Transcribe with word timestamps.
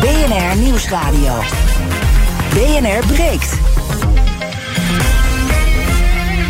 BNR 0.00 0.56
Nieuwsradio. 0.56 1.32
BNR 2.54 3.06
breekt. 3.06 3.52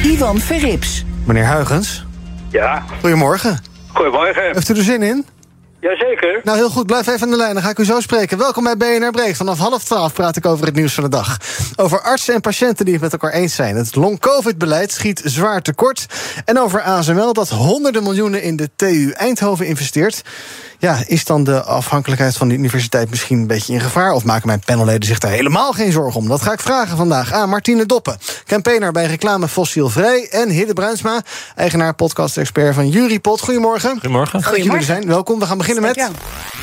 Ivan 0.03 0.39
Verrips. 0.41 1.05
Meneer 1.25 1.45
Huigens, 1.45 2.05
Ja, 2.51 2.83
goedemorgen. 3.01 3.59
goedemorgen. 3.87 4.43
Heeft 4.53 4.69
u 4.69 4.77
er 4.77 4.83
zin 4.83 5.03
in? 5.03 5.27
Jazeker. 5.81 6.41
Nou, 6.45 6.57
heel 6.57 6.71
goed. 6.71 6.87
Blijf 6.87 7.07
even 7.07 7.23
aan 7.23 7.31
de 7.31 7.37
lijn. 7.37 7.55
Dan 7.55 7.63
ga 7.63 7.71
ik 7.71 7.79
u 7.79 7.85
zo 7.85 8.01
spreken. 8.01 8.39
Welkom 8.39 8.65
bij 8.65 8.77
BNR 8.77 9.11
Breekt. 9.11 9.37
Vanaf 9.37 9.59
half 9.59 9.85
twaalf 9.85 10.13
praat 10.13 10.37
ik 10.37 10.47
over 10.47 10.67
het 10.67 10.75
nieuws 10.75 10.95
van 10.95 11.05
de 11.05 11.11
dag. 11.11 11.37
Over 11.77 12.01
artsen 12.01 12.35
en 12.35 12.41
patiënten 12.41 12.85
die 12.85 12.95
het 12.95 13.03
met 13.03 13.13
elkaar 13.13 13.33
eens 13.33 13.55
zijn. 13.55 13.77
Het 13.77 13.95
long-covid-beleid 13.95 14.93
schiet 14.93 15.21
zwaar 15.25 15.63
tekort. 15.63 16.07
En 16.45 16.59
over 16.59 16.81
ASML 16.83 17.33
dat 17.33 17.49
honderden 17.49 18.03
miljoenen 18.03 18.43
in 18.43 18.57
de 18.57 18.71
TU 18.77 19.11
Eindhoven 19.11 19.67
investeert. 19.67 20.23
Ja, 20.81 20.99
is 21.07 21.25
dan 21.25 21.45
de 21.45 21.63
afhankelijkheid 21.63 22.37
van 22.37 22.49
de 22.49 22.55
universiteit 22.55 23.11
misschien 23.11 23.39
een 23.39 23.47
beetje 23.47 23.73
in 23.73 23.81
gevaar? 23.81 24.13
Of 24.13 24.25
maken 24.25 24.47
mijn 24.47 24.61
panelleden 24.65 25.09
zich 25.09 25.19
daar 25.19 25.31
helemaal 25.31 25.73
geen 25.73 25.93
zorgen 25.93 26.21
om? 26.21 26.29
Dat 26.29 26.43
ga 26.43 26.53
ik 26.53 26.61
vragen 26.61 26.97
vandaag 26.97 27.33
aan 27.33 27.49
Martine 27.49 27.87
Doppen, 27.87 28.19
campaigner 28.47 28.93
bij 28.93 29.07
reclame 29.07 29.49
Fossielvrij... 29.49 30.29
en 30.31 30.49
Hidde 30.49 30.73
Bruinsma, 30.73 31.23
eigenaar 31.57 31.95
podcast-expert 31.95 32.75
van 32.75 32.89
Jurypot. 32.89 33.41
Goedemorgen. 33.41 33.91
Goedemorgen. 33.91 34.43
Fijn 34.43 34.55
dat 34.55 34.63
jullie 34.63 34.79
er 34.79 34.85
zijn. 34.85 35.07
Welkom. 35.07 35.39
We 35.39 35.47
gaan 35.47 35.57
beginnen 35.57 35.67
met... 35.75 36.11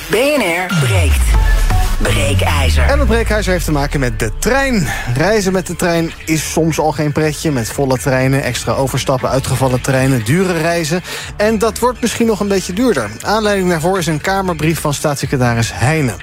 BNR 0.09 0.65
breekt. 0.79 1.64
Breekijzer. 2.01 2.83
En 2.83 2.99
het 2.99 3.07
breekijzer 3.07 3.51
heeft 3.51 3.65
te 3.65 3.71
maken 3.71 3.99
met 3.99 4.19
de 4.19 4.31
trein. 4.39 4.87
Reizen 5.13 5.53
met 5.53 5.67
de 5.67 5.75
trein 5.75 6.11
is 6.25 6.51
soms 6.51 6.79
al 6.79 6.91
geen 6.91 7.11
pretje. 7.11 7.51
Met 7.51 7.69
volle 7.69 7.97
treinen, 7.97 8.43
extra 8.43 8.73
overstappen, 8.73 9.29
uitgevallen 9.29 9.81
treinen, 9.81 10.25
dure 10.25 10.53
reizen. 10.53 11.01
En 11.37 11.59
dat 11.59 11.79
wordt 11.79 12.01
misschien 12.01 12.27
nog 12.27 12.39
een 12.39 12.47
beetje 12.47 12.73
duurder. 12.73 13.09
Aanleiding 13.21 13.69
daarvoor 13.69 13.97
is 13.97 14.07
een 14.07 14.21
Kamerbrief 14.21 14.79
van 14.79 14.93
staatssecretaris 14.93 15.71
Heijnen. 15.73 16.15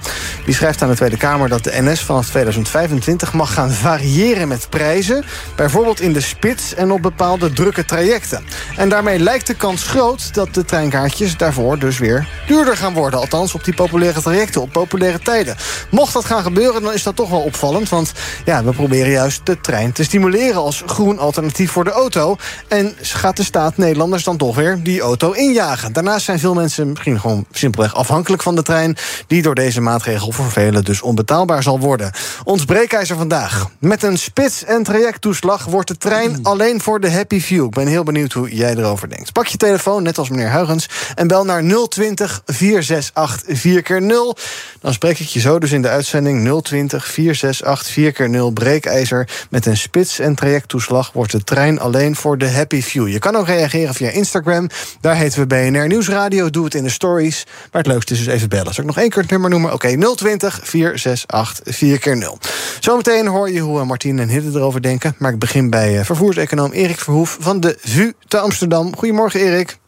Die 0.44 0.54
schrijft 0.54 0.82
aan 0.82 0.88
de 0.88 0.94
Tweede 0.94 1.16
Kamer 1.16 1.48
dat 1.48 1.64
de 1.64 1.82
NS 1.82 2.00
vanaf 2.00 2.26
2025 2.26 3.32
mag 3.32 3.54
gaan 3.54 3.70
variëren 3.70 4.48
met 4.48 4.66
prijzen. 4.70 5.24
Bijvoorbeeld 5.56 6.00
in 6.00 6.12
de 6.12 6.20
spits 6.20 6.74
en 6.74 6.90
op 6.90 7.02
bepaalde 7.02 7.52
drukke 7.52 7.84
trajecten. 7.84 8.44
En 8.76 8.88
daarmee 8.88 9.18
lijkt 9.18 9.46
de 9.46 9.54
kans 9.54 9.82
groot 9.82 10.34
dat 10.34 10.54
de 10.54 10.64
treinkaartjes 10.64 11.36
daarvoor 11.36 11.78
dus 11.78 11.98
weer 11.98 12.28
duurder 12.46 12.76
gaan 12.76 12.92
worden. 12.92 13.20
Althans 13.20 13.54
op 13.54 13.64
die 13.64 13.74
populaire 13.74 14.22
trajecten, 14.22 14.60
op 14.60 14.72
populaire 14.72 15.18
tijden. 15.18 15.56
Mocht 15.90 16.12
dat 16.12 16.24
gaan 16.24 16.42
gebeuren, 16.42 16.82
dan 16.82 16.92
is 16.92 17.02
dat 17.02 17.16
toch 17.16 17.30
wel 17.30 17.40
opvallend. 17.40 17.88
Want 17.88 18.12
ja, 18.44 18.64
we 18.64 18.72
proberen 18.72 19.10
juist 19.10 19.46
de 19.46 19.60
trein 19.60 19.92
te 19.92 20.04
stimuleren 20.04 20.62
als 20.62 20.82
groen 20.86 21.18
alternatief 21.18 21.70
voor 21.70 21.84
de 21.84 21.90
auto. 21.90 22.36
En 22.68 22.94
gaat 23.02 23.36
de 23.36 23.44
staat 23.44 23.76
Nederlanders 23.76 24.24
dan 24.24 24.36
toch 24.36 24.56
weer 24.56 24.82
die 24.82 25.00
auto 25.00 25.30
injagen. 25.32 25.92
Daarnaast 25.92 26.24
zijn 26.24 26.38
veel 26.38 26.54
mensen 26.54 26.88
misschien 26.88 27.20
gewoon 27.20 27.46
simpelweg 27.50 27.94
afhankelijk 27.94 28.42
van 28.42 28.54
de 28.54 28.62
trein... 28.62 28.96
die 29.26 29.42
door 29.42 29.54
deze 29.54 29.80
maatregel 29.80 30.32
voor 30.32 30.50
velen 30.50 30.84
dus 30.84 31.02
onbetaalbaar 31.02 31.62
zal 31.62 31.80
worden. 31.80 32.12
Ons 32.44 32.64
breekijzer 32.64 33.16
vandaag. 33.16 33.68
Met 33.78 34.02
een 34.02 34.18
spits- 34.18 34.64
en 34.64 34.82
trajecttoeslag 34.82 35.64
wordt 35.64 35.88
de 35.88 35.96
trein 35.96 36.38
alleen 36.42 36.80
voor 36.80 37.00
de 37.00 37.10
happy 37.10 37.40
few. 37.40 37.64
Ik 37.64 37.70
ben 37.70 37.86
heel 37.86 38.02
benieuwd 38.02 38.32
hoe 38.32 38.54
jij 38.54 38.76
erover 38.76 39.08
denkt. 39.08 39.32
Pak 39.32 39.46
je 39.46 39.56
telefoon, 39.56 40.02
net 40.02 40.18
als 40.18 40.28
meneer 40.28 40.48
Huigens, 40.48 40.88
en 41.14 41.26
bel 41.26 41.44
naar 41.44 41.62
020 41.88 42.42
468 42.46 43.40
4x0. 43.48 44.42
Dan 44.80 44.92
spreek 44.92 45.18
ik 45.18 45.26
je 45.26 45.40
zo 45.40 45.51
dus 45.60 45.72
in 45.72 45.82
de 45.82 45.88
uitzending 45.88 46.62
020 46.62 47.06
468 47.06 47.94
4x0 47.94 48.52
breekijzer. 48.54 49.28
Met 49.50 49.66
een 49.66 49.76
spits- 49.76 50.18
en 50.18 50.34
trajecttoeslag 50.34 51.12
wordt 51.12 51.32
de 51.32 51.44
trein 51.44 51.80
alleen 51.80 52.16
voor 52.16 52.38
de 52.38 52.50
happy 52.50 52.82
few. 52.82 53.08
Je 53.08 53.18
kan 53.18 53.36
ook 53.36 53.46
reageren 53.46 53.94
via 53.94 54.10
Instagram. 54.10 54.68
Daar 55.00 55.16
heten 55.16 55.40
we 55.40 55.46
BNR 55.46 55.86
Nieuwsradio. 55.86 56.50
Doe 56.50 56.64
het 56.64 56.74
in 56.74 56.82
de 56.82 56.90
stories. 56.90 57.46
Maar 57.46 57.82
het 57.82 57.92
leukste 57.92 58.12
is 58.12 58.24
dus 58.24 58.34
even 58.34 58.48
bellen. 58.48 58.74
Zal 58.74 58.84
ik 58.84 58.90
nog 58.90 58.98
één 58.98 59.10
keer 59.10 59.22
het 59.22 59.30
nummer 59.30 59.50
noemen? 59.50 59.72
Oké, 59.72 60.14
020 60.14 60.60
468 60.62 61.76
4x0. 61.76 62.38
Zometeen 62.80 63.26
hoor 63.26 63.50
je 63.50 63.60
hoe 63.60 63.80
eh, 63.80 63.86
Martien 63.86 64.18
en 64.18 64.28
Hidde 64.28 64.58
erover 64.58 64.82
denken. 64.82 65.14
Maar 65.18 65.32
ik 65.32 65.38
begin 65.38 65.70
bij 65.70 65.98
eh, 65.98 66.04
vervoerseconoom 66.04 66.72
Erik 66.72 66.98
Verhoef 66.98 67.36
van 67.40 67.60
de 67.60 67.78
VU 67.80 68.12
te 68.28 68.38
Amsterdam. 68.38 68.96
Goedemorgen, 68.96 69.40
Erik. 69.40 69.78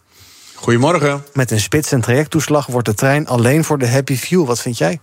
Goedemorgen. 0.54 1.24
Met 1.32 1.50
een 1.50 1.60
spits- 1.60 1.92
en 1.92 2.00
trajecttoeslag 2.00 2.66
wordt 2.66 2.86
de 2.86 2.94
trein 2.94 3.26
alleen 3.26 3.64
voor 3.64 3.78
de 3.78 3.88
happy 3.88 4.16
few. 4.16 4.46
Wat 4.46 4.60
vind 4.60 4.78
jij? 4.78 5.00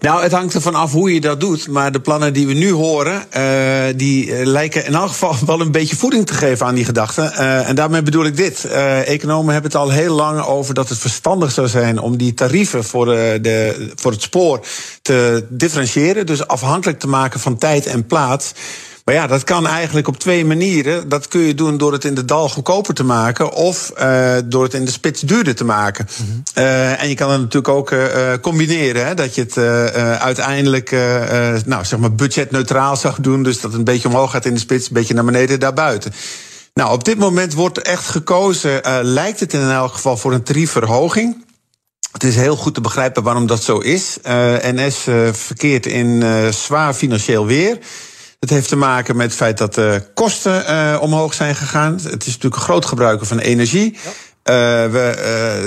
Nou, 0.00 0.22
het 0.22 0.32
hangt 0.32 0.54
ervan 0.54 0.74
af 0.74 0.92
hoe 0.92 1.14
je 1.14 1.20
dat 1.20 1.40
doet. 1.40 1.68
Maar 1.68 1.92
de 1.92 2.00
plannen 2.00 2.32
die 2.32 2.46
we 2.46 2.52
nu 2.52 2.72
horen, 2.72 3.24
uh, 3.36 3.84
die 3.96 4.26
uh, 4.26 4.46
lijken 4.46 4.86
in 4.86 4.94
elk 4.94 5.08
geval 5.08 5.36
wel 5.46 5.60
een 5.60 5.72
beetje 5.72 5.96
voeding 5.96 6.26
te 6.26 6.34
geven 6.34 6.66
aan 6.66 6.74
die 6.74 6.84
gedachten. 6.84 7.32
Uh, 7.32 7.68
en 7.68 7.74
daarmee 7.74 8.02
bedoel 8.02 8.24
ik 8.24 8.36
dit. 8.36 8.64
economen 9.04 9.52
hebben 9.52 9.70
het 9.70 9.80
al 9.80 9.90
heel 9.90 10.14
lang 10.14 10.40
over 10.44 10.74
dat 10.74 10.88
het 10.88 10.98
verstandig 10.98 11.52
zou 11.52 11.68
zijn 11.68 11.98
om 11.98 12.16
die 12.16 12.34
tarieven 12.34 12.84
voor, 12.84 13.06
de, 13.06 13.90
voor 13.94 14.10
het 14.10 14.22
spoor 14.22 14.66
te 15.02 15.46
differentiëren. 15.48 16.26
Dus 16.26 16.46
afhankelijk 16.46 16.98
te 16.98 17.08
maken 17.08 17.40
van 17.40 17.58
tijd 17.58 17.86
en 17.86 18.06
plaats. 18.06 18.52
Maar 19.06 19.14
ja, 19.14 19.26
dat 19.26 19.44
kan 19.44 19.66
eigenlijk 19.66 20.08
op 20.08 20.18
twee 20.18 20.44
manieren. 20.44 21.08
Dat 21.08 21.28
kun 21.28 21.40
je 21.40 21.54
doen 21.54 21.76
door 21.76 21.92
het 21.92 22.04
in 22.04 22.14
de 22.14 22.24
dal 22.24 22.48
goedkoper 22.48 22.94
te 22.94 23.04
maken, 23.04 23.52
of 23.52 23.92
uh, 23.98 24.36
door 24.44 24.62
het 24.62 24.74
in 24.74 24.84
de 24.84 24.90
spits 24.90 25.20
duurder 25.20 25.54
te 25.54 25.64
maken. 25.64 26.08
Mm 26.16 26.26
-hmm. 26.26 26.42
uh, 26.64 27.02
en 27.02 27.08
je 27.08 27.14
kan 27.14 27.30
het 27.30 27.40
natuurlijk 27.40 27.74
ook 27.74 27.90
uh, 27.90 28.32
combineren, 28.40 29.06
hè, 29.06 29.14
dat 29.14 29.34
je 29.34 29.40
het 29.40 29.58
uiteindelijk 30.20 30.90
nou, 31.64 31.84
zeg 31.84 31.98
maar 31.98 32.14
budgetneutraal 32.14 32.96
zou 32.96 33.14
doen. 33.20 33.42
Dus 33.42 33.60
dat 33.60 33.70
het 33.70 33.78
een 33.78 33.84
beetje 33.84 34.08
omhoog 34.08 34.30
gaat 34.30 34.44
in 34.44 34.54
de 34.54 34.60
spits, 34.60 34.86
een 34.86 34.94
beetje 34.94 35.14
naar 35.14 35.24
beneden 35.24 35.60
daarbuiten. 35.60 36.12
Nou, 36.74 36.92
op 36.92 37.04
dit 37.04 37.18
moment 37.18 37.54
wordt 37.54 37.78
echt 37.78 38.08
gekozen, 38.08 38.80
lijkt 39.02 39.40
het 39.40 39.52
in 39.52 39.70
elk 39.70 39.92
geval, 39.92 40.16
voor 40.16 40.32
een 40.32 40.42
tariefverhoging. 40.42 41.44
Het 42.12 42.24
is 42.24 42.36
heel 42.36 42.56
goed 42.56 42.74
te 42.74 42.80
begrijpen 42.80 43.22
waarom 43.22 43.46
dat 43.46 43.62
zo 43.62 43.78
is. 43.78 44.18
NS 44.62 45.06
verkeert 45.32 45.86
in 45.86 46.24
zwaar 46.50 46.94
financieel 46.94 47.46
weer. 47.46 47.78
Het 48.40 48.50
heeft 48.50 48.68
te 48.68 48.76
maken 48.76 49.16
met 49.16 49.26
het 49.26 49.36
feit 49.36 49.58
dat 49.58 49.74
de 49.74 50.02
kosten 50.14 50.64
uh, 50.70 50.98
omhoog 51.00 51.34
zijn 51.34 51.54
gegaan. 51.54 51.92
Het 51.92 52.04
is 52.04 52.26
natuurlijk 52.26 52.54
een 52.54 52.60
groot 52.60 52.84
gebruiker 52.84 53.26
van 53.26 53.38
energie. 53.38 53.98
Ja. 54.04 54.10
Uh, 54.48 54.92
we 54.92 55.14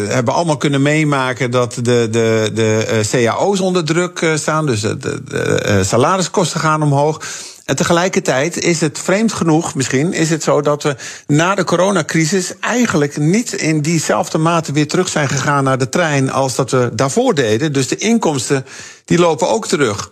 uh, 0.07 0.13
hebben 0.13 0.33
allemaal 0.33 0.57
kunnen 0.57 0.81
meemaken 0.81 1.51
dat 1.51 1.73
de, 1.73 2.07
de, 2.11 2.51
de 2.53 3.01
cao's 3.11 3.59
onder 3.59 3.85
druk 3.85 4.31
staan. 4.35 4.65
Dus 4.65 4.81
de, 4.81 4.97
de, 4.97 5.21
de 5.23 5.83
salariskosten 5.83 6.59
gaan 6.59 6.83
omhoog. 6.83 7.21
En 7.69 7.75
tegelijkertijd 7.75 8.57
is 8.57 8.81
het 8.81 8.99
vreemd 8.99 9.33
genoeg, 9.33 9.75
misschien, 9.75 10.13
is 10.13 10.29
het 10.29 10.43
zo 10.43 10.61
dat 10.61 10.83
we 10.83 10.95
na 11.27 11.55
de 11.55 11.63
coronacrisis 11.63 12.53
eigenlijk 12.59 13.17
niet 13.17 13.53
in 13.53 13.81
diezelfde 13.81 14.37
mate 14.37 14.71
weer 14.71 14.87
terug 14.87 15.09
zijn 15.09 15.29
gegaan 15.29 15.63
naar 15.63 15.77
de 15.77 15.89
trein 15.89 16.31
als 16.31 16.55
dat 16.55 16.71
we 16.71 16.89
daarvoor 16.93 17.35
deden. 17.35 17.73
Dus 17.73 17.87
de 17.87 17.95
inkomsten 17.95 18.65
die 19.05 19.19
lopen 19.19 19.49
ook 19.49 19.67
terug. 19.67 20.11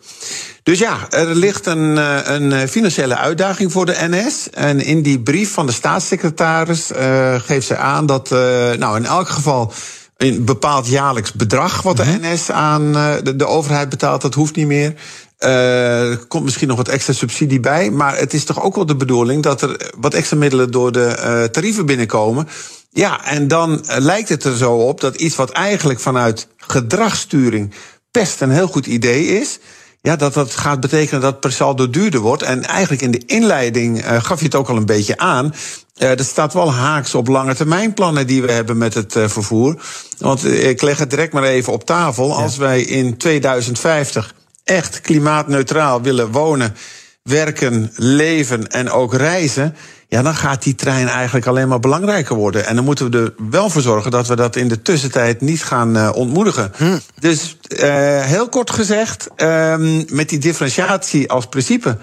Dus 0.64 0.80
ja, 0.80 0.98
er 1.10 1.36
ligt 1.36 1.66
een, 1.66 1.98
een 2.34 2.68
financiële 2.68 3.16
uitdaging 3.18 3.72
voor 3.72 3.86
de 3.86 3.96
NS. 4.00 4.50
En 4.50 4.82
in 4.82 5.02
die 5.02 5.20
brief 5.20 5.52
van 5.54 5.66
de 5.66 5.72
staatssecretaris 5.72 6.92
uh, 6.92 7.36
geeft 7.40 7.68
ze 7.68 7.78
aan 7.78 8.06
dat, 8.06 8.32
uh, 8.32 8.40
nou, 8.72 8.98
in 8.98 9.06
elk 9.06 9.30
geval 9.30 9.74
een 10.18 10.46
bepaald 10.46 10.88
jaarlijks 10.88 11.34
bedrag 11.34 11.82
wat 11.82 11.98
de 11.98 12.18
NS 12.22 12.52
aan 12.52 12.94
de, 13.24 13.36
de 13.36 13.46
overheid 13.46 13.90
betaalt, 13.90 14.22
dat 14.22 14.34
hoeft 14.34 14.56
niet 14.56 14.68
meer. 14.68 14.94
Uh, 15.40 16.10
er 16.10 16.26
komt 16.26 16.44
misschien 16.44 16.68
nog 16.68 16.78
wat 16.78 16.88
extra 16.88 17.14
subsidie 17.14 17.60
bij. 17.60 17.92
Maar 17.92 18.18
het 18.18 18.34
is 18.34 18.44
toch 18.44 18.64
ook 18.64 18.76
wel 18.76 18.86
de 18.86 18.96
bedoeling 18.96 19.44
dat 19.44 19.62
er 19.62 19.92
wat 19.98 20.14
extra 20.14 20.38
middelen 20.38 20.72
door 20.72 20.92
de 20.92 21.18
uh, 21.20 21.44
tarieven 21.44 21.86
binnenkomen. 21.86 22.48
Ja, 22.90 23.26
en 23.26 23.48
dan 23.48 23.72
uh, 23.72 23.96
lijkt 23.98 24.30
het 24.30 24.44
er 24.44 24.58
zo 24.58 24.74
op 24.74 25.02
dat 25.02 25.16
iets 25.16 25.36
wat 25.36 25.52
eigenlijk 25.52 26.00
vanuit 26.00 26.48
gedragssturing 26.58 27.74
best 28.12 28.42
een 28.42 28.52
heel 28.52 28.68
goed 28.68 28.86
idee 28.86 29.26
is. 29.26 29.60
Ja, 30.02 30.16
dat 30.16 30.34
dat 30.34 30.56
gaat 30.56 30.80
betekenen 30.80 31.22
dat 31.22 31.40
per 31.40 31.52
saldo 31.52 31.90
duurder 31.90 32.20
wordt. 32.20 32.44
En 32.44 32.64
eigenlijk 32.64 33.02
in 33.02 33.12
de 33.12 33.24
inleiding 33.26 34.06
uh, 34.06 34.24
gaf 34.24 34.40
je 34.40 34.46
het 34.46 34.56
ook 34.56 34.70
al 34.70 34.78
een 34.78 34.86
beetje 34.86 35.18
aan. 35.18 35.54
Uh, 35.98 36.10
dat 36.16 36.26
staat 36.26 36.54
wel 36.54 36.74
haaks 36.74 37.16
op 37.16 37.28
lange 37.28 37.56
termijn 37.56 37.94
plannen 37.94 38.28
die 38.28 38.42
we 38.42 38.52
hebben 38.52 38.78
met 38.78 38.94
het 38.94 39.16
uh, 39.16 39.28
vervoer. 39.28 39.82
Want 40.18 40.46
ik 40.46 40.82
leg 40.82 40.98
het 40.98 41.10
direct 41.10 41.34
maar 41.34 41.44
even 41.44 41.74
op 41.74 41.86
tafel. 41.86 42.38
Als 42.38 42.58
wij 42.58 42.82
in 42.82 43.18
2050 43.18 44.34
echt 44.68 45.02
klimaatneutraal 45.02 46.02
willen 46.02 46.32
wonen, 46.32 46.76
werken, 47.24 47.92
leven 47.96 48.68
en 48.72 48.92
ook 48.92 49.14
reizen. 49.14 49.76
Ja, 50.10 50.22
dan 50.22 50.36
gaat 50.36 50.64
die 50.64 50.76
trein 50.76 51.08
eigenlijk 51.08 51.46
alleen 51.46 51.68
maar 51.68 51.80
belangrijker 51.80 52.36
worden. 52.36 52.66
En 52.66 52.76
dan 52.76 52.84
moeten 52.84 53.12
we 53.12 53.18
er 53.18 53.50
wel 53.50 53.70
voor 53.70 53.82
zorgen 53.82 54.12
dat 54.12 54.28
we 54.28 54.36
dat 54.36 54.56
in 54.56 54.68
de 54.68 54.82
tussentijd 54.82 55.42
niet 55.42 55.64
gaan 55.64 55.98
uh, 55.98 56.10
ontmoedigen. 56.14 56.72
Hm. 56.76 56.98
Dus 57.20 57.58
uh, 57.70 57.80
heel 58.22 58.50
kort 58.50 58.72
gezegd, 58.72 59.28
um, 59.38 60.06
met 60.10 60.30
die 60.30 60.40
differentiatie 60.40 61.30
als 61.32 61.46
principe. 61.46 61.98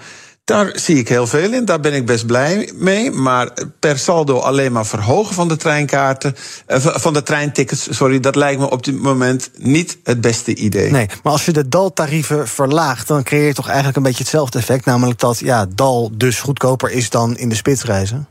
Daar 0.45 0.71
zie 0.73 0.97
ik 0.97 1.09
heel 1.09 1.27
veel 1.27 1.53
in, 1.53 1.65
daar 1.65 1.79
ben 1.79 1.93
ik 1.93 2.05
best 2.05 2.25
blij 2.25 2.71
mee. 2.75 3.11
Maar 3.11 3.49
per 3.79 3.99
saldo 3.99 4.39
alleen 4.39 4.71
maar 4.71 4.85
verhogen 4.85 5.35
van 5.35 5.47
de 5.47 5.55
treinkaarten, 5.55 6.35
uh, 6.67 6.77
van 6.77 7.13
de 7.13 7.23
treintickets, 7.23 7.87
sorry, 7.95 8.19
dat 8.19 8.35
lijkt 8.35 8.59
me 8.59 8.69
op 8.69 8.83
dit 8.83 9.01
moment 9.01 9.49
niet 9.57 9.97
het 10.03 10.21
beste 10.21 10.55
idee. 10.55 10.91
Nee, 10.91 11.07
maar 11.23 11.31
als 11.31 11.45
je 11.45 11.51
de 11.51 11.67
daltarieven 11.67 12.47
verlaagt, 12.47 13.07
dan 13.07 13.23
creëer 13.23 13.47
je 13.47 13.53
toch 13.53 13.67
eigenlijk 13.67 13.97
een 13.97 14.03
beetje 14.03 14.23
hetzelfde 14.23 14.59
effect. 14.59 14.85
Namelijk 14.85 15.19
dat 15.19 15.39
ja, 15.39 15.65
dal 15.75 16.11
dus 16.13 16.39
goedkoper 16.39 16.91
is 16.91 17.09
dan 17.09 17.37
in 17.37 17.49
de 17.49 17.55
spitsreizen. 17.55 18.27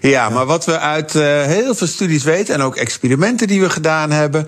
Ja, 0.00 0.28
maar 0.28 0.46
wat 0.46 0.64
we 0.64 0.78
uit 0.78 1.14
uh, 1.14 1.22
heel 1.42 1.74
veel 1.74 1.86
studies 1.86 2.24
weten 2.24 2.54
en 2.54 2.60
ook 2.60 2.76
experimenten 2.76 3.46
die 3.46 3.60
we 3.60 3.70
gedaan 3.70 4.10
hebben. 4.10 4.46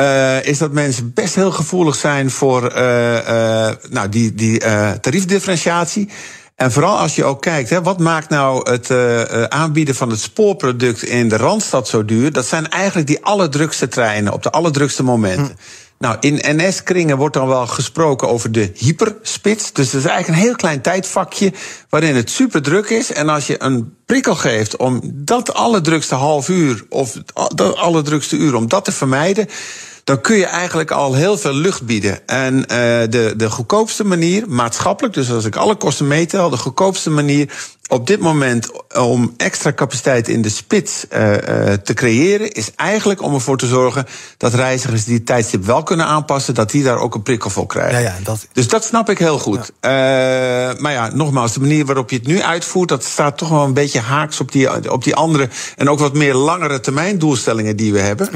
Uh, 0.00 0.44
is 0.44 0.58
dat 0.58 0.72
mensen 0.72 1.12
best 1.14 1.34
heel 1.34 1.50
gevoelig 1.50 1.94
zijn 1.94 2.30
voor 2.30 2.76
uh, 2.76 3.12
uh, 3.12 3.68
nou, 3.88 4.08
die, 4.08 4.34
die 4.34 4.58
tariefdifferentiatie. 5.00 6.08
En 6.54 6.72
vooral 6.72 6.98
als 6.98 7.14
je 7.14 7.24
ook 7.24 7.42
kijkt, 7.42 7.70
hè, 7.70 7.82
wat 7.82 7.98
maakt 7.98 8.28
nou 8.28 8.70
het 8.70 8.90
aanbieden 9.50 9.94
van 9.94 10.10
het 10.10 10.20
spoorproduct 10.20 11.02
in 11.02 11.28
de 11.28 11.36
Randstad 11.36 11.88
zo 11.88 12.04
duur? 12.04 12.32
Dat 12.32 12.46
zijn 12.46 12.68
eigenlijk 12.68 13.06
die 13.06 13.24
allerdrukste 13.24 13.88
treinen 13.88 14.32
op 14.32 14.42
de 14.42 14.50
allerdrukste 14.50 15.02
momenten. 15.02 15.46
Hm. 15.46 15.52
Nou, 15.98 16.16
in 16.20 16.56
NS-kringen 16.56 17.16
wordt 17.16 17.34
dan 17.34 17.48
wel 17.48 17.66
gesproken 17.66 18.28
over 18.28 18.52
de 18.52 18.72
hyperspits. 18.74 19.72
Dus 19.72 19.90
dat 19.90 20.00
is 20.00 20.06
eigenlijk 20.06 20.38
een 20.38 20.46
heel 20.46 20.56
klein 20.56 20.80
tijdvakje 20.80 21.52
waarin 21.88 22.14
het 22.14 22.30
super 22.30 22.62
druk 22.62 22.88
is. 22.88 23.12
En 23.12 23.28
als 23.28 23.46
je 23.46 23.62
een 23.62 23.95
prikkel 24.06 24.34
geeft 24.34 24.76
om 24.76 25.00
dat 25.14 25.54
allerdrukste 25.54 26.14
half 26.14 26.48
uur 26.48 26.84
of 26.88 27.18
dat 27.54 27.76
allerdrukste 27.76 28.36
uur, 28.36 28.54
om 28.54 28.68
dat 28.68 28.84
te 28.84 28.92
vermijden 28.92 29.48
dan 30.06 30.20
kun 30.20 30.36
je 30.36 30.46
eigenlijk 30.46 30.90
al 30.90 31.14
heel 31.14 31.38
veel 31.38 31.54
lucht 31.54 31.82
bieden. 31.82 32.26
En 32.26 32.54
uh, 32.54 32.66
de, 32.66 33.34
de 33.36 33.50
goedkoopste 33.50 34.04
manier, 34.04 34.44
maatschappelijk, 34.48 35.14
dus 35.14 35.30
als 35.30 35.44
ik 35.44 35.56
alle 35.56 35.74
kosten 35.74 36.06
meetel, 36.06 36.50
de 36.50 36.56
goedkoopste 36.56 37.10
manier 37.10 37.52
op 37.88 38.06
dit 38.06 38.20
moment 38.20 38.70
om 38.94 39.34
extra 39.36 39.72
capaciteit 39.72 40.28
in 40.28 40.42
de 40.42 40.48
spits 40.48 41.04
uh, 41.12 41.30
uh, 41.30 41.38
te 41.72 41.94
creëren, 41.94 42.52
is 42.52 42.70
eigenlijk 42.76 43.22
om 43.22 43.34
ervoor 43.34 43.56
te 43.56 43.66
zorgen 43.66 44.06
dat 44.36 44.54
reizigers 44.54 45.04
die 45.04 45.14
het 45.14 45.26
tijdstip 45.26 45.64
wel 45.64 45.82
kunnen 45.82 46.06
aanpassen, 46.06 46.54
dat 46.54 46.70
die 46.70 46.82
daar 46.82 46.98
ook 46.98 47.14
een 47.14 47.22
prikkel 47.22 47.50
voor 47.50 47.66
krijgen. 47.66 48.02
Ja, 48.02 48.08
ja, 48.08 48.14
dat... 48.22 48.46
Dus 48.52 48.68
dat 48.68 48.84
snap 48.84 49.10
ik 49.10 49.18
heel 49.18 49.38
goed. 49.38 49.72
Ja. 49.80 50.70
Uh, 50.70 50.78
maar 50.78 50.92
ja, 50.92 51.10
nogmaals, 51.14 51.52
de 51.52 51.60
manier 51.60 51.84
waarop 51.84 52.10
je 52.10 52.16
het 52.16 52.26
nu 52.26 52.42
uitvoert, 52.42 52.88
dat 52.88 53.04
staat 53.04 53.38
toch 53.38 53.48
wel 53.48 53.64
een 53.64 53.74
beetje 53.74 54.00
haaks 54.00 54.40
op 54.40 54.52
die, 54.52 54.92
op 54.92 55.04
die 55.04 55.14
andere 55.14 55.48
en 55.76 55.88
ook 55.88 55.98
wat 55.98 56.14
meer 56.14 56.34
langere 56.34 56.80
termijn 56.80 57.18
doelstellingen 57.18 57.76
die 57.76 57.92
we 57.92 58.00
hebben. 58.00 58.28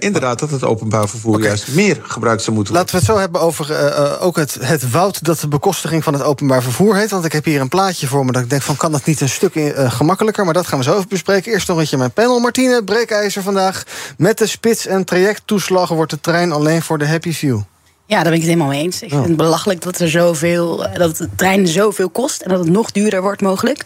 Inderdaad, 0.00 0.38
dat 0.38 0.50
het 0.50 0.64
openbaar 0.64 1.08
vervoer 1.08 1.34
okay. 1.34 1.46
juist 1.46 1.68
meer 1.68 2.00
gebruikt 2.02 2.42
zou 2.42 2.56
moeten 2.56 2.74
worden. 2.74 2.74
Laten 2.74 2.90
we 2.90 2.96
het 2.96 3.06
zo 3.06 3.18
hebben 3.18 3.40
over 3.40 4.20
ook 4.20 4.36
het, 4.36 4.58
het 4.60 4.90
woud 4.90 5.24
dat 5.24 5.40
de 5.40 5.48
bekostiging 5.48 6.04
van 6.04 6.12
het 6.12 6.22
openbaar 6.22 6.62
vervoer 6.62 6.96
heet. 6.96 7.10
Want 7.10 7.24
ik 7.24 7.32
heb 7.32 7.44
hier 7.44 7.60
een 7.60 7.68
plaatje 7.68 8.06
voor 8.06 8.24
me 8.24 8.32
dat 8.32 8.42
ik 8.42 8.50
denk 8.50 8.62
van 8.62 8.75
kan 8.76 8.92
dat 8.92 9.04
niet 9.04 9.20
een 9.20 9.28
stuk 9.28 9.54
uh, 9.54 9.92
gemakkelijker? 9.92 10.44
Maar 10.44 10.54
dat 10.54 10.66
gaan 10.66 10.78
we 10.78 10.84
zo 10.84 10.96
even 10.96 11.08
bespreken. 11.08 11.52
Eerst 11.52 11.68
nog 11.68 11.76
een 11.76 11.82
beetje 11.82 11.98
mijn 11.98 12.10
panel. 12.10 12.38
Martine 12.38 12.84
Breekijzer 12.84 13.42
vandaag. 13.42 13.82
Met 14.16 14.38
de 14.38 14.46
spits- 14.46 14.86
en 14.86 15.04
trajecttoeslag 15.04 15.88
wordt 15.88 16.10
de 16.10 16.20
trein 16.20 16.52
alleen 16.52 16.82
voor 16.82 16.98
de 16.98 17.06
Happy 17.06 17.32
View. 17.32 17.60
Ja, 18.06 18.14
daar 18.14 18.24
ben 18.24 18.32
ik 18.32 18.38
het 18.38 18.48
helemaal 18.48 18.68
mee 18.68 18.82
eens. 18.82 19.02
Ik 19.02 19.10
vind 19.10 19.26
het 19.26 19.36
belachelijk 19.36 19.80
dat, 19.80 19.98
er 19.98 20.10
zoveel, 20.10 20.86
dat 20.94 21.16
de 21.16 21.28
trein 21.36 21.66
zoveel 21.68 22.08
kost 22.08 22.40
en 22.40 22.50
dat 22.50 22.58
het 22.58 22.68
nog 22.68 22.92
duurder 22.92 23.22
wordt 23.22 23.40
mogelijk. 23.40 23.84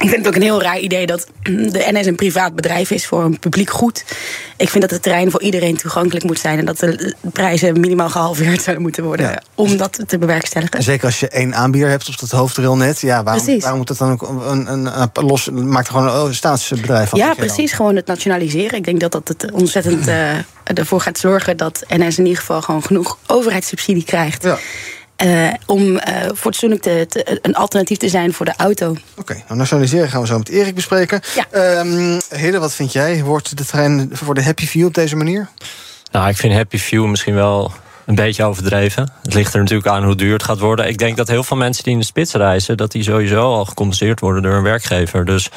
Ik 0.00 0.08
vind 0.08 0.24
het 0.24 0.26
ook 0.26 0.34
een 0.34 0.42
heel 0.42 0.62
raar 0.62 0.78
idee 0.78 1.06
dat 1.06 1.26
de 1.42 1.88
NS 1.90 2.06
een 2.06 2.14
privaat 2.14 2.54
bedrijf 2.54 2.90
is 2.90 3.06
voor 3.06 3.24
een 3.24 3.38
publiek 3.38 3.70
goed. 3.70 4.04
Ik 4.56 4.68
vind 4.68 4.80
dat 4.80 4.90
de 4.90 5.00
trein 5.00 5.30
voor 5.30 5.42
iedereen 5.42 5.76
toegankelijk 5.76 6.24
moet 6.24 6.38
zijn 6.38 6.58
en 6.58 6.64
dat 6.64 6.78
de 6.78 7.14
prijzen 7.32 7.80
minimaal 7.80 8.08
gehalveerd 8.08 8.62
zouden 8.62 8.82
moeten 8.82 9.04
worden 9.04 9.26
ja. 9.26 9.42
om 9.54 9.76
dat 9.76 10.02
te 10.06 10.18
bewerkstelligen. 10.18 10.82
Zeker 10.82 11.04
als 11.04 11.20
je 11.20 11.28
één 11.28 11.54
aanbieder 11.54 11.90
hebt 11.90 12.08
op 12.08 12.18
dat 12.18 12.30
hoofdrailnet, 12.30 13.00
ja, 13.00 13.22
waarom, 13.22 13.60
waarom 13.60 13.78
moet 13.78 13.88
dat 13.88 13.98
dan 13.98 14.10
ook 14.10 14.22
een, 14.22 14.72
een, 14.72 15.00
een, 15.00 15.10
los 15.12 15.50
maakt 15.50 15.88
er 15.88 15.94
gewoon 15.94 16.26
een 16.26 16.34
staatsbedrijf 16.34 17.08
van? 17.08 17.18
Ja, 17.18 17.34
precies, 17.34 17.72
gewoon 17.72 17.96
het 17.96 18.06
nationaliseren. 18.06 18.78
Ik 18.78 18.84
denk 18.84 19.00
dat 19.00 19.12
dat 19.12 19.28
het 19.28 19.50
ontzettend 19.52 20.08
uh, 20.08 20.30
ervoor 20.64 21.00
gaat 21.00 21.18
zorgen 21.18 21.56
dat 21.56 21.84
NS 21.88 22.18
in 22.18 22.24
ieder 22.24 22.40
geval 22.40 22.62
gewoon 22.62 22.82
genoeg 22.82 23.18
overheidssubsidie 23.26 24.04
krijgt. 24.04 24.42
Ja. 24.42 24.58
Uh, 25.24 25.52
om 25.66 25.82
uh, 25.82 26.00
fatsoenlijk 26.34 26.82
te, 26.82 27.06
te, 27.08 27.38
een 27.42 27.54
alternatief 27.54 27.98
te 27.98 28.08
zijn 28.08 28.32
voor 28.32 28.46
de 28.46 28.54
auto. 28.56 28.90
Oké, 28.90 29.00
okay, 29.16 29.44
nou 29.46 29.58
nationaliseren 29.58 30.08
gaan 30.08 30.20
we 30.20 30.26
zo 30.26 30.38
met 30.38 30.48
Erik 30.48 30.74
bespreken. 30.74 31.20
Ja. 31.34 31.78
Um, 31.80 32.20
Hede, 32.28 32.58
wat 32.58 32.74
vind 32.74 32.92
jij? 32.92 33.22
Wordt 33.22 33.56
de 33.56 33.64
trein 33.64 34.08
voor 34.12 34.34
de 34.34 34.42
Happy 34.42 34.66
View 34.66 34.86
op 34.86 34.94
deze 34.94 35.16
manier? 35.16 35.48
Nou, 36.10 36.28
ik 36.28 36.36
vind 36.36 36.54
Happy 36.54 36.78
View 36.78 37.06
misschien 37.06 37.34
wel 37.34 37.72
een 38.06 38.14
beetje 38.14 38.44
overdreven. 38.44 39.12
Het 39.22 39.34
ligt 39.34 39.54
er 39.54 39.60
natuurlijk 39.60 39.88
aan 39.88 40.04
hoe 40.04 40.14
duur 40.14 40.32
het 40.32 40.42
gaat 40.42 40.58
worden. 40.58 40.88
Ik 40.88 40.98
denk 40.98 41.16
dat 41.16 41.28
heel 41.28 41.44
veel 41.44 41.56
mensen 41.56 41.84
die 41.84 41.92
in 41.92 41.98
de 41.98 42.04
spits 42.04 42.32
reizen... 42.32 42.76
dat 42.76 42.92
die 42.92 43.02
sowieso 43.02 43.42
al 43.42 43.64
gecompenseerd 43.64 44.20
worden 44.20 44.42
door 44.42 44.54
een 44.54 44.62
werkgever. 44.62 45.24
Dus 45.24 45.50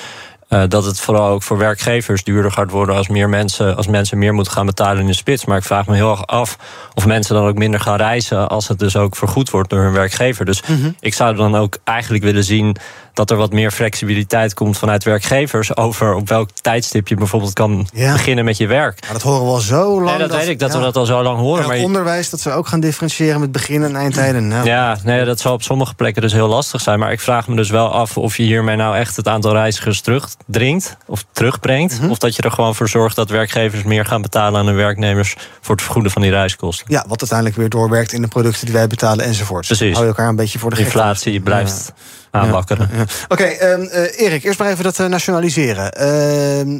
uh, 0.49 0.63
dat 0.67 0.85
het 0.85 0.99
vooral 0.99 1.29
ook 1.29 1.43
voor 1.43 1.57
werkgevers 1.57 2.23
duurder 2.23 2.51
gaat 2.51 2.71
worden 2.71 2.95
als 2.95 3.07
meer 3.07 3.29
mensen, 3.29 3.75
als 3.75 3.87
mensen 3.87 4.17
meer 4.17 4.33
moeten 4.33 4.53
gaan 4.53 4.65
betalen 4.65 5.01
in 5.01 5.07
de 5.07 5.13
spits. 5.13 5.45
Maar 5.45 5.57
ik 5.57 5.63
vraag 5.63 5.87
me 5.87 5.95
heel 5.95 6.11
erg 6.11 6.27
af 6.27 6.57
of 6.93 7.05
mensen 7.05 7.35
dan 7.35 7.45
ook 7.45 7.57
minder 7.57 7.79
gaan 7.79 7.97
reizen 7.97 8.49
als 8.49 8.67
het 8.67 8.79
dus 8.79 8.95
ook 8.95 9.15
vergoed 9.15 9.49
wordt 9.49 9.69
door 9.69 9.81
hun 9.81 9.93
werkgever. 9.93 10.45
Dus 10.45 10.61
mm 10.61 10.81
-hmm. 10.81 10.95
ik 10.99 11.13
zou 11.13 11.35
dan 11.35 11.55
ook 11.55 11.77
eigenlijk 11.83 12.23
willen 12.23 12.43
zien 12.43 12.75
dat 13.13 13.31
er 13.31 13.37
wat 13.37 13.51
meer 13.51 13.71
flexibiliteit 13.71 14.53
komt 14.53 14.77
vanuit 14.77 15.03
werkgevers 15.03 15.77
over 15.77 16.13
op 16.13 16.29
welk 16.29 16.49
tijdstip 16.61 17.07
je 17.07 17.15
bijvoorbeeld 17.15 17.53
kan 17.53 17.87
ja. 17.93 18.11
beginnen 18.11 18.45
met 18.45 18.57
je 18.57 18.67
werk. 18.67 19.01
Maar 19.01 19.13
dat 19.13 19.21
horen 19.21 19.45
we 19.45 19.51
al 19.51 19.59
zo 19.59 19.93
lang. 19.93 20.05
Nee, 20.05 20.17
dat, 20.17 20.29
dat 20.29 20.39
weet 20.39 20.49
ik, 20.49 20.59
dat 20.59 20.71
ja. 20.71 20.77
we 20.77 20.83
dat 20.83 20.95
al 20.95 21.05
zo 21.05 21.23
lang 21.23 21.39
horen. 21.39 21.63
En 21.63 21.69
maar 21.69 21.77
onderwijs, 21.77 22.29
dat 22.29 22.39
ze 22.39 22.51
ook 22.51 22.67
gaan 22.67 22.79
differentiëren 22.79 23.39
met 23.39 23.51
begin- 23.51 23.83
en 23.83 23.95
eindtijden. 23.95 24.47
Nou. 24.47 24.65
Ja, 24.65 24.97
nee, 25.03 25.25
dat 25.25 25.39
zal 25.39 25.53
op 25.53 25.63
sommige 25.63 25.93
plekken 25.93 26.21
dus 26.21 26.33
heel 26.33 26.47
lastig 26.47 26.81
zijn. 26.81 26.99
Maar 26.99 27.11
ik 27.11 27.19
vraag 27.19 27.47
me 27.47 27.55
dus 27.55 27.69
wel 27.69 27.91
af 27.91 28.17
of 28.17 28.37
je 28.37 28.43
hiermee 28.43 28.75
nou 28.75 28.95
echt 28.95 29.15
het 29.15 29.27
aantal 29.27 29.51
reizigers 29.51 30.01
terugdringt 30.01 30.97
of 31.05 31.25
terugbrengt. 31.31 31.93
Mm 31.93 31.99
-hmm. 31.99 32.11
Of 32.11 32.17
dat 32.17 32.35
je 32.35 32.41
er 32.41 32.51
gewoon 32.51 32.75
voor 32.75 32.89
zorgt 32.89 33.15
dat 33.15 33.29
werkgevers 33.29 33.83
meer 33.83 34.05
gaan 34.05 34.21
betalen 34.21 34.59
aan 34.59 34.65
hun 34.65 34.75
werknemers 34.75 35.35
voor 35.61 35.75
het 35.75 35.83
vergoeden 35.83 36.11
van 36.11 36.21
die 36.21 36.31
reiskosten. 36.31 36.85
Ja, 36.89 37.05
wat 37.07 37.19
uiteindelijk 37.19 37.59
weer 37.59 37.69
doorwerkt 37.69 38.13
in 38.13 38.21
de 38.21 38.27
producten 38.27 38.65
die 38.65 38.75
wij 38.75 38.87
betalen 38.87 39.25
enzovoort. 39.25 39.65
Precies. 39.65 39.93
Hou 39.93 40.03
je 40.03 40.09
elkaar 40.09 40.29
een 40.29 40.35
beetje 40.35 40.59
voor 40.59 40.69
de 40.69 40.79
Inflatie 40.79 41.39
blijft. 41.39 41.85
Ja 41.87 42.21
aanwakkeren. 42.33 42.89
Oké, 42.91 43.07
okay, 43.27 43.77
uh, 43.77 44.19
Erik, 44.19 44.43
eerst 44.43 44.59
maar 44.59 44.69
even 44.69 44.83
dat 44.83 44.99
uh, 44.99 45.07
nationaliseren. 45.07 45.91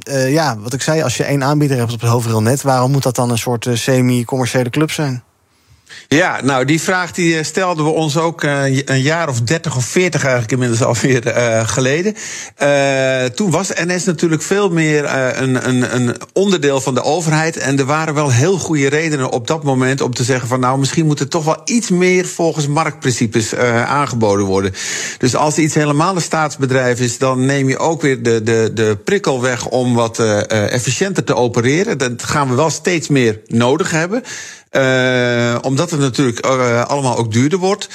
Uh, 0.10 0.32
ja, 0.32 0.58
wat 0.58 0.74
ik 0.74 0.82
zei, 0.82 1.02
als 1.02 1.18
je 1.18 1.24
één 1.24 1.44
aanbieder 1.44 1.78
hebt 1.78 1.94
op 1.94 2.02
het 2.02 2.10
hoofdrailnet... 2.10 2.62
waarom 2.62 2.92
moet 2.92 3.04
dat 3.04 3.16
dan 3.16 3.30
een 3.30 3.38
soort 3.38 3.68
semi-commerciële 3.74 4.70
club 4.70 4.92
zijn? 4.92 5.24
Ja, 6.08 6.42
nou, 6.44 6.66
die 6.66 6.82
vraag 6.82 7.12
die 7.12 7.44
stelden 7.44 7.86
we 7.86 7.92
ons 7.92 8.18
ook 8.18 8.44
uh, 8.44 8.64
een 8.86 9.02
jaar 9.02 9.30
of 9.30 9.42
30 9.42 9.76
of 9.76 9.86
40 9.86 10.22
eigenlijk 10.22 10.52
inmiddels 10.52 10.84
alweer 10.84 11.38
uh, 11.38 11.68
geleden. 11.68 12.16
Toen 13.36 13.52
was 13.52 13.70
NS 13.86 14.04
natuurlijk 14.04 14.42
veel 14.42 14.70
meer 14.70 15.06
een, 15.42 15.68
een, 15.68 15.96
een, 15.96 16.16
onderdeel 16.34 16.82
van 16.82 16.94
de 16.94 17.04
overheid. 17.04 17.58
En 17.58 17.80
er 17.80 17.86
waren 17.86 18.14
wel 18.14 18.32
heel 18.32 18.58
goede 18.58 18.90
redenen 18.90 19.32
op 19.32 19.48
dat 19.48 19.64
moment 19.64 20.02
om 20.02 20.14
te 20.14 20.24
zeggen 20.24 20.48
van 20.48 20.60
nou, 20.60 20.80
misschien 20.80 21.06
moet 21.06 21.20
er 21.20 21.28
toch 21.28 21.46
wel 21.46 21.62
iets 21.66 21.90
meer 21.90 22.26
volgens 22.26 22.68
marktprincipes 22.68 23.56
aangeboden 23.86 24.46
worden. 24.46 24.74
Dus 25.18 25.36
als 25.36 25.58
iets 25.58 25.74
helemaal 25.74 26.16
een 26.16 26.22
staatsbedrijf 26.22 27.00
is, 27.00 27.18
dan 27.18 27.46
neem 27.46 27.70
je 27.70 27.78
ook 27.78 28.02
weer 28.02 28.24
de, 28.24 28.44
de, 28.44 28.72
de 28.74 28.98
prikkel 29.04 29.42
weg 29.42 29.68
om 29.68 29.94
wat 29.94 30.20
efficiënter 30.50 31.24
te 31.24 31.36
opereren. 31.36 31.98
Dat 31.98 32.24
gaan 32.24 32.50
we 32.50 32.56
wel 32.56 32.70
steeds 32.70 33.08
meer 33.08 33.40
nodig 33.48 33.92
hebben. 33.92 34.24
Uh, 34.76 35.56
omdat 35.62 35.92
het 35.92 36.00
natuurlijk 36.00 36.46
uh, 36.46 36.84
allemaal 36.86 37.18
ook 37.18 37.32
duurder 37.32 37.60
wordt. 37.60 37.90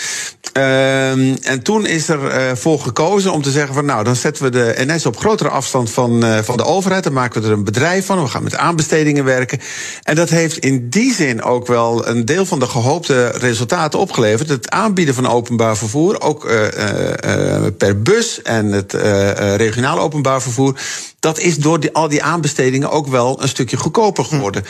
Uh, 0.56 1.46
en 1.48 1.62
toen 1.62 1.86
is 1.86 2.08
er 2.08 2.20
uh, 2.20 2.56
voor 2.56 2.80
gekozen 2.80 3.32
om 3.32 3.42
te 3.42 3.50
zeggen 3.50 3.74
van 3.74 3.84
nou, 3.84 4.04
dan 4.04 4.16
zetten 4.16 4.42
we 4.44 4.50
de 4.50 4.74
NS 4.76 5.06
op 5.06 5.18
grotere 5.18 5.48
afstand 5.48 5.90
van, 5.90 6.24
van 6.44 6.56
de 6.56 6.64
overheid. 6.64 7.04
Dan 7.04 7.12
maken 7.12 7.40
we 7.40 7.46
er 7.46 7.52
een 7.52 7.64
bedrijf 7.64 8.06
van. 8.06 8.22
We 8.22 8.28
gaan 8.28 8.42
met 8.42 8.56
aanbestedingen 8.56 9.24
werken. 9.24 9.60
En 10.02 10.14
dat 10.14 10.28
heeft 10.28 10.58
in 10.58 10.88
die 10.88 11.14
zin 11.14 11.42
ook 11.42 11.66
wel 11.66 12.08
een 12.08 12.24
deel 12.24 12.46
van 12.46 12.58
de 12.58 12.66
gehoopte 12.66 13.28
resultaten 13.28 13.98
opgeleverd. 13.98 14.48
Het 14.48 14.70
aanbieden 14.70 15.14
van 15.14 15.28
openbaar 15.28 15.76
vervoer, 15.76 16.20
ook 16.20 16.46
per 17.78 18.02
bus 18.02 18.42
en 18.42 18.72
het 18.72 18.92
regionaal 19.56 19.98
openbaar 19.98 20.42
vervoer. 20.42 20.78
Dat 21.20 21.38
is 21.38 21.56
door 21.56 21.78
al 21.92 22.08
die 22.08 22.22
aanbestedingen 22.22 22.90
ook 22.90 23.06
wel 23.06 23.42
een 23.42 23.48
stukje 23.48 23.76
goedkoper 23.76 24.24
geworden. 24.24 24.64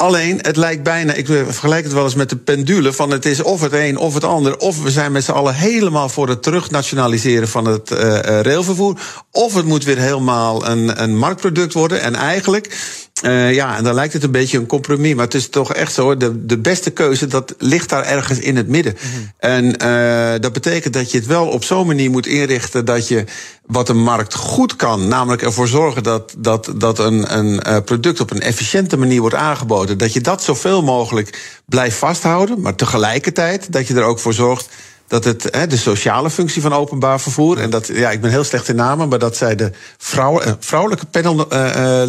Alleen, 0.00 0.38
het 0.42 0.56
lijkt 0.56 0.82
bijna, 0.82 1.12
ik 1.12 1.26
vergelijk 1.26 1.84
het 1.84 1.92
wel 1.92 2.04
eens 2.04 2.14
met 2.14 2.28
de 2.28 2.36
pendule... 2.36 2.92
van 2.92 3.10
het 3.10 3.26
is 3.26 3.42
of 3.42 3.60
het 3.60 3.72
een 3.72 3.96
of 3.96 4.14
het 4.14 4.24
ander... 4.24 4.58
of 4.58 4.82
we 4.82 4.90
zijn 4.90 5.12
met 5.12 5.24
z'n 5.24 5.30
allen 5.30 5.54
helemaal 5.54 6.08
voor 6.08 6.28
het 6.28 6.42
terugnationaliseren 6.42 7.48
van 7.48 7.64
het 7.64 7.90
uh, 7.90 8.18
railvervoer... 8.20 9.00
of 9.30 9.54
het 9.54 9.64
moet 9.64 9.84
weer 9.84 9.98
helemaal 9.98 10.66
een, 10.66 11.02
een 11.02 11.18
marktproduct 11.18 11.72
worden. 11.72 12.00
En 12.00 12.14
eigenlijk 12.14 12.76
Uh, 13.22 13.54
ja, 13.54 13.76
en 13.76 13.84
dan 13.84 13.94
lijkt 13.94 14.12
het 14.12 14.22
een 14.22 14.30
beetje 14.30 14.58
een 14.58 14.66
compromis. 14.66 15.14
Maar 15.14 15.24
het 15.24 15.34
is 15.34 15.48
toch 15.48 15.74
echt 15.74 15.92
zo, 15.92 16.16
de, 16.16 16.46
de 16.46 16.58
beste 16.58 16.90
keuze, 16.90 17.26
dat 17.26 17.54
ligt 17.58 17.88
daar 17.88 18.04
ergens 18.04 18.38
in 18.38 18.56
het 18.56 18.68
midden. 18.68 18.96
Mm 19.00 19.10
-hmm. 19.10 19.32
En 19.38 19.64
uh, 19.82 20.40
dat 20.40 20.52
betekent 20.52 20.94
dat 20.94 21.10
je 21.10 21.18
het 21.18 21.26
wel 21.26 21.46
op 21.46 21.64
zo'n 21.64 21.86
manier 21.86 22.10
moet 22.10 22.26
inrichten 22.26 22.84
dat 22.84 23.08
je 23.08 23.24
wat 23.66 23.88
een 23.88 24.02
markt 24.02 24.34
goed 24.34 24.76
kan, 24.76 25.08
namelijk 25.08 25.42
ervoor 25.42 25.68
zorgen 25.68 26.02
dat, 26.02 26.34
dat, 26.38 26.72
dat 26.76 26.98
een, 26.98 27.38
een 27.38 27.60
uh, 27.66 27.76
product 27.84 28.20
op 28.20 28.30
een 28.30 28.40
efficiënte 28.40 28.96
manier 28.96 29.20
wordt 29.20 29.36
aangeboden, 29.36 29.98
dat 29.98 30.12
je 30.12 30.20
dat 30.20 30.42
zoveel 30.42 30.82
mogelijk 30.82 31.60
blijft 31.66 31.96
vasthouden, 31.96 32.60
maar 32.60 32.74
tegelijkertijd 32.74 33.72
dat 33.72 33.86
je 33.86 33.94
er 33.94 34.02
ook 34.02 34.18
voor 34.18 34.34
zorgt 34.34 34.68
dat 35.10 35.24
het 35.24 35.48
hè, 35.50 35.66
de 35.66 35.76
sociale 35.76 36.30
functie 36.30 36.62
van 36.62 36.72
openbaar 36.72 37.20
vervoer. 37.20 37.58
En 37.58 37.70
dat, 37.70 37.86
ja, 37.86 38.10
ik 38.10 38.20
ben 38.20 38.30
heel 38.30 38.44
slecht 38.44 38.68
in 38.68 38.76
namen, 38.76 39.08
maar 39.08 39.18
dat 39.18 39.36
zei 39.36 39.54
de 39.54 39.70
vrouw, 39.98 40.42
uh, 40.42 40.52
vrouwelijke 40.60 41.06
panellid. 41.06 41.52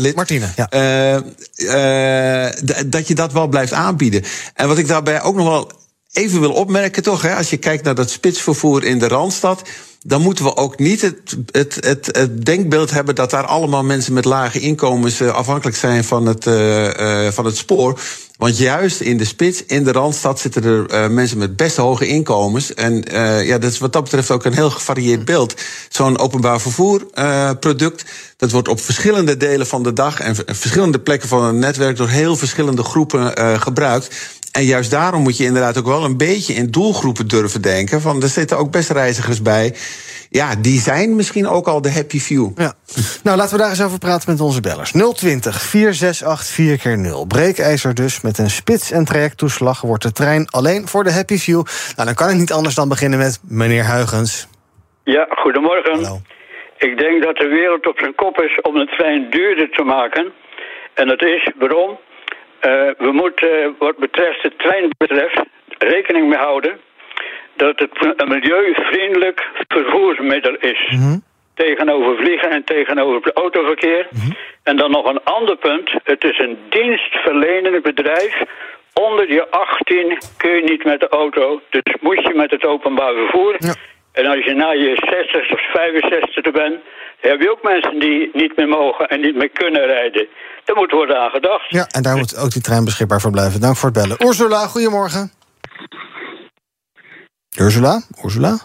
Uh, 0.05 0.15
Martine, 0.15 0.47
ja. 0.55 0.67
dat 2.85 3.07
je 3.07 3.15
dat 3.15 3.33
wel 3.33 3.47
blijft 3.47 3.73
aanbieden. 3.73 4.23
En 4.53 4.67
wat 4.67 4.77
ik 4.77 4.87
daarbij 4.87 5.21
ook 5.21 5.35
nog 5.35 5.47
wel 5.47 5.71
even 6.11 6.39
wil 6.39 6.53
opmerken, 6.53 7.03
toch, 7.03 7.21
hè, 7.21 7.35
als 7.35 7.49
je 7.49 7.57
kijkt 7.57 7.83
naar 7.83 7.95
dat 7.95 8.09
spitsvervoer 8.09 8.83
in 8.83 8.99
de 8.99 9.07
randstad 9.07 9.61
dan 10.03 10.21
moeten 10.21 10.43
we 10.43 10.55
ook 10.55 10.79
niet 10.79 11.01
het, 11.01 11.37
het, 11.51 11.75
het, 11.85 12.05
het, 12.11 12.45
denkbeeld 12.45 12.91
hebben 12.91 13.15
dat 13.15 13.29
daar 13.29 13.45
allemaal 13.45 13.83
mensen 13.83 14.13
met 14.13 14.25
lage 14.25 14.59
inkomens 14.59 15.21
afhankelijk 15.21 15.77
zijn 15.77 16.03
van 16.03 16.25
het, 16.25 16.45
uh, 16.45 16.85
uh, 16.87 17.31
van 17.31 17.45
het 17.45 17.57
spoor. 17.57 17.99
Want 18.41 18.57
juist 18.57 19.01
in 19.01 19.17
de 19.17 19.25
spits, 19.25 19.65
in 19.65 19.83
de 19.83 19.91
randstad, 19.91 20.39
zitten 20.39 20.63
er 20.63 20.93
uh, 20.93 21.07
mensen 21.07 21.37
met 21.37 21.55
best 21.55 21.77
hoge 21.77 22.07
inkomens. 22.07 22.73
En 22.73 23.03
ja, 23.45 23.57
dat 23.57 23.71
is 23.71 23.77
wat 23.77 23.93
dat 23.93 24.03
betreft 24.03 24.31
ook 24.31 24.45
een 24.45 24.53
heel 24.53 24.69
gevarieerd 24.69 25.25
beeld. 25.25 25.61
Zo'n 25.89 26.19
openbaar 26.19 26.61
vervoerproduct, 26.61 28.05
dat 28.37 28.51
wordt 28.51 28.67
op 28.67 28.81
verschillende 28.81 29.37
delen 29.37 29.67
van 29.67 29.83
de 29.83 29.93
dag 29.93 30.19
en 30.19 30.35
verschillende 30.35 30.99
plekken 30.99 31.29
van 31.29 31.43
het 31.43 31.55
netwerk 31.55 31.97
door 31.97 32.09
heel 32.09 32.35
verschillende 32.35 32.83
groepen 32.83 33.33
gebruikt. 33.61 34.15
En 34.51 34.63
juist 34.63 34.91
daarom 34.91 35.21
moet 35.21 35.37
je 35.37 35.43
inderdaad 35.43 35.77
ook 35.77 35.85
wel 35.85 36.03
een 36.03 36.17
beetje 36.17 36.53
in 36.53 36.71
doelgroepen 36.71 37.27
durven 37.27 37.61
denken. 37.61 38.01
Van 38.01 38.21
er 38.21 38.27
zitten 38.27 38.57
ook 38.57 38.71
best 38.71 38.89
reizigers 38.89 39.41
bij. 39.41 39.73
Ja, 40.29 40.55
die 40.55 40.79
zijn 40.79 41.15
misschien 41.15 41.47
ook 41.47 41.67
al 41.67 41.81
de 41.81 41.91
happy 41.91 42.19
few. 42.19 42.49
Ja. 42.55 42.73
Nou, 43.23 43.37
laten 43.37 43.55
we 43.55 43.61
daar 43.61 43.69
eens 43.69 43.83
over 43.83 43.99
praten 43.99 44.31
met 44.31 44.41
onze 44.41 44.61
bellers. 44.61 44.91
020 44.91 45.61
468 45.61 47.23
4x0. 47.23 47.27
Breekijzer 47.27 47.93
dus. 47.93 48.21
Met 48.21 48.37
een 48.37 48.49
spits- 48.49 48.91
en 48.91 49.05
trajecttoeslag 49.05 49.81
wordt 49.81 50.03
de 50.03 50.11
trein 50.11 50.47
alleen 50.49 50.87
voor 50.87 51.03
de 51.03 51.11
happy 51.11 51.37
few. 51.37 51.63
Nou, 51.95 52.05
dan 52.05 52.15
kan 52.15 52.29
ik 52.29 52.35
niet 52.35 52.51
anders 52.51 52.75
dan 52.75 52.89
beginnen 52.89 53.19
met 53.19 53.39
meneer 53.47 53.83
Huigens. 53.83 54.47
Ja, 55.03 55.27
goedemorgen. 55.29 55.93
Hallo. 55.93 56.21
Ik 56.77 56.97
denk 56.97 57.23
dat 57.23 57.35
de 57.35 57.47
wereld 57.47 57.87
op 57.87 57.99
zijn 57.99 58.15
kop 58.15 58.41
is 58.41 58.61
om 58.61 58.73
de 58.73 58.85
trein 58.85 59.29
duurder 59.29 59.69
te 59.69 59.83
maken. 59.83 60.31
En 60.93 61.07
dat 61.07 61.21
is 61.23 61.51
waarom? 61.59 61.97
Uh, 62.65 62.91
we 62.97 63.11
moeten, 63.11 63.75
wat 63.79 63.97
betreft 63.97 64.41
de 64.41 64.55
trein 64.57 64.89
betreft, 64.97 65.41
rekening 65.77 66.27
mee 66.29 66.37
houden 66.37 66.79
dat 67.55 67.79
het 67.79 68.13
een 68.15 68.27
milieuvriendelijk 68.27 69.49
vervoersmiddel 69.67 70.55
is. 70.55 70.89
Mm 70.89 70.99
-hmm. 70.99 71.23
Tegenover 71.53 72.15
vliegen 72.17 72.49
en 72.49 72.63
tegenover 72.63 73.21
het 73.23 73.37
autoverkeer. 73.37 74.07
Mm 74.09 74.19
-hmm. 74.21 74.35
En 74.63 74.77
dan 74.77 74.91
nog 74.91 75.05
een 75.05 75.23
ander 75.23 75.57
punt. 75.57 75.91
Het 76.03 76.23
is 76.23 76.39
een 76.39 76.57
dienstverlenend 76.69 77.83
bedrijf. 77.83 78.41
Onder 78.93 79.33
je 79.33 79.49
18 79.49 80.17
kun 80.37 80.55
je 80.55 80.63
niet 80.63 80.83
met 80.83 80.99
de 80.99 81.09
auto. 81.09 81.61
Dus 81.69 81.95
moet 81.99 82.21
je 82.21 82.33
met 82.33 82.51
het 82.51 82.65
openbaar 82.65 83.13
vervoer. 83.13 83.55
Ja. 83.57 83.73
En 84.11 84.25
als 84.25 84.45
je 84.45 84.53
na 84.53 84.71
je 84.71 84.95
60 84.95 85.51
of 85.51 85.61
65 85.71 86.51
bent, 86.53 86.79
heb 87.19 87.41
je 87.41 87.51
ook 87.51 87.63
mensen 87.63 87.99
die 87.99 88.29
niet 88.33 88.55
meer 88.57 88.67
mogen 88.67 89.07
en 89.07 89.21
niet 89.21 89.35
meer 89.35 89.49
kunnen 89.49 89.85
rijden. 89.85 90.27
Daar 90.63 90.75
moet 90.75 90.91
worden 90.91 91.19
aan 91.19 91.29
gedacht. 91.29 91.69
Ja, 91.69 91.87
en 91.87 92.01
daar 92.01 92.17
moet 92.17 92.37
ook 92.37 92.51
die 92.51 92.61
trein 92.61 92.85
beschikbaar 92.85 93.21
voor 93.21 93.31
blijven. 93.31 93.61
Dank 93.61 93.75
voor 93.77 93.89
het 93.89 93.97
bellen. 94.01 94.27
Ursula, 94.27 94.67
goedemorgen. 94.67 95.31
Ursula? 97.59 98.01
Ursula? 98.23 98.57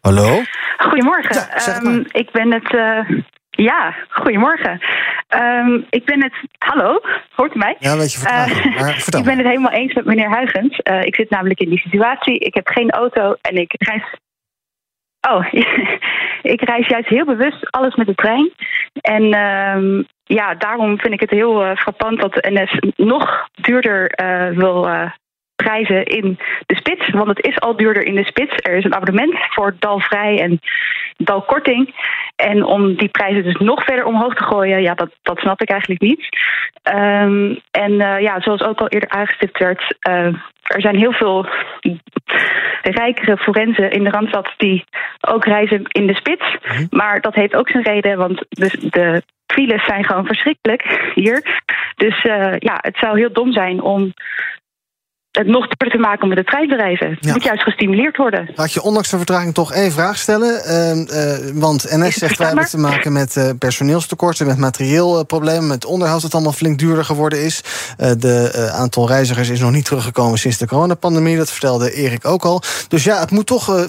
Hallo? 0.00 0.42
Goedemorgen. 0.78 1.34
Ja, 1.34 1.60
zeg 1.60 1.74
het 1.74 1.84
um, 1.84 2.04
ik 2.10 2.30
ben 2.30 2.52
het. 2.52 2.72
Uh, 2.72 3.20
ja, 3.62 3.94
goedemorgen. 4.08 4.80
Um, 5.28 5.86
ik 5.90 6.04
ben 6.04 6.22
het. 6.22 6.32
Hallo, 6.58 7.00
hoort 7.30 7.54
u 7.54 7.58
mij? 7.58 7.76
Ja, 7.78 7.92
een 7.92 7.98
beetje 7.98 8.18
vertragen. 8.18 8.70
Uh, 8.70 8.80
maar 8.80 8.94
vertel 8.94 9.20
ik 9.20 9.26
ben 9.26 9.38
het 9.38 9.46
helemaal 9.46 9.72
eens 9.72 9.94
met 9.94 10.04
meneer 10.04 10.30
Huigens. 10.30 10.80
Uh, 10.90 11.02
ik 11.02 11.14
zit 11.14 11.30
namelijk 11.30 11.60
in 11.60 11.68
die 11.68 11.78
situatie. 11.78 12.38
Ik 12.38 12.54
heb 12.54 12.68
geen 12.68 12.90
auto 12.90 13.34
en 13.40 13.56
ik 13.56 13.74
reis. 13.78 14.02
Oh, 15.30 15.46
ik 16.54 16.62
reis 16.62 16.86
juist 16.86 17.08
heel 17.08 17.24
bewust 17.24 17.70
alles 17.70 17.94
met 17.94 18.06
de 18.06 18.14
trein. 18.14 18.52
En 19.00 19.22
um, 19.22 20.06
ja, 20.24 20.54
daarom 20.54 20.98
vind 20.98 21.14
ik 21.14 21.20
het 21.20 21.30
heel 21.30 21.64
uh, 21.64 21.76
frappant 21.76 22.20
dat 22.20 22.34
de 22.34 22.50
NS 22.50 22.94
nog 22.96 23.48
duurder 23.54 24.12
wil 24.54 24.88
prijzen 25.62 26.04
in 26.04 26.38
de 26.66 26.76
spits. 26.76 27.10
Want 27.10 27.28
het 27.28 27.46
is 27.46 27.60
al 27.60 27.76
duurder 27.76 28.02
in 28.02 28.14
de 28.14 28.24
spits. 28.24 28.54
Er 28.56 28.76
is 28.76 28.84
een 28.84 28.94
abonnement 28.94 29.34
voor 29.48 29.76
dalvrij 29.78 30.40
en 30.40 30.60
dalkorting. 31.16 31.94
En 32.36 32.64
om 32.64 32.94
die 32.94 33.08
prijzen 33.08 33.42
dus 33.42 33.56
nog 33.58 33.84
verder 33.84 34.04
omhoog 34.04 34.34
te 34.34 34.44
gooien, 34.44 34.82
ja, 34.82 34.94
dat, 34.94 35.10
dat 35.22 35.38
snap 35.38 35.60
ik 35.60 35.70
eigenlijk 35.70 36.00
niet. 36.00 36.28
Um, 36.94 37.60
en 37.70 37.92
ja, 37.96 38.40
zoals 38.40 38.62
ook 38.62 38.80
al 38.80 38.88
eerder 38.88 39.08
aangestipt 39.08 39.58
werd, 39.58 39.96
er 40.62 40.80
zijn 40.80 40.96
heel 40.96 41.12
veel 41.12 41.46
rijkere 42.82 43.36
forensen 43.36 43.90
in 43.90 44.04
de 44.04 44.10
Randstad 44.10 44.54
die 44.56 44.84
ook 45.20 45.44
reizen 45.44 45.82
in 45.88 46.06
de 46.06 46.14
spits. 46.14 46.56
Mhm. 46.62 46.84
Maar 46.90 47.20
dat 47.20 47.34
heeft 47.34 47.54
ook 47.54 47.68
zijn 47.68 47.84
reden, 47.84 48.18
want 48.18 48.44
de, 48.48 48.88
de 48.90 49.22
files 49.46 49.84
zijn 49.84 50.04
gewoon 50.04 50.26
verschrikkelijk 50.26 51.10
hier. 51.14 51.62
Dus 51.96 52.24
uh, 52.24 52.52
ja, 52.58 52.78
het 52.80 52.96
zou 52.96 53.18
heel 53.18 53.32
dom 53.32 53.52
zijn 53.52 53.80
om 53.80 54.12
het 55.30 55.46
nog 55.46 55.66
te 55.66 55.98
maken 55.98 56.28
met 56.28 56.36
de 56.36 56.44
trein 56.44 56.68
te 56.68 56.76
reizen. 56.76 57.10
Het 57.10 57.24
Ja. 57.24 57.32
moet 57.32 57.42
juist 57.42 57.62
gestimuleerd 57.62 58.16
worden. 58.16 58.50
Laat 58.54 58.72
je 58.72 58.82
ondanks 58.82 59.10
de 59.10 59.16
vertraging 59.16 59.54
toch 59.54 59.72
één 59.72 59.92
vraag 59.92 60.18
stellen. 60.18 60.62
Uh, 60.66 60.96
uh, 60.96 61.50
want 61.54 61.84
NS 61.90 62.14
zegt 62.14 62.38
wij 62.38 62.46
hebben 62.46 62.66
te 62.66 62.78
maken 62.78 63.12
met 63.12 63.36
uh, 63.36 63.50
personeelstekorten, 63.58 64.46
met 64.46 64.56
materieelproblemen, 64.58 65.66
met 65.66 65.84
onderhoud 65.84 66.22
dat 66.22 66.34
allemaal 66.34 66.52
flink 66.52 66.78
duurder 66.78 67.04
geworden 67.04 67.42
is. 67.44 67.62
De 67.96 68.70
aantal 68.72 69.08
reizigers 69.08 69.48
is 69.48 69.60
nog 69.60 69.70
niet 69.70 69.84
teruggekomen 69.84 70.38
sinds 70.38 70.58
de 70.58 70.66
coronapandemie. 70.66 71.36
Dat 71.36 71.50
vertelde 71.50 71.92
Erik 71.92 72.24
ook 72.26 72.44
al. 72.44 72.62
Dus 72.88 73.04
ja, 73.04 73.20
het 73.20 73.30
moet 73.30 73.46
toch 73.46 73.86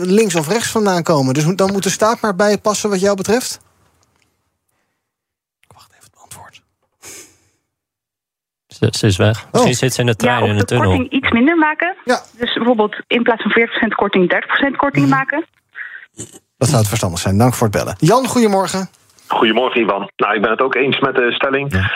links 0.00 0.34
of 0.34 0.48
rechts 0.48 0.68
vandaan 0.70 1.02
komen. 1.02 1.34
Dus 1.34 1.44
dan 1.44 1.72
moet 1.72 1.82
de 1.82 1.90
staat 1.90 2.20
maar 2.20 2.34
bijpassen 2.36 2.90
wat 2.90 3.00
jou 3.00 3.16
betreft. 3.16 3.60
Ik 5.60 5.72
wacht 5.74 5.90
even 5.90 6.04
het 6.04 6.22
antwoord. 6.22 6.62
Ze, 8.82 8.88
ze 8.98 9.06
is 9.06 9.16
weg. 9.16 9.44
Misschien 9.52 9.72
Oh. 9.72 9.78
zit 9.78 9.92
ze 9.92 10.00
in 10.00 10.06
de 10.06 10.16
trein 10.16 10.38
ja, 10.42 10.46
in 10.46 10.52
de 10.52 10.58
de 10.58 10.64
tunnel. 10.64 10.86
korting 10.88 11.10
iets 11.10 11.30
minder 11.30 11.56
maken. 11.56 11.94
Ja. 12.04 12.18
Dus 12.38 12.52
bijvoorbeeld 12.54 12.96
in 13.06 13.22
plaats 13.22 13.42
van 13.42 13.50
40% 13.50 13.94
korting 13.94 14.28
30% 14.28 14.76
korting 14.76 15.06
Mhm. 15.06 15.14
maken. 15.16 15.44
Dat 16.58 16.68
zou 16.68 16.78
het 16.80 16.88
verstandig 16.88 17.20
zijn. 17.20 17.38
Dank 17.38 17.54
voor 17.54 17.66
het 17.66 17.76
bellen. 17.76 17.94
Jan, 17.98 18.26
goedemorgen. 18.26 18.88
Goedemorgen, 19.28 19.80
Ivan. 19.80 20.10
Nou, 20.16 20.34
ik 20.34 20.40
ben 20.42 20.50
het 20.50 20.60
ook 20.60 20.74
eens 20.74 21.00
met 21.00 21.14
de 21.14 21.32
stelling. 21.32 21.90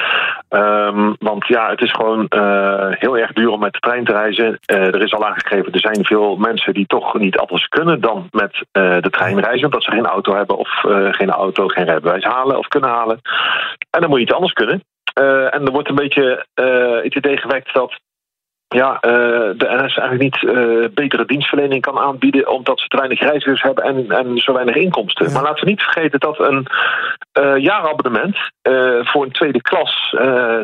Ehm, 0.49 1.13
want 1.19 1.47
ja, 1.47 1.71
het 1.71 1.81
is 1.81 1.93
gewoon 1.93 2.27
eh, 2.29 2.87
heel 2.91 3.19
erg 3.19 3.33
duur 3.33 3.49
om 3.51 3.61
met 3.61 3.73
de 3.73 3.79
trein 3.79 4.05
te 4.05 4.13
reizen. 4.13 4.59
Eh, 4.65 4.77
er 4.77 5.03
is 5.03 5.13
al 5.15 5.27
aangegeven, 5.27 5.73
er 5.73 5.81
zijn 5.81 6.05
veel 6.05 6.37
mensen 6.37 6.75
die 6.75 6.87
toch 6.87 7.19
niet 7.19 7.39
anders 7.39 7.67
kunnen 7.69 8.01
dan 8.01 8.29
met 8.31 8.65
eh, 8.73 8.97
de 9.01 9.11
trein 9.11 9.41
reizen. 9.41 9.65
Omdat 9.65 9.83
ze 9.83 9.91
geen 9.91 10.07
auto 10.07 10.35
hebben 10.37 10.57
of 10.59 10.85
eh, 10.85 11.13
geen 11.13 11.31
auto, 11.31 11.67
geen 11.69 11.85
rijbewijs 11.85 12.25
halen 12.25 12.59
of 12.59 12.69
kunnen 12.69 12.91
halen. 12.91 13.21
En 13.91 14.01
dan 14.01 14.09
moet 14.09 14.19
je 14.19 14.25
iets 14.25 14.35
anders 14.35 14.53
kunnen. 14.53 14.83
Eh, 15.21 15.55
en 15.55 15.65
er 15.65 15.73
wordt 15.73 15.89
een 15.89 15.95
beetje 15.95 16.47
eh, 16.55 17.03
het 17.03 17.15
idee 17.15 17.37
gewekt 17.37 17.75
dat 17.75 18.01
ja, 18.69 19.01
eh, 19.01 19.11
de 19.57 19.81
NS 19.83 19.97
eigenlijk 19.97 20.21
niet 20.21 20.55
betere 20.95 21.25
dienstverlening 21.25 21.83
kan 21.83 21.99
aanbieden 21.99 22.49
omdat 22.49 22.81
ze 22.81 22.89
te 22.89 22.97
weinig 22.97 23.21
reizigers 23.21 23.63
hebben 23.63 23.85
en, 23.85 24.11
en 24.11 24.39
zo 24.39 24.53
weinig 24.53 24.75
inkomsten. 24.75 25.27
Ja. 25.27 25.33
Maar 25.33 25.43
laten 25.43 25.65
we 25.65 25.71
niet 25.71 25.83
vergeten 25.83 26.21
dat 26.21 26.39
een 26.41 26.67
jaarabonnement 27.63 28.37
voor 29.03 29.25
een 29.25 29.33
tweede 29.33 29.63
klas 29.63 30.15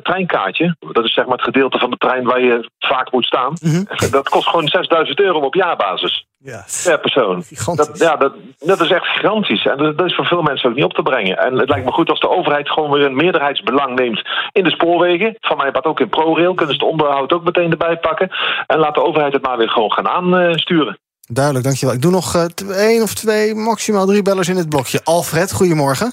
treinkaartje, 0.03 0.77
dat 0.93 1.05
is 1.05 1.15
zeg 1.15 1.25
maar 1.25 1.37
het 1.37 1.45
gedeelte 1.45 1.79
van 1.79 1.91
de 1.91 1.97
trein 1.97 2.25
waar 2.25 2.41
je 2.41 2.71
vaak 2.79 3.13
moet 3.13 3.25
staan, 3.25 3.53
Mhm. 3.61 4.11
dat 4.11 4.29
kost 4.29 4.49
gewoon 4.49 4.69
6000 4.69 5.21
euro 5.21 5.41
op 5.41 5.55
jaarbasis 5.55 6.27
Ja, 6.45 6.65
per 6.85 7.01
persoon. 7.01 7.43
gigantisch. 7.43 7.87
Dat, 7.87 7.99
ja, 7.99 8.17
dat, 8.17 8.33
dat 8.59 8.81
is 8.81 8.91
echt 8.91 9.07
gigantisch. 9.07 9.67
En 9.67 9.77
dat, 9.77 9.99
dat 9.99 10.07
is 10.07 10.15
voor 10.15 10.27
veel 10.27 10.43
mensen 10.43 10.69
ook 10.69 10.75
niet 10.75 10.85
op 10.85 10.93
te 10.93 11.03
brengen. 11.03 11.39
En 11.39 11.59
het 11.59 11.69
lijkt 11.69 11.85
me 11.85 11.93
goed 11.93 12.11
als 12.11 12.21
de 12.21 12.29
overheid 12.31 12.71
gewoon 12.71 12.91
weer 12.91 13.05
een 13.07 13.17
meerderheidsbelang 13.17 13.99
neemt 13.99 14.23
in 14.53 14.65
de 14.65 14.71
spoorwegen. 14.71 15.37
Van 15.41 15.57
mij 15.57 15.71
wat 15.73 15.85
ook 15.85 16.01
in 16.01 16.09
ProRail. 16.09 16.55
Kunnen 16.55 16.75
ze 16.75 16.81
het 16.85 16.91
onderhoud 16.93 17.33
ook 17.33 17.45
meteen 17.45 17.71
erbij 17.71 17.97
pakken. 17.97 18.31
En 18.67 18.79
laat 18.79 18.95
de 18.95 19.03
overheid 19.05 19.33
het 19.33 19.43
maar 19.43 19.57
weer 19.57 19.69
gewoon 19.71 19.93
gaan 19.93 20.09
aansturen. 20.09 20.99
Duidelijk, 21.29 21.65
dankjewel. 21.65 21.95
Ik 21.95 22.03
doe 22.03 22.11
nog 22.11 22.35
eh, 22.35 22.45
één 22.89 23.03
of 23.03 23.15
twee, 23.15 23.55
maximaal 23.55 24.07
drie 24.07 24.23
bellers 24.23 24.49
in 24.49 24.57
het 24.57 24.69
blokje. 24.69 25.01
Alfred, 25.05 25.53
goedemorgen. 25.53 26.13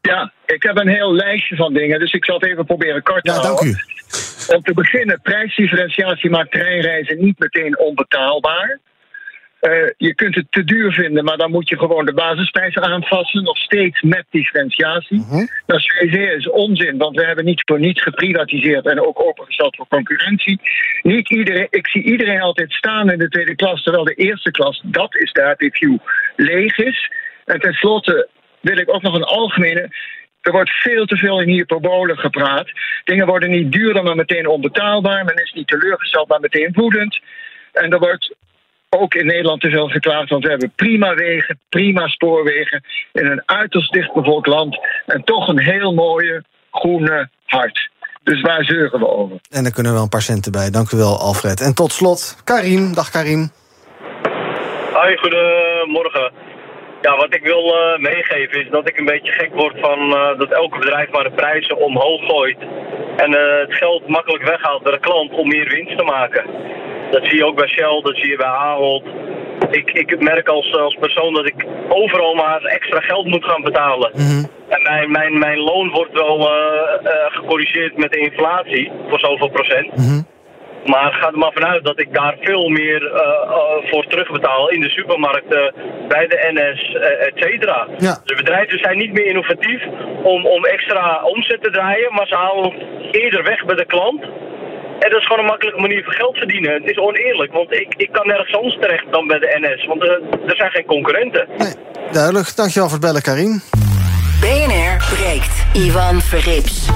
Ja, 0.00 0.32
ik 0.46 0.62
heb 0.62 0.76
een 0.76 0.88
heel 0.88 1.12
lijstje 1.14 1.56
van 1.56 1.72
dingen, 1.72 1.98
dus 1.98 2.12
ik 2.12 2.24
zal 2.24 2.34
het 2.38 2.44
even 2.48 2.64
proberen 2.66 3.02
kort 3.02 3.24
te 3.24 3.30
Ja, 3.30 3.36
dank 3.36 3.46
houden. 3.46 3.68
u. 3.68 4.54
Om 4.54 4.62
te 4.62 4.74
beginnen, 4.74 5.20
prijsdifferentiatie 5.22 6.30
maakt 6.30 6.50
treinreizen 6.52 7.18
niet 7.24 7.38
meteen 7.38 7.78
onbetaalbaar. 7.78 8.80
Eh, 9.60 9.90
je 9.96 10.14
kunt 10.14 10.34
het 10.34 10.46
te 10.50 10.64
duur 10.64 10.92
vinden, 10.92 11.24
maar 11.24 11.36
dan 11.36 11.50
moet 11.50 11.68
je 11.68 11.78
gewoon 11.78 12.04
de 12.04 12.14
basisprijs 12.14 12.76
aanpassen. 12.76 13.42
Nog 13.42 13.56
steeds 13.56 14.02
met 14.02 14.24
differentiatie. 14.30 15.24
Dat 15.66 15.78
is 15.78 15.84
sowieso 15.84 16.36
is 16.36 16.48
onzin, 16.48 16.98
want 16.98 17.16
we 17.16 17.24
hebben 17.24 17.44
niet 17.44 17.62
voor 17.64 17.80
niets 17.80 18.02
geprivatiseerd 18.02 18.86
en 18.86 19.06
ook 19.06 19.22
opengesteld 19.22 19.76
voor 19.76 19.88
concurrentie. 19.88 20.60
Niet 21.02 21.30
iedereen, 21.30 21.66
ik 21.70 21.88
zie 21.88 22.02
iedereen 22.02 22.40
altijd 22.40 22.72
staan 22.72 23.10
in 23.10 23.18
de 23.18 23.28
tweede 23.28 23.54
klas, 23.54 23.82
terwijl 23.82 24.04
de 24.04 24.14
eerste 24.14 24.50
klas, 24.50 24.80
dat 24.84 25.16
is 25.16 25.32
de 25.32 25.70
View, 25.72 25.98
leeg 26.36 26.78
is. 26.78 27.10
En 27.44 27.60
tenslotte 27.60 28.28
wil 28.60 28.78
ik 28.78 28.94
ook 28.94 29.02
nog 29.02 29.14
een 29.14 29.24
algemene. 29.24 29.88
Er 30.40 30.52
wordt 30.52 30.70
veel 30.70 31.06
te 31.06 31.16
veel 31.16 31.40
in 31.40 31.48
hyperbolen 31.48 32.18
gepraat. 32.18 32.70
Dingen 33.04 33.26
worden 33.26 33.50
niet 33.50 33.72
duurder, 33.72 34.02
maar 34.02 34.16
meteen 34.16 34.46
onbetaalbaar. 34.46 35.24
Men 35.24 35.42
is 35.42 35.52
niet 35.52 35.68
teleurgesteld, 35.68 36.28
maar 36.28 36.40
meteen 36.40 36.72
woedend. 36.72 37.20
En 37.72 37.90
er 37.90 37.98
wordt 37.98 38.34
ook 38.98 39.14
in 39.14 39.26
Nederland 39.26 39.60
te 39.60 39.70
veel 39.70 39.88
geklaagd, 39.88 40.30
want 40.30 40.44
we 40.44 40.50
hebben 40.50 40.72
prima 40.76 41.14
wegen, 41.14 41.58
prima 41.68 42.08
spoorwegen 42.08 42.84
in 43.12 43.26
een 43.26 43.42
uiterst 43.46 43.92
dichtbevolkt 43.92 44.46
land 44.46 44.78
en 45.06 45.24
toch 45.24 45.48
een 45.48 45.60
heel 45.60 45.92
mooie 45.92 46.44
groene 46.70 47.28
hart. 47.44 47.90
Dus 48.22 48.40
waar 48.40 48.64
zeuren 48.64 49.00
we 49.00 49.08
over? 49.08 49.36
En 49.50 49.62
daar 49.62 49.72
kunnen 49.72 49.92
we 49.92 49.98
wel 49.98 50.06
een 50.06 50.16
paar 50.16 50.22
centen 50.32 50.52
bij. 50.52 50.70
Dank 50.70 50.90
u 50.90 50.96
wel, 50.96 51.18
Alfred. 51.18 51.60
En 51.60 51.74
tot 51.74 51.92
slot, 51.92 52.40
Karim. 52.44 52.94
Dag 52.94 53.10
Karim. 53.10 53.50
Hoi, 54.92 55.16
goedemorgen. 55.16 56.32
Ja, 57.02 57.16
wat 57.16 57.34
ik 57.34 57.42
wil 57.42 57.64
uh, 57.74 57.98
meegeven 57.98 58.60
is 58.60 58.70
dat 58.70 58.88
ik 58.88 58.98
een 58.98 59.04
beetje 59.04 59.32
gek 59.32 59.52
word 59.54 59.76
van 59.80 59.98
uh, 59.98 60.38
dat 60.38 60.50
elke 60.50 60.78
bedrijf 60.78 61.10
maar 61.10 61.24
de 61.24 61.30
prijzen 61.30 61.76
omhoog 61.76 62.26
gooit. 62.26 62.58
En 63.16 63.30
uh, 63.30 63.58
het 63.60 63.74
geld 63.74 64.08
makkelijk 64.08 64.44
weghaalt 64.44 64.82
bij 64.82 64.92
de 64.92 65.00
klant 65.00 65.32
om 65.32 65.48
meer 65.48 65.68
winst 65.68 65.98
te 65.98 66.04
maken. 66.04 66.44
Dat 67.10 67.24
zie 67.26 67.36
je 67.36 67.46
ook 67.46 67.56
bij 67.56 67.68
Shell, 67.68 68.00
dat 68.02 68.16
zie 68.16 68.30
je 68.30 68.36
bij 68.36 68.46
Ahold. 68.46 69.04
Ik, 69.70 69.90
ik 69.90 70.20
merk 70.20 70.48
als, 70.48 70.76
als 70.76 70.96
persoon 71.00 71.34
dat 71.34 71.46
ik 71.46 71.66
overal 71.88 72.34
maar 72.34 72.62
extra 72.62 73.00
geld 73.00 73.26
moet 73.26 73.44
gaan 73.44 73.62
betalen. 73.62 74.12
En 74.68 74.82
mijn, 74.82 75.10
mijn, 75.10 75.38
mijn 75.38 75.58
loon 75.58 75.90
wordt 75.90 76.12
wel 76.12 76.40
uh, 76.40 76.46
uh, 77.02 77.10
gecorrigeerd 77.28 77.96
met 77.96 78.12
de 78.12 78.18
inflatie 78.18 78.92
voor 79.08 79.18
zoveel 79.18 79.48
procent. 79.48 79.90
Maar 80.84 81.12
ga 81.12 81.26
er 81.26 81.38
maar 81.38 81.52
vanuit 81.52 81.84
dat 81.84 82.00
ik 82.00 82.14
daar 82.14 82.36
veel 82.40 82.68
meer 82.68 83.02
uh, 83.02 83.10
uh, 83.12 83.90
voor 83.90 84.06
terugbetaal 84.06 84.70
in 84.70 84.80
de 84.80 84.88
supermarkten, 84.88 85.74
bij 86.08 86.26
de 86.26 86.50
NS, 86.52 86.94
et 87.28 87.32
cetera. 87.34 87.86
Ja. 87.98 88.18
De 88.24 88.34
bedrijven 88.34 88.78
zijn 88.78 88.98
niet 88.98 89.12
meer 89.12 89.26
innovatief 89.26 89.82
om, 90.22 90.46
om 90.46 90.64
extra 90.64 91.22
omzet 91.22 91.62
te 91.62 91.70
draaien, 91.70 92.14
maar 92.14 92.26
ze 92.26 92.34
halen 92.34 92.72
eerder 93.10 93.42
weg 93.42 93.64
bij 93.64 93.76
de 93.76 93.86
klant. 93.86 94.24
En 94.98 95.10
dat 95.10 95.20
is 95.20 95.26
gewoon 95.26 95.38
een 95.38 95.50
makkelijke 95.54 95.80
manier 95.80 96.04
van 96.04 96.12
geld 96.12 96.36
verdienen. 96.36 96.72
Het 96.72 96.90
is 96.90 96.98
oneerlijk, 96.98 97.52
want 97.52 97.72
ik, 97.72 97.94
ik 97.96 98.12
kan 98.12 98.26
nergens 98.26 98.54
anders 98.56 98.76
terecht 98.80 99.04
dan 99.10 99.26
bij 99.26 99.38
de 99.38 99.58
NS. 99.60 99.86
Want 99.86 100.02
er, 100.02 100.20
er 100.46 100.56
zijn 100.56 100.70
geen 100.70 100.84
concurrenten. 100.86 101.46
Nee, 101.58 101.72
duidelijk. 102.12 102.56
Dankjewel 102.56 102.88
voor 102.88 102.98
het 102.98 103.06
bellen, 103.06 103.22
Karim. 103.22 103.62
BNR 104.40 104.96
breekt. 105.14 105.64
Ivan 105.72 106.20
Verrips. 106.20 106.88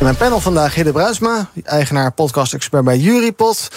Mijn 0.00 0.16
panel 0.16 0.40
vandaag 0.40 0.74
Hidde 0.74 0.92
Bruisma, 0.92 1.50
eigenaar 1.64 2.12
podcast-expert 2.12 2.84
bij 2.84 2.96
Jurypod. 2.96 3.68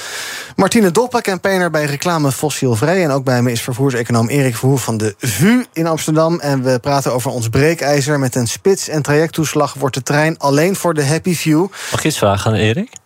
Martine 0.55 0.91
Doppe, 0.91 1.21
campaigner 1.21 1.71
bij 1.71 1.85
Reclame 1.85 2.31
Fossielvrij. 2.31 3.03
En 3.03 3.11
ook 3.11 3.23
bij 3.23 3.41
me 3.41 3.51
is 3.51 3.61
vervoerseconoom 3.61 4.29
Erik 4.29 4.55
Verhoer 4.55 4.79
van 4.79 4.97
de 4.97 5.15
VU 5.17 5.65
in 5.73 5.88
Amsterdam. 5.88 6.39
En 6.39 6.63
we 6.63 6.79
praten 6.79 7.13
over 7.13 7.31
ons 7.31 7.50
breekijzer. 7.50 8.19
Met 8.19 8.35
een 8.35 8.47
spits- 8.47 8.88
en 8.88 9.01
trajecttoeslag 9.01 9.73
wordt 9.73 9.95
de 9.95 10.03
trein 10.03 10.38
alleen 10.38 10.75
voor 10.75 10.93
de 10.93 11.05
Happy 11.05 11.35
View. 11.35 11.67
Mag 11.91 12.01
je 12.01 12.07
iets 12.07 12.17
vragen 12.17 12.51
aan 12.51 12.57
Erik? 12.57 13.00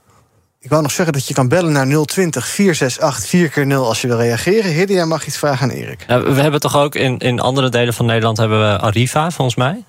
Ik 0.65 0.71
wou 0.71 0.83
nog 0.83 0.91
zeggen 0.91 1.13
dat 1.13 1.27
je 1.27 1.33
kan 1.33 1.47
bellen 1.47 1.71
naar 1.71 2.05
020 2.05 2.47
468 2.47 3.65
4x0 3.65 3.73
als 3.73 4.01
je 4.01 4.07
wil 4.07 4.17
reageren. 4.17 4.71
Hidde, 4.71 4.93
jij 4.93 5.05
mag 5.05 5.27
iets 5.27 5.37
vragen 5.37 5.69
aan 5.69 5.75
Erik. 5.75 6.05
Ja, 6.07 6.21
we 6.21 6.41
hebben 6.41 6.59
toch 6.59 6.77
ook 6.77 6.95
in, 6.95 7.17
in 7.17 7.39
andere 7.39 7.69
delen 7.69 7.93
van 7.93 8.05
Nederland 8.05 8.37
hebben 8.37 8.59
we 8.59 8.79
Arriva, 8.79 9.31
volgens 9.31 9.55
mij? 9.55 9.83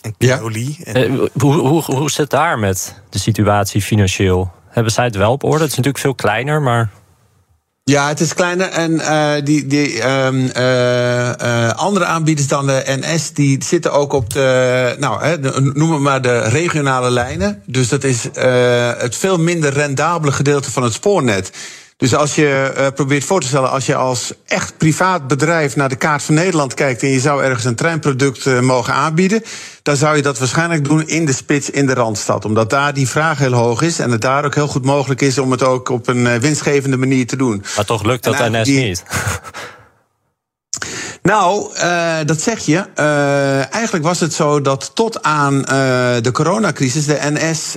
En 0.00 0.14
Pioli. 0.16 0.76
En... 0.84 1.12
Uh, 1.12 1.22
hoe, 1.38 1.54
hoe, 1.54 1.82
hoe 1.82 2.10
zit 2.10 2.18
het 2.18 2.30
daar 2.30 2.58
met 2.58 3.02
de 3.10 3.18
situatie 3.18 3.82
financieel? 3.82 4.52
Hebben 4.68 4.92
zij 4.92 5.04
het 5.04 5.16
wel 5.16 5.32
op 5.32 5.44
orde? 5.44 5.58
Het 5.58 5.70
is 5.70 5.76
natuurlijk 5.76 6.04
veel 6.04 6.14
kleiner, 6.14 6.62
maar... 6.62 6.90
Ja, 7.90 8.08
het 8.08 8.20
is 8.20 8.34
kleiner. 8.34 8.68
En 8.68 8.92
uh, 8.92 9.32
die, 9.44 9.66
die 9.66 10.08
um, 10.08 10.50
uh, 10.56 11.70
andere 11.70 12.04
aanbieders 12.04 12.48
dan 12.48 12.66
de 12.66 12.82
NS, 12.86 13.32
die 13.32 13.64
zitten 13.64 13.92
ook 13.92 14.12
op 14.12 14.32
de, 14.32 14.96
nou, 14.98 15.24
hè, 15.24 15.60
noem 15.60 15.92
het 15.92 16.00
maar 16.00 16.22
de 16.22 16.38
regionale 16.38 17.10
lijnen. 17.10 17.62
Dus 17.66 17.88
dat 17.88 18.04
is 18.04 18.22
het 18.98 19.16
veel 19.16 19.38
minder 19.38 19.72
rendabele 19.72 20.32
gedeelte 20.32 20.70
van 20.70 20.82
het 20.82 20.92
spoornet. 20.92 21.50
Dus 21.96 22.14
als 22.14 22.34
je 22.34 22.74
uh, 22.76 22.86
probeert 22.94 23.24
voor 23.24 23.40
te 23.40 23.46
stellen, 23.46 23.70
als 23.70 23.86
je 23.86 23.94
als 23.94 24.32
echt 24.46 24.78
privaat 24.78 25.26
bedrijf 25.26 25.76
naar 25.76 25.88
de 25.88 25.96
kaart 25.96 26.22
van 26.22 26.34
Nederland 26.34 26.74
kijkt 26.74 27.02
en 27.02 27.08
je 27.08 27.20
zou 27.20 27.44
ergens 27.44 27.64
een 27.64 27.74
treinproduct 27.74 28.46
uh, 28.46 28.60
mogen 28.60 28.94
aanbieden, 28.94 29.42
dan 29.82 29.96
zou 29.96 30.16
je 30.16 30.22
dat 30.22 30.38
waarschijnlijk 30.38 30.84
doen 30.84 31.08
in 31.08 31.26
de 31.26 31.32
spits 31.32 31.70
in 31.70 31.86
de 31.86 31.94
randstad. 31.94 32.44
Omdat 32.44 32.70
daar 32.70 32.94
die 32.94 33.08
vraag 33.08 33.38
heel 33.38 33.52
hoog 33.52 33.82
is 33.82 33.98
en 33.98 34.10
het 34.10 34.20
daar 34.20 34.44
ook 34.44 34.54
heel 34.54 34.68
goed 34.68 34.84
mogelijk 34.84 35.20
is 35.20 35.38
om 35.38 35.50
het 35.50 35.62
ook 35.62 35.88
op 35.88 36.08
een 36.08 36.24
uh, 36.24 36.34
winstgevende 36.34 36.96
manier 36.96 37.26
te 37.26 37.36
doen. 37.36 37.64
Maar 37.76 37.84
toch 37.84 38.04
lukt 38.04 38.24
dat 38.24 38.38
NS 38.38 38.64
die... 38.64 38.84
niet. 38.84 39.02
Nou, 41.26 41.70
uh, 41.74 42.16
dat 42.24 42.40
zeg 42.40 42.58
je. 42.58 42.84
Uh, 42.96 43.74
eigenlijk 43.74 44.04
was 44.04 44.20
het 44.20 44.32
zo 44.32 44.60
dat 44.60 44.90
tot 44.94 45.22
aan 45.22 45.54
uh, 45.54 45.64
de 46.20 46.30
coronacrisis 46.32 47.06
de 47.06 47.18
NS 47.20 47.76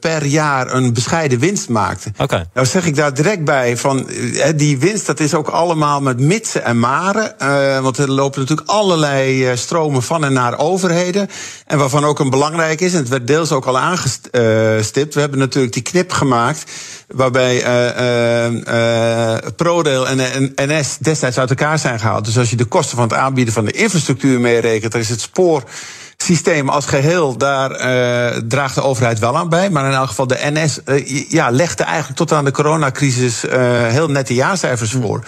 per 0.00 0.24
jaar 0.24 0.74
een 0.74 0.92
bescheiden 0.92 1.38
winst 1.38 1.68
maakte. 1.68 2.12
Okay. 2.18 2.44
Nou 2.54 2.66
zeg 2.66 2.86
ik 2.86 2.96
daar 2.96 3.14
direct 3.14 3.44
bij 3.44 3.76
van 3.76 4.08
die 4.56 4.78
winst, 4.78 5.06
dat 5.06 5.20
is 5.20 5.34
ook 5.34 5.48
allemaal 5.48 6.00
met 6.00 6.20
mitsen 6.20 6.64
en 6.64 6.78
maren. 6.78 7.34
want 7.82 7.98
er 7.98 8.10
lopen 8.10 8.40
natuurlijk 8.40 8.68
allerlei 8.68 9.56
stromen 9.56 10.02
van 10.02 10.24
en 10.24 10.32
naar 10.32 10.58
overheden. 10.58 11.28
En 11.66 11.78
waarvan 11.78 12.04
ook 12.04 12.18
een 12.18 12.30
belangrijk 12.30 12.80
is, 12.80 12.92
en 12.92 12.98
het 12.98 13.08
werd 13.08 13.26
deels 13.26 13.52
ook 13.52 13.66
al 13.66 13.78
aangestipt. 13.78 15.14
We 15.14 15.20
hebben 15.20 15.38
natuurlijk 15.38 15.74
die 15.74 15.82
knip 15.82 16.12
gemaakt 16.12 16.64
waarbij 17.14 17.64
uh, 17.64 18.50
uh, 18.50 19.36
ProRail 19.56 20.08
en, 20.08 20.52
NS 20.56 20.98
destijds 20.98 21.38
uit 21.38 21.50
elkaar 21.50 21.78
zijn 21.78 22.00
gehaald. 22.00 22.24
Dus 22.24 22.38
als 22.38 22.50
je 22.50 22.56
de 22.56 22.64
kosten 22.64 22.96
van 22.96 23.08
het 23.08 23.18
aanbieden 23.18 23.54
van 23.54 23.64
de 23.64 23.72
infrastructuur 23.72 24.40
meerekent, 24.40 24.92
dan 24.92 25.00
is 25.00 25.08
het 25.08 25.20
spoor 25.20 25.62
systeem 26.16 26.68
als 26.68 26.86
geheel, 26.86 27.36
daar 27.36 27.70
draagt 28.48 28.74
de 28.74 28.82
overheid 28.82 29.18
wel 29.18 29.36
aan 29.36 29.48
bij. 29.48 29.70
Maar 29.70 29.86
in 29.86 29.92
elk 29.92 30.08
geval, 30.08 30.26
de 30.26 30.38
NS 30.52 30.80
ja, 31.28 31.50
legde 31.50 31.84
eigenlijk 31.84 32.16
tot 32.16 32.32
aan 32.32 32.44
de 32.44 32.50
coronacrisis 32.50 33.44
heel 33.88 34.08
nette 34.08 34.34
jaarcijfers 34.34 34.92
voor. 34.92 35.24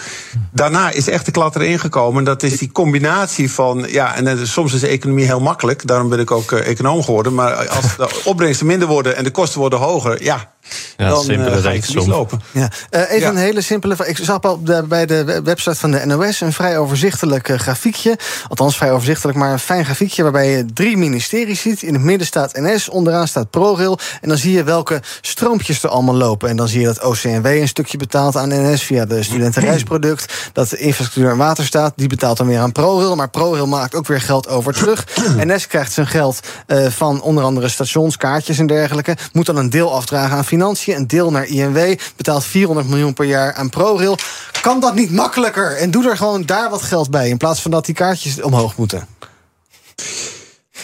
Daarna 0.51 0.91
is 0.91 1.09
echt 1.09 1.25
de 1.25 1.31
klad 1.31 1.55
erin 1.55 1.79
gekomen. 1.79 2.23
Dat 2.23 2.43
is 2.43 2.57
die 2.57 2.71
combinatie 2.71 3.51
van. 3.51 3.85
Ja, 3.87 4.15
en 4.15 4.47
soms 4.47 4.73
is 4.73 4.79
de 4.79 4.87
economie 4.87 5.25
heel 5.25 5.39
makkelijk. 5.39 5.87
Daarom 5.87 6.09
ben 6.09 6.19
ik 6.19 6.31
ook 6.31 6.51
econoom 6.51 7.03
geworden. 7.03 7.33
Maar 7.33 7.67
als 7.67 7.95
de 7.95 8.21
opbrengsten 8.23 8.67
minder 8.67 8.87
worden 8.87 9.15
en 9.15 9.23
de 9.23 9.31
kosten 9.31 9.59
worden 9.59 9.79
hoger, 9.79 10.23
ja. 10.23 10.51
Ja, 10.97 11.09
dan 11.09 11.23
simpele 11.23 11.61
ga 11.61 11.69
je 11.69 12.07
lopen. 12.07 12.41
Ja. 12.51 12.69
Uh, 12.91 13.01
even 13.01 13.19
Ja. 13.19 13.29
een 13.29 13.35
hele 13.37 13.61
simpele 13.61 13.95
vraag. 13.95 14.07
Ik 14.07 14.17
zag 14.17 14.39
de, 14.39 14.83
bij 14.87 15.05
de 15.05 15.41
website 15.43 15.75
van 15.75 15.91
de 15.91 16.05
NOS 16.05 16.41
een 16.41 16.53
vrij 16.53 16.77
overzichtelijk 16.77 17.49
uh, 17.49 17.57
grafiekje. 17.57 18.17
Althans, 18.47 18.77
vrij 18.77 18.91
overzichtelijk, 18.91 19.37
maar 19.37 19.51
een 19.51 19.59
fijn 19.59 19.85
grafiekje 19.85 20.23
waarbij 20.23 20.49
je 20.49 20.65
drie 20.73 20.97
ministeries 20.97 21.61
ziet. 21.61 21.81
In 21.81 21.93
het 21.93 22.03
midden 22.03 22.27
staat 22.27 22.53
NS, 22.53 22.89
onderaan 22.89 23.27
staat 23.27 23.49
ProRail. 23.49 23.99
En 24.21 24.29
dan 24.29 24.37
zie 24.37 24.51
je 24.51 24.63
welke 24.63 25.01
stroompjes 25.21 25.83
er 25.83 25.89
allemaal 25.89 26.15
lopen. 26.15 26.49
En 26.49 26.55
dan 26.55 26.67
zie 26.67 26.79
je 26.79 26.85
dat 26.85 27.03
OCMW 27.03 27.45
een 27.45 27.67
stukje 27.67 27.97
betaalt 27.97 28.35
aan 28.35 28.49
NS 28.49 28.83
via 28.83 29.05
de 29.05 29.23
studentenreisproduct. 29.23 30.33
Dat 30.53 30.69
de 30.69 30.77
infrastructuur 30.77 31.31
en 31.31 31.37
waterstaat, 31.37 31.93
die 31.95 32.07
betaalt 32.07 32.37
dan 32.37 32.47
weer 32.47 32.59
aan 32.59 32.71
ProRail. 32.71 33.15
Maar 33.15 33.29
ProRail 33.29 33.67
maakt 33.67 33.95
ook 33.95 34.07
weer 34.07 34.21
geld 34.21 34.47
over 34.47 34.73
terug. 34.73 35.07
NS 35.45 35.67
krijgt 35.67 35.91
zijn 35.91 36.07
geld 36.07 36.39
uh, 36.67 36.87
van 36.87 37.21
onder 37.21 37.43
andere 37.43 37.69
stations, 37.69 38.17
kaartjes 38.17 38.57
en 38.59 38.67
dergelijke. 38.67 39.17
Moet 39.31 39.45
dan 39.45 39.57
een 39.57 39.69
deel 39.69 39.93
afdragen 39.93 40.37
aan 40.37 40.45
financiën, 40.53 40.95
een 40.95 41.07
deel 41.07 41.31
naar 41.31 41.45
INW. 41.45 41.99
Betaalt 42.15 42.43
400 42.43 42.87
miljoen 42.87 43.13
per 43.13 43.25
jaar 43.25 43.53
aan 43.53 43.69
ProRail. 43.69 44.17
Kan 44.61 44.79
dat 44.79 44.95
niet 44.95 45.11
makkelijker? 45.11 45.77
En 45.77 45.91
doe 45.91 46.09
er 46.09 46.17
gewoon 46.17 46.45
daar 46.45 46.69
wat 46.69 46.81
geld 46.81 47.09
bij. 47.09 47.29
In 47.29 47.37
plaats 47.37 47.61
van 47.61 47.71
dat 47.71 47.85
die 47.85 47.95
kaartjes 47.95 48.41
omhoog 48.41 48.77
moeten. 48.77 49.07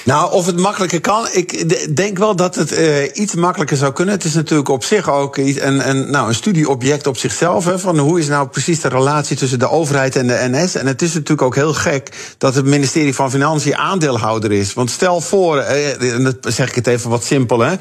Nou, 0.06 0.32
of 0.32 0.46
het 0.46 0.58
makkelijker 0.58 1.02
kan, 1.02 1.28
ik 1.32 1.96
denk 1.96 2.18
wel 2.18 2.36
dat 2.36 2.56
het 2.56 2.72
uh, 2.72 3.04
iets 3.14 3.36
makkelijker 3.36 3.78
zou 3.78 3.94
kunnen. 3.94 4.16
Het 4.16 4.24
is 4.24 4.34
natuurlijk 4.34 4.70
op 4.70 4.84
zich 4.84 5.10
ook 5.10 5.38
een, 5.38 5.90
een, 5.90 6.12
nou, 6.12 6.28
een 6.28 6.36
studieobject 6.36 7.08
op 7.08 7.18
zichzelf. 7.18 7.66
Hè, 7.66 7.80
van 7.80 7.98
hoe 7.98 8.20
is 8.20 8.28
nou 8.28 8.48
precies 8.48 8.82
de 8.82 8.88
relatie 8.88 9.38
tussen 9.38 9.60
de 9.60 9.70
overheid 9.70 10.16
en 10.16 10.28
de 10.28 10.48
NS? 10.52 10.76
En 10.76 10.88
het 10.88 11.02
is 11.02 11.14
natuurlijk 11.14 11.42
ook 11.42 11.56
heel 11.56 11.74
gek 11.74 12.36
dat 12.38 12.56
het 12.56 12.66
ministerie 12.66 13.16
van 13.16 13.32
Financiën 13.32 13.76
aandeelhouder 13.76 14.52
is. 14.52 14.74
Want 14.74 14.90
stel 14.90 15.22
voor, 15.22 15.66
uh, 16.02 16.24
dat 16.24 16.54
zeg 16.54 16.70
ik 16.70 16.76
het 16.76 16.88
even 16.88 17.10
wat 17.10 17.24
simpel, 17.24 17.60
hè. 17.60 17.76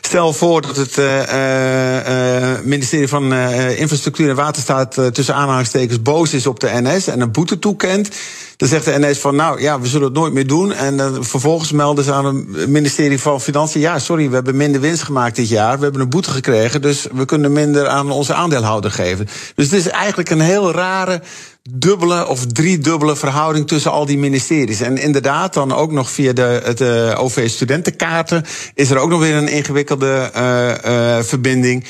Stel 0.00 0.32
voor 0.32 0.62
dat 0.62 0.76
het 0.76 0.96
uh, 0.96 2.58
ministerie 2.62 3.08
van 3.08 3.34
Infrastructuur 3.34 4.28
en 4.28 4.36
Waterstaat 4.36 4.98
tussen 5.12 5.34
aanhalingstekens 5.34 6.02
boos 6.02 6.34
is 6.34 6.46
op 6.46 6.60
de 6.60 6.70
NS 6.72 7.06
en 7.06 7.20
een 7.20 7.32
boete 7.32 7.58
toekent 7.58 8.08
Dan 8.56 8.68
zegt 8.68 8.84
de 8.84 8.98
NS 8.98 9.18
van, 9.18 9.36
nou 9.36 9.60
ja, 9.60 9.80
we 9.80 9.86
zullen 9.86 10.06
het 10.06 10.16
nooit 10.16 10.32
meer 10.32 10.46
doen. 10.46 10.72
En 10.72 10.96
dan 10.96 11.24
vervolgens 11.24 11.72
melden 11.72 12.04
ze 12.04 12.12
aan 12.12 12.24
het 12.24 12.68
ministerie 12.68 13.20
van 13.20 13.40
Financiën... 13.40 13.80
ja, 13.80 13.98
sorry, 13.98 14.28
we 14.28 14.34
hebben 14.34 14.56
minder 14.56 14.80
winst 14.80 15.02
gemaakt 15.02 15.36
dit 15.36 15.48
jaar. 15.48 15.76
We 15.76 15.82
hebben 15.82 16.00
een 16.00 16.08
boete 16.08 16.30
gekregen, 16.30 16.82
dus 16.82 17.06
we 17.12 17.24
kunnen 17.24 17.52
minder 17.52 17.88
aan 17.88 18.10
onze 18.10 18.34
aandeelhouder 18.34 18.90
geven. 18.90 19.28
Dus 19.54 19.70
het 19.70 19.80
is 19.80 19.88
eigenlijk 19.88 20.30
een 20.30 20.40
heel 20.40 20.72
rare 20.72 21.22
dubbele 21.70 22.26
of 22.26 22.46
driedubbele 22.46 23.16
verhouding 23.16 23.66
tussen 23.66 23.90
al 23.90 24.06
die 24.06 24.18
ministeries. 24.18 24.80
En 24.80 24.98
inderdaad, 24.98 25.54
dan 25.54 25.72
ook 25.72 25.92
nog 25.92 26.10
via 26.10 26.32
de, 26.32 26.60
het 26.64 26.80
uh, 26.80 27.22
OV-studentenkaarten 27.22 28.44
is 28.74 28.90
er 28.90 28.98
ook 28.98 29.10
nog 29.10 29.20
weer 29.20 29.34
een 29.34 29.48
ingewikkelde 29.48 30.30
uh, 30.36 30.68
uh, 30.68 31.22
verbinding. 31.22 31.84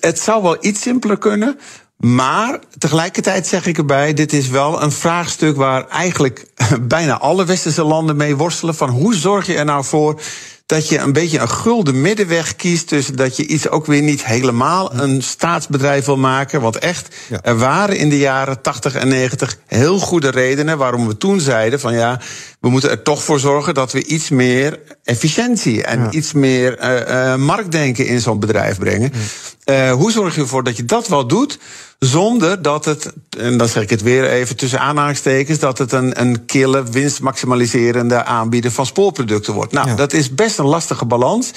het 0.00 0.18
zou 0.18 0.42
wel 0.42 0.56
iets 0.60 0.80
simpeler 0.80 1.18
kunnen. 1.18 1.58
Maar 2.06 2.58
tegelijkertijd 2.78 3.46
zeg 3.46 3.66
ik 3.66 3.78
erbij, 3.78 4.14
dit 4.14 4.32
is 4.32 4.48
wel 4.48 4.82
een 4.82 4.92
vraagstuk 4.92 5.56
waar 5.56 5.88
eigenlijk 5.88 6.46
bijna 6.82 7.18
alle 7.18 7.44
westerse 7.44 7.84
landen 7.84 8.16
mee 8.16 8.36
worstelen. 8.36 8.74
Van 8.74 8.88
hoe 8.88 9.14
zorg 9.14 9.46
je 9.46 9.54
er 9.54 9.64
nou 9.64 9.84
voor 9.84 10.20
dat 10.66 10.88
je 10.88 10.98
een 10.98 11.12
beetje 11.12 11.38
een 11.38 11.48
gulden 11.48 12.00
middenweg 12.00 12.56
kiest. 12.56 12.88
Dus 12.88 13.06
dat 13.06 13.36
je 13.36 13.46
iets 13.46 13.68
ook 13.68 13.86
weer 13.86 14.02
niet 14.02 14.24
helemaal 14.24 14.94
een 14.94 15.22
staatsbedrijf 15.22 16.04
wil 16.04 16.16
maken. 16.16 16.60
Want 16.60 16.78
echt, 16.78 17.14
er 17.42 17.58
waren 17.58 17.96
in 17.96 18.08
de 18.08 18.18
jaren 18.18 18.62
80 18.62 18.94
en 18.94 19.08
90 19.08 19.56
heel 19.66 19.98
goede 19.98 20.30
redenen 20.30 20.78
waarom 20.78 21.06
we 21.06 21.16
toen 21.16 21.40
zeiden: 21.40 21.80
van 21.80 21.94
ja, 21.94 22.20
we 22.62 22.70
moeten 22.70 22.90
er 22.90 23.02
toch 23.02 23.22
voor 23.22 23.40
zorgen 23.40 23.74
dat 23.74 23.92
we 23.92 24.04
iets 24.04 24.30
meer 24.30 24.80
efficiëntie 25.04 25.84
en 25.84 26.08
iets 26.10 26.32
meer 26.32 26.78
uh, 26.80 27.00
uh, 27.08 27.36
marktdenken 27.36 28.06
in 28.06 28.20
zo'n 28.20 28.40
bedrijf 28.40 28.78
brengen. 28.78 29.12
Uh, 29.64 29.92
hoe 29.92 30.12
zorg 30.12 30.34
je 30.34 30.40
ervoor 30.40 30.64
dat 30.64 30.76
je 30.76 30.84
dat 30.84 31.08
wel 31.08 31.26
doet? 31.26 31.58
Zonder 31.98 32.62
dat 32.62 32.84
het, 32.84 33.12
en 33.38 33.56
dan 33.56 33.68
zeg 33.68 33.82
ik 33.82 33.90
het 33.90 34.02
weer 34.02 34.30
even 34.30 34.56
tussen 34.56 34.80
aanhalingstekens, 34.80 35.58
dat 35.58 35.78
het 35.78 35.92
een, 35.92 36.20
een 36.20 36.44
kille, 36.44 36.82
winstmaximaliserende 36.82 38.24
aanbieder 38.24 38.70
van 38.70 38.86
spoorproducten 38.86 39.54
wordt. 39.54 39.72
Nou, 39.72 39.88
ja. 39.88 39.94
dat 39.94 40.12
is 40.12 40.34
best 40.34 40.58
een 40.58 40.66
lastige 40.66 41.04
balans. 41.04 41.50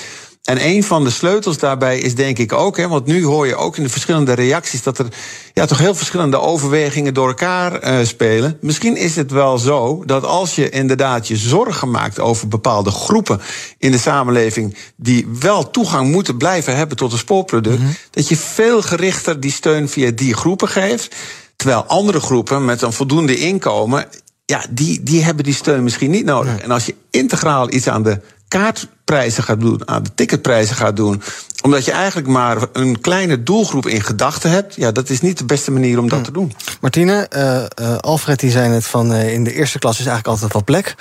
En 0.45 0.65
een 0.65 0.83
van 0.83 1.03
de 1.03 1.09
sleutels 1.09 1.57
daarbij 1.57 1.99
is 1.99 2.15
denk 2.15 2.37
ik 2.37 2.53
ook, 2.53 2.77
hè, 2.77 2.87
want 2.87 3.05
nu 3.05 3.23
hoor 3.23 3.47
je 3.47 3.55
ook 3.55 3.77
in 3.77 3.83
de 3.83 3.89
verschillende 3.89 4.33
reacties 4.33 4.83
dat 4.83 4.97
er 4.97 5.05
ja, 5.53 5.65
toch 5.65 5.77
heel 5.77 5.95
verschillende 5.95 6.39
overwegingen 6.39 7.13
door 7.13 7.27
elkaar 7.27 7.83
uh, 7.83 8.05
spelen. 8.05 8.57
Misschien 8.61 8.97
is 8.97 9.15
het 9.15 9.31
wel 9.31 9.57
zo 9.57 10.03
dat 10.05 10.25
als 10.25 10.55
je 10.55 10.69
inderdaad 10.69 11.27
je 11.27 11.35
zorgen 11.35 11.91
maakt 11.91 12.19
over 12.19 12.47
bepaalde 12.47 12.91
groepen 12.91 13.41
in 13.77 13.91
de 13.91 13.97
samenleving 13.97 14.77
die 14.95 15.27
wel 15.39 15.69
toegang 15.69 16.11
moeten 16.11 16.37
blijven 16.37 16.75
hebben 16.75 16.97
tot 16.97 17.11
een 17.11 17.17
spoorproduct, 17.17 17.79
mm 17.79 17.85
-hmm. 17.85 17.95
dat 18.11 18.27
je 18.27 18.37
veel 18.37 18.81
gerichter 18.81 19.39
die 19.39 19.51
steun 19.51 19.89
via 19.89 20.11
die 20.11 20.33
groepen 20.33 20.67
geeft. 20.67 21.15
Terwijl 21.55 21.83
andere 21.83 22.19
groepen 22.19 22.65
met 22.65 22.81
een 22.81 22.93
voldoende 22.93 23.37
inkomen 23.37 24.07
ja, 24.45 24.65
die, 24.69 25.03
die 25.03 25.23
hebben 25.23 25.43
die 25.43 25.53
steun 25.53 25.83
misschien 25.83 26.11
niet 26.11 26.25
nodig. 26.25 26.57
En 26.57 26.71
als 26.71 26.85
je 26.85 26.95
integraal 27.09 27.71
iets 27.73 27.87
aan 27.87 28.03
de 28.03 28.21
kaartprijzen 28.47 29.43
gaat 29.43 29.59
doen, 29.59 29.81
aan 29.85 30.03
de 30.03 30.09
ticketprijzen 30.15 30.75
gaat 30.75 30.95
doen, 30.95 31.21
omdat 31.63 31.85
je 31.85 31.91
eigenlijk 31.91 32.27
maar 32.27 32.57
een 32.73 33.01
kleine 33.01 33.43
doelgroep 33.43 33.87
in 33.87 34.01
gedachten 34.01 34.49
hebt, 34.49 34.75
ja, 34.75 34.91
dat 34.91 35.09
is 35.09 35.21
niet 35.21 35.37
de 35.37 35.45
beste 35.45 35.71
manier 35.71 35.99
om 35.99 36.09
dat 36.09 36.23
te 36.23 36.31
doen. 36.31 36.53
Martine, 36.81 37.29
uh, 37.35 37.63
uh, 37.81 37.97
Alfred 37.97 38.39
die 38.39 38.51
zei 38.51 38.69
net 38.69 38.85
van 38.85 39.11
uh, 39.11 39.33
in 39.33 39.43
de 39.43 39.53
eerste 39.53 39.79
klas 39.79 39.99
is 39.99 40.05
eigenlijk 40.05 40.27
altijd 40.27 40.53
wel 40.53 40.63
plek. 40.63 40.95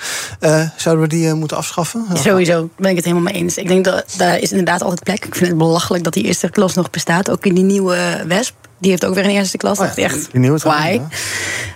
zouden 0.77 1.03
we 1.03 1.15
die 1.15 1.33
moeten 1.33 1.57
afschaffen? 1.57 2.05
Sowieso 2.13 2.69
ben 2.77 2.89
ik 2.89 2.95
het 2.95 3.05
helemaal 3.05 3.31
mee 3.31 3.41
eens. 3.41 3.57
Ik 3.57 3.67
denk 3.67 3.85
dat 3.85 4.05
daar 4.17 4.39
is 4.39 4.51
inderdaad 4.51 4.81
altijd 4.81 5.03
plek. 5.03 5.25
Ik 5.25 5.35
vind 5.35 5.49
het 5.49 5.57
belachelijk 5.57 6.03
dat 6.03 6.13
die 6.13 6.23
eerste 6.23 6.49
klas 6.49 6.73
nog 6.73 6.89
bestaat, 6.89 7.29
ook 7.29 7.45
in 7.45 7.55
die 7.55 7.63
nieuwe 7.63 8.23
Wesp. 8.27 8.53
Die 8.79 8.89
heeft 8.89 9.05
ook 9.05 9.15
weer 9.15 9.23
een 9.23 9.29
eerste 9.29 9.57
klas. 9.57 9.79
Oh 9.79 9.87
ja, 9.95 10.03
echt 10.03 10.31
die 10.31 10.39
nieuwe 10.39 10.57
why. 10.57 10.99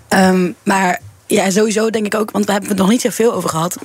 Ja. 0.10 0.30
Um, 0.30 0.56
maar 0.64 1.02
ja, 1.26 1.50
sowieso 1.50 1.90
denk 1.90 2.06
ik 2.06 2.16
ook, 2.16 2.32
want 2.32 2.46
we 2.46 2.52
hebben 2.52 2.70
het 2.70 2.80
nog 2.80 2.90
niet 2.90 3.02
zoveel 3.02 3.34
over 3.34 3.50
gehad. 3.50 3.78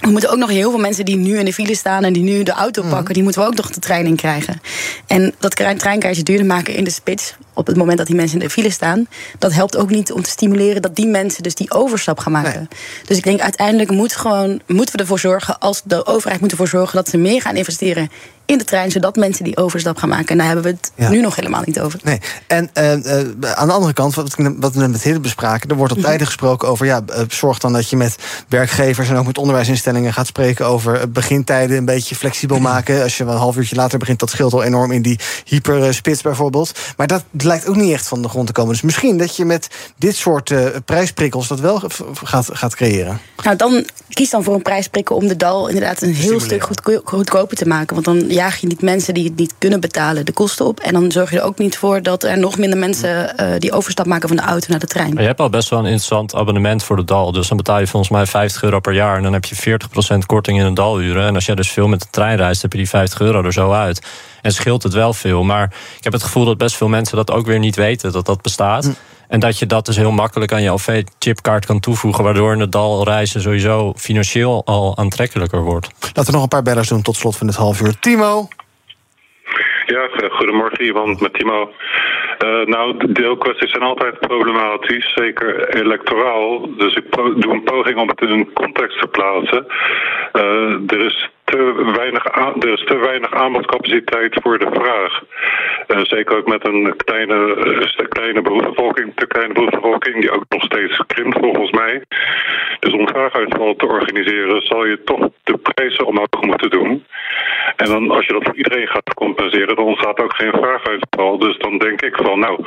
We 0.00 0.10
moeten 0.10 0.30
ook 0.30 0.38
nog 0.38 0.50
heel 0.50 0.70
veel 0.70 0.80
mensen 0.80 1.04
die 1.04 1.16
nu 1.16 1.38
in 1.38 1.44
de 1.44 1.52
file 1.52 1.74
staan 1.74 2.04
en 2.04 2.12
die 2.12 2.22
nu 2.22 2.42
de 2.42 2.52
auto 2.52 2.82
pakken, 2.82 3.06
mm. 3.06 3.12
die 3.12 3.22
moeten 3.22 3.40
we 3.40 3.46
ook 3.46 3.56
nog 3.56 3.70
de 3.70 3.80
trein 3.80 4.06
in 4.06 4.16
krijgen. 4.16 4.60
En 5.06 5.34
dat 5.38 5.56
treinkaartje 5.56 6.22
duurder 6.22 6.46
maken 6.46 6.74
in 6.74 6.84
de 6.84 6.90
spits, 6.90 7.34
op 7.54 7.66
het 7.66 7.76
moment 7.76 7.98
dat 7.98 8.06
die 8.06 8.16
mensen 8.16 8.40
in 8.40 8.46
de 8.46 8.52
file 8.52 8.70
staan, 8.70 9.08
dat 9.38 9.52
helpt 9.52 9.76
ook 9.76 9.90
niet 9.90 10.12
om 10.12 10.22
te 10.22 10.30
stimuleren 10.30 10.82
dat 10.82 10.96
die 10.96 11.06
mensen 11.06 11.42
dus 11.42 11.54
die 11.54 11.70
overstap 11.70 12.18
gaan 12.18 12.32
maken. 12.32 12.58
Nee. 12.58 12.78
Dus 13.06 13.16
ik 13.16 13.24
denk 13.24 13.40
uiteindelijk 13.40 13.90
moet 13.90 14.16
gewoon, 14.16 14.60
moeten 14.66 14.94
we 14.94 15.00
ervoor 15.00 15.18
zorgen, 15.18 15.58
als 15.58 15.82
de 15.84 16.06
overheid 16.06 16.40
moet 16.40 16.50
ervoor 16.50 16.68
zorgen 16.68 16.96
dat 16.96 17.08
ze 17.08 17.16
meer 17.16 17.40
gaan 17.40 17.56
investeren 17.56 18.10
in 18.46 18.58
de 18.58 18.64
trein, 18.64 18.90
zodat 18.90 19.16
mensen 19.16 19.44
die 19.44 19.56
overstap 19.56 19.96
gaan 19.96 20.08
maken. 20.08 20.28
En 20.28 20.36
daar 20.36 20.46
hebben 20.46 20.64
we 20.64 20.70
het 20.70 20.90
ja. 20.94 21.08
nu 21.08 21.20
nog 21.20 21.36
helemaal 21.36 21.62
niet 21.64 21.80
over. 21.80 22.00
Nee. 22.02 22.20
En 22.46 22.70
uh, 22.74 22.96
uh, 22.96 23.52
aan 23.52 23.66
de 23.66 23.72
andere 23.72 23.92
kant, 23.92 24.14
wat, 24.14 24.34
wat 24.56 24.74
we 24.74 24.86
met 24.86 25.02
Hidde 25.02 25.20
bespraken, 25.20 25.70
er 25.70 25.76
wordt 25.76 25.92
op 25.92 25.98
tijden 25.98 26.26
gesproken 26.26 26.68
over, 26.68 26.86
ja, 26.86 27.02
uh, 27.08 27.16
zorg 27.28 27.58
dan 27.58 27.72
dat 27.72 27.90
je 27.90 27.96
met 27.96 28.16
werkgevers 28.48 29.08
en 29.08 29.16
ook 29.16 29.26
met 29.26 29.38
onderwijsinstellingen 29.38 30.12
gaat 30.12 30.26
spreken 30.26 30.66
over 30.66 31.10
begintijden 31.10 31.76
een 31.76 31.84
beetje 31.84 32.14
flexibel 32.14 32.58
maken. 32.58 33.02
Als 33.02 33.16
je 33.16 33.24
een 33.24 33.36
half 33.36 33.56
uurtje 33.56 33.76
later 33.76 33.98
begint, 33.98 34.18
dat 34.18 34.30
scheelt 34.30 34.52
al 34.52 34.62
enorm 34.62 34.92
in 34.92 35.02
die 35.02 35.18
hyperspits 35.44 36.22
bijvoorbeeld. 36.22 36.78
Maar 36.96 37.06
dat 37.06 37.24
lijkt 37.30 37.68
ook 37.68 37.76
niet 37.76 37.92
echt 37.92 38.08
van 38.08 38.22
de 38.22 38.28
grond 38.28 38.46
te 38.46 38.52
komen. 38.52 38.72
Dus 38.72 38.82
misschien 38.82 39.18
dat 39.18 39.36
je 39.36 39.44
met 39.44 39.68
dit 39.96 40.16
soort 40.16 40.52
prijsprikkels 40.84 41.48
dat 41.48 41.60
wel 41.60 41.82
gaat, 42.22 42.48
gaat 42.52 42.74
creëren. 42.74 43.20
Nou, 43.42 43.56
dan 43.56 43.86
kies 44.08 44.30
dan 44.30 44.44
voor 44.44 44.54
een 44.54 44.62
prijsprikkel 44.62 45.16
om 45.16 45.26
de 45.26 45.36
dal 45.36 45.68
inderdaad 45.68 46.02
een 46.02 46.14
heel 46.14 46.40
stuk 46.40 46.62
goedko 46.62 47.00
goedkoper 47.04 47.56
te 47.56 47.66
maken. 47.66 47.94
Want 47.94 48.04
dan 48.04 48.34
jaag 48.36 48.56
je 48.56 48.66
niet 48.66 48.82
mensen 48.82 49.14
die 49.14 49.24
het 49.24 49.36
niet 49.36 49.54
kunnen 49.58 49.80
betalen 49.80 50.26
de 50.26 50.32
kosten 50.32 50.66
op. 50.66 50.80
En 50.80 50.92
dan 50.92 51.12
zorg 51.12 51.30
je 51.30 51.38
er 51.38 51.44
ook 51.44 51.58
niet 51.58 51.78
voor 51.78 52.02
dat 52.02 52.24
er 52.24 52.38
nog 52.38 52.58
minder 52.58 52.78
mensen 52.78 53.34
uh, 53.40 53.46
die 53.58 53.72
overstap 53.72 54.06
maken 54.06 54.28
van 54.28 54.36
de 54.36 54.42
auto 54.42 54.66
naar 54.70 54.78
de 54.78 54.86
trein. 54.86 55.12
Maar 55.12 55.22
je 55.22 55.28
hebt 55.28 55.40
al 55.40 55.50
best 55.50 55.68
wel 55.68 55.78
een 55.78 55.84
interessant 55.84 56.34
abonnement 56.34 56.82
voor 56.82 56.96
de 56.96 57.04
dal. 57.04 57.32
Dus 57.32 57.48
dan 57.48 57.56
betaal 57.56 57.78
je 57.78 57.86
volgens 57.86 58.12
mij 58.12 58.26
50 58.26 58.62
euro 58.62 58.80
per 58.80 58.92
jaar. 58.92 59.16
En 59.16 59.22
dan 59.22 59.32
heb 59.32 59.44
je 59.44 59.78
40% 60.14 60.18
korting 60.26 60.58
in 60.58 60.66
de 60.66 60.72
daluren. 60.72 61.26
En 61.26 61.34
als 61.34 61.46
jij 61.46 61.54
dus 61.54 61.70
veel 61.70 61.88
met 61.88 62.00
de 62.00 62.06
trein 62.10 62.36
reist, 62.36 62.62
heb 62.62 62.72
je 62.72 62.78
die 62.78 62.88
50 62.88 63.20
euro 63.20 63.42
er 63.42 63.52
zo 63.52 63.72
uit. 63.72 64.02
En 64.42 64.52
scheelt 64.52 64.82
het 64.82 64.92
wel 64.92 65.12
veel. 65.12 65.42
Maar 65.42 65.64
ik 65.96 66.04
heb 66.04 66.12
het 66.12 66.22
gevoel 66.22 66.44
dat 66.44 66.58
best 66.58 66.76
veel 66.76 66.88
mensen 66.88 67.16
dat 67.16 67.30
ook 67.30 67.46
weer 67.46 67.58
niet 67.58 67.76
weten 67.76 68.12
dat 68.12 68.26
dat 68.26 68.42
bestaat. 68.42 68.90
En 69.28 69.40
dat 69.40 69.58
je 69.58 69.66
dat 69.66 69.86
dus 69.86 69.96
heel 69.96 70.10
makkelijk 70.10 70.52
aan 70.52 70.62
je 70.62 70.70
OV-chipkaart 70.70 71.66
kan 71.66 71.80
toevoegen. 71.80 72.24
Waardoor 72.24 72.52
in 72.52 72.60
het 72.60 72.72
dal 72.72 73.04
reizen 73.04 73.40
sowieso 73.40 73.92
financieel 73.96 74.62
al 74.64 74.96
aantrekkelijker 74.96 75.62
wordt. 75.62 75.88
Laten 76.00 76.24
we 76.24 76.32
nog 76.32 76.42
een 76.42 76.48
paar 76.48 76.62
bellers 76.62 76.88
doen 76.88 77.02
tot 77.02 77.16
slot 77.16 77.36
van 77.36 77.46
dit 77.46 77.56
half 77.56 77.80
uur. 77.80 77.98
Timo. 78.00 78.48
Ja, 79.86 80.08
goedemorgen, 80.30 80.84
Ivan, 80.84 81.16
met 81.20 81.34
Timo. 81.34 81.70
Uh, 82.44 82.66
nou, 82.66 83.12
deelkwesties 83.12 83.70
zijn 83.70 83.82
altijd 83.82 84.18
problematisch, 84.18 85.12
zeker 85.14 85.74
electoraal. 85.74 86.76
Dus 86.76 86.94
ik 86.94 87.10
doe 87.12 87.52
een 87.52 87.62
poging 87.62 87.98
om 87.98 88.08
het 88.08 88.20
in 88.20 88.28
een 88.28 88.52
context 88.52 89.00
te 89.00 89.06
plaatsen. 89.06 89.66
Uh, 90.32 90.92
er 90.98 91.06
is 91.06 91.30
te 91.50 91.92
weinig, 91.96 92.24
er 92.62 92.72
is 92.72 92.84
te 92.84 92.96
weinig 92.96 93.34
aanbodcapaciteit 93.34 94.38
voor 94.42 94.58
de 94.58 94.70
vraag. 94.72 95.22
Uh, 95.88 96.04
zeker 96.04 96.36
ook 96.36 96.46
met 96.46 96.66
een 96.66 96.96
kleine, 96.96 97.34
uh, 97.98 98.08
kleine 98.08 98.42
beroepsbevolking, 98.42 99.12
te 99.14 99.26
kleine 99.26 99.54
beroepsbevolking, 99.54 100.20
die 100.20 100.30
ook 100.30 100.44
nog 100.48 100.62
steeds 100.62 101.02
krimpt 101.06 101.38
volgens 101.38 101.70
mij. 101.70 102.02
Dus 102.80 102.92
om 102.92 103.08
vraaguitval 103.08 103.76
te 103.76 103.86
organiseren, 103.86 104.62
zal 104.62 104.86
je 104.86 105.02
toch 105.04 105.28
de 105.42 105.56
prijzen 105.56 106.06
omhoog 106.06 106.40
moeten 106.40 106.70
doen. 106.70 107.04
En 107.76 107.86
dan 107.86 108.10
als 108.10 108.26
je 108.26 108.32
dat 108.32 108.44
voor 108.44 108.56
iedereen 108.56 108.88
gaat 108.88 109.14
compenseren, 109.14 109.76
dan 109.76 109.84
ontstaat 109.84 110.22
ook 110.22 110.36
geen 110.36 110.52
vraaguitval. 110.52 111.38
Dus 111.38 111.58
dan 111.58 111.78
denk 111.78 112.02
ik 112.02 112.16
van, 112.16 112.38
nou, 112.38 112.64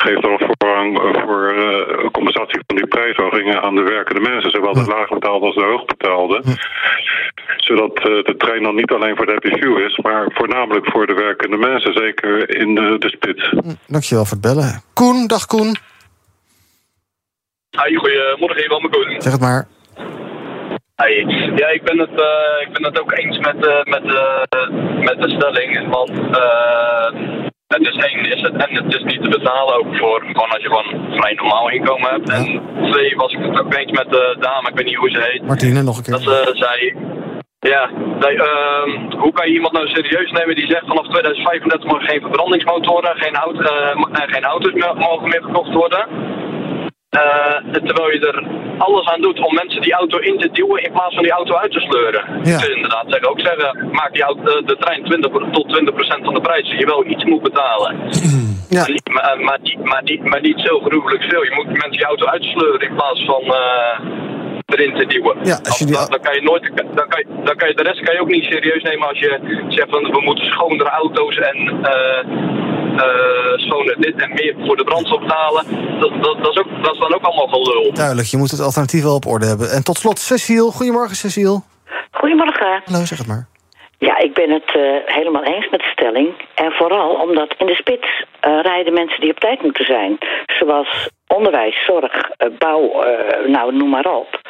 geef 0.00 0.20
dan 0.20 0.40
voorrang 0.40 0.88
voor 1.24 1.54
uh, 1.54 2.10
compensatie 2.10 2.60
van 2.66 2.76
die 2.76 2.86
prijsverhogingen 2.86 3.62
aan 3.62 3.74
de 3.74 3.82
werkende 3.82 4.20
mensen, 4.20 4.50
zowel 4.50 4.72
de 4.72 4.84
laagbetaalde 4.84 5.46
als 5.46 5.54
de 5.54 5.64
hoogbetaalde. 5.64 6.42
Zodat 7.56 7.98
uh, 7.98 8.24
de 8.24 8.34
trein 8.38 8.62
dan 8.62 8.74
niet 8.74 8.92
alleen 8.92 9.16
voor 9.16 9.26
de 9.26 9.32
happy 9.32 9.50
few 9.50 9.78
is, 9.78 9.96
maar 9.96 10.30
voornamelijk 10.34 10.90
voor 10.90 11.06
de 11.06 11.14
werkende 11.14 11.56
mensen, 11.56 11.92
zeker 11.92 12.56
in 12.56 12.74
de, 12.74 12.96
de 12.98 13.08
spits. 13.08 13.54
Dankjewel 13.86 14.24
voor 14.24 14.36
het 14.36 14.46
bellen. 14.46 14.82
Koen, 14.94 15.26
dag 15.26 15.46
Koen. 15.46 15.76
Hi, 17.70 17.96
goedemorgen, 17.96 18.64
Ivan 18.64 18.80
mijn 18.80 18.92
Koen. 18.92 19.20
Zeg 19.22 19.32
het 19.32 19.40
maar. 19.40 19.66
Hey. 20.94 21.24
Ja, 21.56 21.68
ik 21.68 21.82
ben 21.82 21.98
het, 21.98 22.10
uh, 22.10 22.66
ik 22.66 22.72
ben 22.72 22.84
het 22.84 23.00
ook 23.00 23.12
eens 23.12 23.38
met, 23.38 23.56
uh, 23.56 23.82
met, 23.82 24.04
uh, 24.04 25.00
met 25.00 25.22
de 25.22 25.30
stelling. 25.30 25.88
Want 25.88 26.10
het 27.76 27.86
is 27.86 27.96
één, 27.96 28.20
is 28.36 28.42
het, 28.42 28.52
en 28.52 28.74
het 28.84 28.94
is 28.94 29.02
niet 29.02 29.22
te 29.22 29.28
betalen 29.28 29.74
ook 29.74 29.96
voor 29.96 30.20
gewoon 30.20 30.50
als 30.50 30.62
je 30.62 30.68
gewoon 30.68 31.16
vrij 31.16 31.34
normaal 31.34 31.70
inkomen 31.70 32.10
hebt. 32.10 32.28
En 32.30 32.44
twee 32.90 33.16
was 33.16 33.32
ik 33.32 33.38
het 33.42 33.60
ook 33.60 33.74
eens 33.74 33.92
met 33.92 34.10
de 34.10 34.36
dame, 34.40 34.68
ik 34.68 34.74
weet 34.74 34.84
niet 34.84 34.96
hoe 34.96 35.10
ze 35.10 35.20
heet. 35.30 35.42
Martine, 35.46 35.82
nog 35.82 35.96
een 35.96 36.02
keer. 36.02 36.12
Dat 36.12 36.22
ze 36.22 36.50
zei, 36.54 36.94
ja, 37.58 37.90
nee, 38.18 38.34
uh, 38.34 39.18
hoe 39.22 39.32
kan 39.32 39.48
je 39.48 39.54
iemand 39.54 39.72
nou 39.72 39.88
serieus 39.88 40.30
nemen 40.30 40.54
die 40.54 40.66
zegt 40.66 40.86
vanaf 40.86 41.06
2035 41.08 41.90
mogen 41.90 42.08
geen 42.08 42.20
verbrandingsmotoren, 42.20 43.16
geen, 43.16 43.34
auto, 43.34 43.60
uh, 43.60 44.22
geen 44.26 44.44
auto's 44.44 44.72
meer, 44.72 44.94
mogen 44.96 45.28
meer 45.28 45.42
verkocht 45.42 45.72
worden. 45.72 46.06
Uh, 47.16 47.72
terwijl 47.72 48.10
je 48.10 48.20
er 48.26 48.44
alles 48.78 49.06
aan 49.06 49.20
doet 49.20 49.40
om 49.40 49.54
mensen 49.54 49.80
die 49.82 49.92
auto 49.92 50.18
in 50.18 50.38
te 50.38 50.50
duwen 50.52 50.82
in 50.82 50.92
plaats 50.92 51.14
van 51.14 51.22
die 51.22 51.32
auto 51.32 51.54
uit 51.54 51.72
te 51.72 51.80
sleuren. 51.80 52.24
Ja. 52.42 52.58
Dus 52.58 52.68
inderdaad, 52.68 53.28
ook 53.28 53.40
zeggen, 53.40 53.88
maak 53.92 54.12
die 54.12 54.22
auto, 54.22 54.42
de, 54.42 54.76
trein 54.76 55.04
20 55.04 55.30
tot 55.52 55.66
20% 56.20 56.24
van 56.24 56.34
de 56.34 56.40
prijs, 56.40 56.68
je 56.78 56.86
wel 56.86 57.06
iets 57.06 57.24
moet 57.24 57.42
betalen. 57.42 57.96
Ja. 58.70 58.80
Maar, 58.80 58.90
niet, 58.90 59.08
maar, 59.08 59.40
maar, 59.40 59.58
niet, 59.62 59.84
maar, 59.84 60.02
niet, 60.02 60.24
maar 60.24 60.40
niet 60.40 60.60
zo 60.60 60.78
gruwelijk 60.80 61.22
veel. 61.22 61.44
Je 61.44 61.54
moet 61.54 61.66
mensen 61.66 61.98
je 61.98 62.04
auto 62.04 62.26
uitsleuren 62.26 62.80
in 62.88 62.94
plaats 62.94 63.24
van 63.24 63.42
eh, 63.42 63.98
erin 64.66 64.94
te 64.94 65.06
duwen. 65.06 65.36
Ja, 65.42 65.58
als 65.64 65.78
je 65.78 65.84
die- 65.84 65.94
dan, 65.94 66.06
dan 66.10 66.20
kan 66.20 66.34
je 66.34 66.42
nooit, 66.42 66.70
dan 66.94 67.08
kan 67.08 67.18
je, 67.18 67.26
dan 67.44 67.56
kan 67.56 67.68
je 67.68 67.74
de 67.74 67.82
rest 67.82 68.00
kan 68.00 68.14
je 68.14 68.20
ook 68.20 68.28
niet 68.28 68.44
serieus 68.44 68.82
nemen 68.82 69.08
als 69.08 69.18
je 69.18 69.64
zegt 69.68 69.90
van 69.90 70.10
we 70.10 70.20
moeten 70.20 70.44
schonere 70.44 70.90
auto's 70.90 71.36
en 71.36 71.78
eh 71.82 72.18
eh, 72.18 72.69
schone 73.56 73.96
dit 73.98 74.22
en 74.22 74.30
meer 74.30 74.54
voor 74.66 74.76
de 74.76 74.84
brandstof 74.84 75.20
betalen. 75.20 75.64
Dat, 76.00 76.22
dat, 76.22 76.44
dat, 76.44 76.52
is 76.52 76.58
ook, 76.58 76.82
dat 76.82 76.92
is 76.94 77.00
dan 77.00 77.14
ook 77.14 77.22
allemaal 77.22 77.48
gelul. 77.48 77.92
Duidelijk, 77.92 78.28
je 78.28 78.36
moet 78.36 78.50
het 78.50 78.60
alternatief 78.60 79.02
wel 79.02 79.14
op 79.14 79.26
orde 79.26 79.46
hebben. 79.46 79.70
En 79.70 79.84
tot 79.84 79.96
slot, 79.96 80.18
Cecile. 80.18 80.70
Goedemorgen, 80.70 81.16
Cecile. 81.16 81.60
Goedemorgen. 82.10 82.82
Hallo, 82.84 83.04
zeg 83.04 83.18
het 83.18 83.26
maar. 83.26 83.48
Ja, 83.98 84.18
ik 84.18 84.34
ben 84.34 84.50
het 84.50 84.76
eh, 84.76 85.14
helemaal 85.16 85.44
eens 85.44 85.68
met 85.70 85.80
de 85.80 85.90
stelling. 85.92 86.28
En 86.54 86.72
vooral 86.72 87.10
omdat 87.14 87.54
in 87.58 87.66
de 87.66 87.74
spits 87.74 88.24
eh, 88.40 88.60
rijden 88.62 88.92
mensen 88.92 89.20
die 89.20 89.30
op 89.30 89.40
tijd 89.40 89.62
moeten 89.62 89.84
zijn. 89.84 90.18
Zoals 90.58 91.08
onderwijs, 91.26 91.84
zorg, 91.84 92.30
eh, 92.36 92.48
bouw, 92.58 93.02
eh, 93.02 93.46
nou 93.46 93.76
noem 93.76 93.88
maar 93.88 94.14
op. 94.16 94.40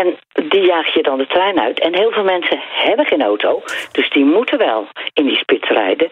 En 0.00 0.18
die 0.50 0.66
jaag 0.66 0.94
je 0.94 1.02
dan 1.02 1.18
de 1.18 1.26
trein 1.26 1.60
uit. 1.60 1.80
En 1.80 1.94
heel 1.94 2.10
veel 2.10 2.24
mensen 2.24 2.60
hebben 2.60 3.06
geen 3.06 3.22
auto. 3.22 3.62
Dus 3.92 4.10
die 4.10 4.24
moeten 4.24 4.58
wel 4.58 4.86
in 5.12 5.24
die 5.26 5.36
spits 5.36 5.68
rijden. 5.68 6.10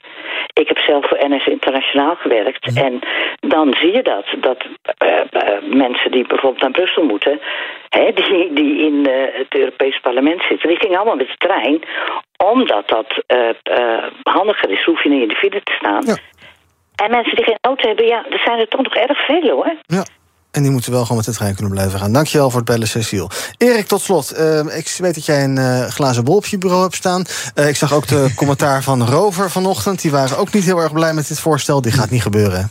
Ik 0.52 0.68
heb 0.68 0.78
zelf 0.78 1.08
voor 1.08 1.18
NS 1.28 1.46
Internationaal 1.46 2.14
gewerkt. 2.14 2.76
En 2.76 3.00
dan 3.40 3.74
zie 3.80 3.92
je 3.92 4.02
dat. 4.02 4.24
Dat 4.40 4.66
eh, 4.98 5.20
eh, 5.30 5.62
mensen 5.62 6.10
die 6.10 6.26
bijvoorbeeld 6.26 6.62
naar 6.62 6.70
Brussel 6.70 7.04
moeten. 7.04 7.40
Hè, 7.88 8.12
die, 8.20 8.52
die 8.52 8.78
in 8.86 9.06
eh, 9.06 9.38
het 9.38 9.54
Europees 9.54 10.00
Parlement 10.00 10.42
zitten. 10.48 10.68
Die 10.68 10.78
gingen 10.78 10.96
allemaal 10.96 11.16
met 11.16 11.28
de 11.28 11.46
trein. 11.46 11.82
Omdat 12.36 12.88
dat 12.88 13.24
handiger 14.22 14.70
is. 14.70 14.84
Hoef 14.84 15.02
je 15.02 15.08
niet 15.08 15.22
in 15.22 15.28
de 15.28 15.34
file 15.34 15.62
te 15.62 15.72
staan. 15.72 16.04
En 16.94 17.10
mensen 17.10 17.36
die 17.36 17.44
geen 17.44 17.58
auto 17.60 17.88
hebben, 17.88 18.06
ja, 18.06 18.24
er 18.30 18.42
zijn 18.44 18.58
er 18.58 18.68
toch 18.68 18.82
nog 18.82 18.94
erg 18.94 19.24
veel 19.26 19.48
hoor. 19.48 19.74
Ja. 19.86 20.04
En 20.52 20.62
die 20.62 20.70
moeten 20.70 20.92
wel 20.92 21.02
gewoon 21.02 21.16
met 21.16 21.26
de 21.26 21.32
trein 21.32 21.54
kunnen 21.54 21.72
blijven 21.72 21.98
gaan. 21.98 22.12
Dankjewel 22.12 22.50
voor 22.50 22.60
het 22.60 22.68
bellen, 22.68 22.88
Cecile. 22.88 23.30
Erik, 23.56 23.86
tot 23.86 24.00
slot. 24.00 24.30
eh, 24.30 24.58
ik 24.76 24.94
weet 24.98 25.14
dat 25.14 25.26
jij 25.26 25.44
een 25.44 25.58
eh, 25.58 25.86
glazen 25.86 26.24
bol 26.24 26.36
op 26.36 26.46
je 26.46 26.58
bureau 26.58 26.82
hebt 26.82 26.94
staan. 26.94 27.24
Eh, 27.54 27.68
ik 27.68 27.76
zag 27.76 27.92
ook 27.92 28.06
de 28.06 28.32
commentaar 28.36 28.82
van 28.82 29.06
Rover 29.06 29.50
vanochtend. 29.50 30.00
Die 30.00 30.10
waren 30.10 30.38
ook 30.38 30.52
niet 30.52 30.64
heel 30.64 30.78
erg 30.78 30.92
blij 30.92 31.14
met 31.14 31.28
dit 31.28 31.38
voorstel. 31.40 31.80
Die 31.80 31.92
gaat 31.92 32.10
niet 32.10 32.22
gebeuren. 32.22 32.70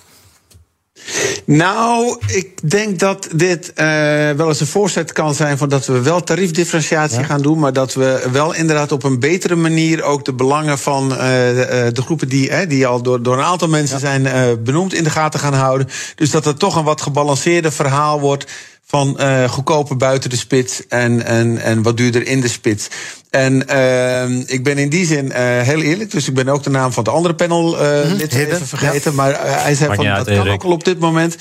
Nou, 1.52 2.18
ik 2.28 2.70
denk 2.70 3.00
dat 3.00 3.28
dit 3.36 3.74
eh, 3.74 3.86
wel 4.32 4.48
eens 4.48 4.60
een 4.60 4.68
voorzet 4.68 5.12
kan 5.12 5.34
zijn 5.34 5.58
van 5.58 5.70
dat 5.70 5.86
we 5.86 6.02
wel 6.02 6.24
tariefdifferentiatie 6.24 7.24
gaan 7.24 7.42
doen, 7.42 7.60
maar 7.60 7.74
dat 7.74 7.94
we 7.94 8.28
wel 8.32 8.54
inderdaad 8.54 8.92
op 8.92 9.04
een 9.04 9.20
betere 9.20 9.56
manier 9.56 10.04
ook 10.04 10.26
de 10.26 10.34
belangen 10.34 10.80
van 10.80 11.12
eh, 11.12 11.18
de, 11.18 11.66
eh, 11.70 11.94
de 11.94 12.02
groepen 12.02 12.30
die, 12.30 12.50
eh, 12.50 12.70
die 12.70 12.88
al 12.88 13.02
door, 13.02 13.24
door 13.24 13.38
een 13.38 13.44
aantal 13.44 13.68
mensen 13.68 14.00
zijn 14.00 14.26
eh, 14.26 14.44
benoemd 14.60 14.94
in 14.94 15.04
de 15.04 15.10
gaten 15.10 15.40
gaan 15.40 15.54
houden. 15.54 15.88
Dus 16.16 16.32
dat 16.32 16.46
het 16.46 16.60
toch 16.60 16.76
een 16.76 16.84
wat 16.84 17.02
gebalanceerder 17.02 17.72
verhaal 17.72 18.20
wordt 18.20 18.52
van 18.86 19.20
eh 19.20 19.50
goedkoper 19.50 19.98
buiten 19.98 20.30
de 20.30 20.36
spits 20.36 20.88
en, 20.88 21.26
en, 21.26 21.58
en 21.58 21.82
wat 21.82 21.98
duurder 21.98 22.28
in 22.28 22.42
de 22.42 22.48
spits. 22.48 22.88
En 23.32 23.68
eh, 23.68 24.30
ik 24.46 24.64
ben 24.64 24.78
in 24.78 24.90
die 24.90 25.06
zin 25.06 25.32
eh, 25.32 25.62
heel 25.62 25.82
eerlijk, 25.82 26.12
dus 26.12 26.28
ik 26.28 26.34
ben 26.34 26.48
ook 26.48 26.64
de 26.64 26.70
naam 26.70 26.92
van 26.92 27.04
het 27.04 27.14
andere 27.14 27.34
panel 27.34 27.80
eh 27.80 28.12
lid 28.12 28.34
even 28.34 28.68
vergeten. 28.68 29.16
Maar 29.16 29.32
eh, 29.32 29.64
hij 29.64 29.76
zei 29.76 29.96
van 29.96 30.06
dat 30.06 30.16
uit, 30.16 30.26
kan 30.26 30.36
Erik. 30.36 30.52
ook 30.52 30.64
al 30.64 30.72
op 30.72 30.84
dit 30.84 31.00
moment. 31.00 31.36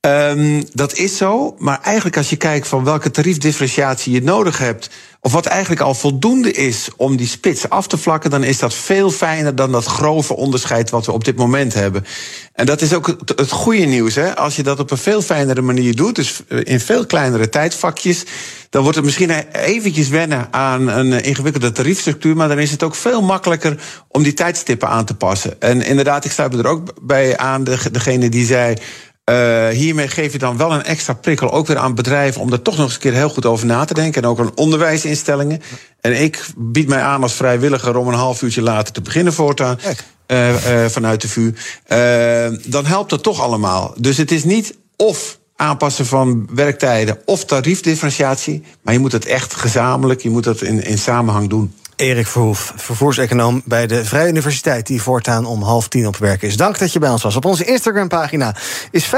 Ehm, 0.00 0.62
dat 0.72 0.94
is 0.94 1.16
zo, 1.16 1.54
maar 1.58 1.80
eigenlijk 1.82 2.16
als 2.16 2.30
je 2.30 2.36
kijkt 2.36 2.68
van 2.68 2.84
welke 2.84 3.10
tariefdifferentiatie 3.10 4.12
je 4.12 4.22
nodig 4.22 4.58
hebt, 4.58 4.90
of 5.20 5.32
wat 5.32 5.46
eigenlijk 5.46 5.80
al 5.80 5.94
voldoende 5.94 6.52
is 6.52 6.88
om 6.96 7.16
die 7.16 7.26
spits 7.26 7.68
af 7.68 7.86
te 7.86 7.98
vlakken, 7.98 8.30
dan 8.30 8.44
is 8.44 8.58
dat 8.58 8.74
veel 8.74 9.10
fijner 9.10 9.54
dan 9.54 9.72
dat 9.72 9.84
grove 9.84 10.36
onderscheid 10.36 10.90
wat 10.90 11.06
we 11.06 11.12
op 11.12 11.24
dit 11.24 11.36
moment 11.36 11.74
hebben. 11.74 12.04
En 12.52 12.66
dat 12.66 12.80
is 12.80 12.94
ook 12.94 13.06
het, 13.06 13.32
het 13.36 13.50
goede 13.50 13.84
nieuws. 13.84 14.14
Hè? 14.14 14.36
Als 14.36 14.56
je 14.56 14.62
dat 14.62 14.80
op 14.80 14.90
een 14.90 14.98
veel 14.98 15.22
fijnere 15.22 15.62
manier 15.62 15.96
doet, 15.96 16.14
dus 16.14 16.40
eh, 16.48 16.58
in 16.64 16.80
veel 16.80 17.06
kleinere 17.06 17.48
tijdvakjes, 17.48 18.24
dan 18.70 18.82
wordt 18.82 18.96
het 18.96 19.04
misschien 19.04 19.30
eventjes 19.52 20.08
wennen 20.08 20.48
aan 20.50 20.88
een 20.88 21.12
eh, 21.12 21.28
ingewikkelde 21.28 21.72
tariefstructuur, 21.72 22.36
maar 22.36 22.48
dan 22.48 22.58
is 22.58 22.70
het 22.70 22.82
ook 22.82 22.94
veel 22.94 23.22
makkelijker 23.22 23.80
om 24.08 24.22
die 24.22 24.34
tijdstippen 24.34 24.88
aan 24.88 25.04
te 25.04 25.14
passen. 25.14 25.60
En 25.60 25.82
inderdaad, 25.82 26.24
ik 26.24 26.32
sluit 26.32 26.52
me 26.52 26.58
er 26.58 26.68
ook 26.68 27.06
bij 27.06 27.36
aan, 27.36 27.64
de, 27.64 27.78
degene 27.92 28.28
die 28.28 28.46
zei. 28.46 28.76
Uh, 29.28 29.68
hiermee 29.68 30.08
geef 30.08 30.32
je 30.32 30.38
dan 30.38 30.56
wel 30.56 30.72
een 30.72 30.84
extra 30.84 31.12
prikkel 31.12 31.52
ook 31.52 31.66
weer 31.66 31.78
aan 31.78 31.94
bedrijven 31.94 32.40
om 32.40 32.52
er 32.52 32.62
toch 32.62 32.76
nog 32.76 32.84
eens 32.84 32.94
een 32.94 33.00
keer 33.00 33.12
heel 33.12 33.28
goed 33.28 33.46
over 33.46 33.66
na 33.66 33.84
te 33.84 33.94
denken. 33.94 34.22
En 34.22 34.28
ook 34.28 34.38
aan 34.38 34.56
onderwijsinstellingen. 34.56 35.62
En 36.00 36.22
ik 36.22 36.46
bied 36.56 36.88
mij 36.88 37.00
aan 37.00 37.22
als 37.22 37.32
vrijwilliger 37.32 37.96
om 37.96 38.08
een 38.08 38.14
half 38.14 38.42
uurtje 38.42 38.62
later 38.62 38.92
te 38.92 39.00
beginnen 39.00 39.32
voortaan. 39.32 39.78
Uh, 40.26 40.48
uh, 40.48 40.88
vanuit 40.88 41.20
de 41.20 41.28
VU. 41.28 41.52
dan 42.66 42.86
helpt 42.86 43.10
dat 43.10 43.22
toch 43.22 43.40
allemaal. 43.40 43.94
Dus 43.96 44.16
het 44.16 44.30
is 44.30 44.44
niet 44.44 44.74
of 44.96 45.38
aanpassen 45.56 46.06
van 46.06 46.48
werktijden 46.54 47.18
of 47.24 47.44
tariefdifferentiatie. 47.44 48.62
Maar 48.82 48.94
je 48.94 49.00
moet 49.00 49.12
het 49.12 49.26
echt 49.26 49.54
gezamenlijk, 49.54 50.20
je 50.20 50.30
moet 50.30 50.44
dat 50.44 50.62
in, 50.62 50.84
in 50.84 50.98
samenhang 50.98 51.48
doen. 51.48 51.74
Erik 51.98 52.26
Verhoef, 52.26 52.72
vervoerseconoom 52.76 53.62
bij 53.64 53.86
de 53.86 54.04
Vrije 54.04 54.28
Universiteit... 54.28 54.86
die 54.86 55.02
voortaan 55.02 55.44
om 55.44 55.62
half 55.62 55.88
tien 55.88 56.06
op 56.06 56.16
werk 56.16 56.42
is. 56.42 56.56
Dank 56.56 56.78
dat 56.78 56.92
je 56.92 56.98
bij 56.98 57.10
ons 57.10 57.22
was. 57.22 57.36
Op 57.36 57.44
onze 57.44 57.64
Instagram-pagina 57.64 58.54
is 58.90 59.06
85% 59.06 59.08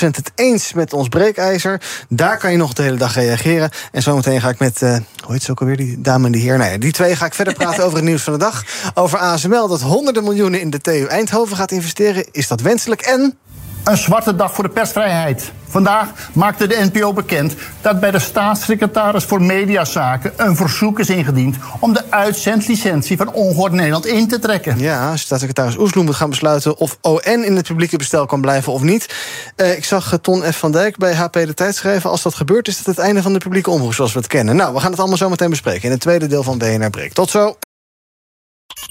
het 0.00 0.32
eens 0.34 0.72
met 0.72 0.92
ons 0.92 1.08
breekijzer. 1.08 1.80
Daar 2.08 2.38
kan 2.38 2.50
je 2.50 2.56
nog 2.56 2.72
de 2.72 2.82
hele 2.82 2.96
dag 2.96 3.14
reageren. 3.14 3.70
En 3.92 4.02
zometeen 4.02 4.40
ga 4.40 4.48
ik 4.48 4.58
met, 4.58 4.82
uh, 4.82 4.96
hoe 5.24 5.32
heet 5.32 5.42
ze 5.42 5.50
ook 5.50 5.60
alweer, 5.60 5.76
die 5.76 6.00
dame 6.00 6.26
en 6.26 6.32
die 6.32 6.42
heer? 6.42 6.58
Nou 6.58 6.70
ja, 6.70 6.78
die 6.78 6.92
twee 6.92 7.16
ga 7.16 7.26
ik 7.26 7.34
verder 7.34 7.54
praten 7.54 7.84
over 7.86 7.96
het 7.96 8.06
nieuws 8.06 8.22
van 8.22 8.32
de 8.32 8.38
dag. 8.38 8.64
Over 8.94 9.18
ASML, 9.18 9.68
dat 9.68 9.80
honderden 9.80 10.24
miljoenen 10.24 10.60
in 10.60 10.70
de 10.70 10.80
TU 10.80 11.04
Eindhoven 11.04 11.56
gaat 11.56 11.72
investeren. 11.72 12.24
Is 12.30 12.48
dat 12.48 12.60
wenselijk? 12.60 13.00
En... 13.00 13.38
Een 13.84 13.96
zwarte 13.96 14.36
dag 14.36 14.52
voor 14.52 14.64
de 14.64 14.70
persvrijheid. 14.70 15.52
Vandaag 15.68 16.08
maakte 16.32 16.66
de 16.66 16.88
NPO 16.92 17.12
bekend 17.12 17.54
dat 17.80 18.00
bij 18.00 18.10
de 18.10 18.18
staatssecretaris 18.18 19.24
voor 19.24 19.42
Mediazaken 19.42 20.32
een 20.36 20.56
verzoek 20.56 20.98
is 20.98 21.08
ingediend 21.08 21.56
om 21.80 21.92
de 21.92 22.02
uitzendlicentie 22.10 23.16
van 23.16 23.32
Ongehoord 23.32 23.72
Nederland 23.72 24.06
in 24.06 24.28
te 24.28 24.38
trekken. 24.38 24.78
Ja, 24.78 25.16
staatssecretaris 25.16 25.76
Oesloem 25.76 26.04
moet 26.04 26.14
gaan 26.14 26.30
besluiten 26.30 26.76
of 26.76 26.98
ON 27.00 27.44
in 27.44 27.56
het 27.56 27.66
publieke 27.66 27.96
bestel 27.96 28.26
kan 28.26 28.40
blijven 28.40 28.72
of 28.72 28.82
niet. 28.82 29.14
Uh, 29.56 29.76
ik 29.76 29.84
zag 29.84 30.18
Ton 30.22 30.42
F. 30.42 30.56
van 30.56 30.72
Dijk 30.72 30.96
bij 30.96 31.14
HP 31.14 31.32
de 31.32 31.54
Tijd 31.54 31.76
schrijven. 31.76 32.10
Als 32.10 32.22
dat 32.22 32.34
gebeurt, 32.34 32.68
is 32.68 32.78
het 32.78 32.86
het 32.86 32.98
einde 32.98 33.22
van 33.22 33.32
de 33.32 33.38
publieke 33.38 33.70
omroep 33.70 33.94
zoals 33.94 34.12
we 34.12 34.18
het 34.18 34.28
kennen. 34.28 34.56
Nou, 34.56 34.74
we 34.74 34.80
gaan 34.80 34.90
het 34.90 35.00
allemaal 35.00 35.16
zo 35.16 35.28
meteen 35.28 35.50
bespreken 35.50 35.82
in 35.82 35.90
het 35.90 36.00
tweede 36.00 36.26
deel 36.26 36.42
van 36.42 36.58
BNR 36.58 36.90
Breek. 36.90 37.12
Tot 37.12 37.30
zo. 37.30 37.56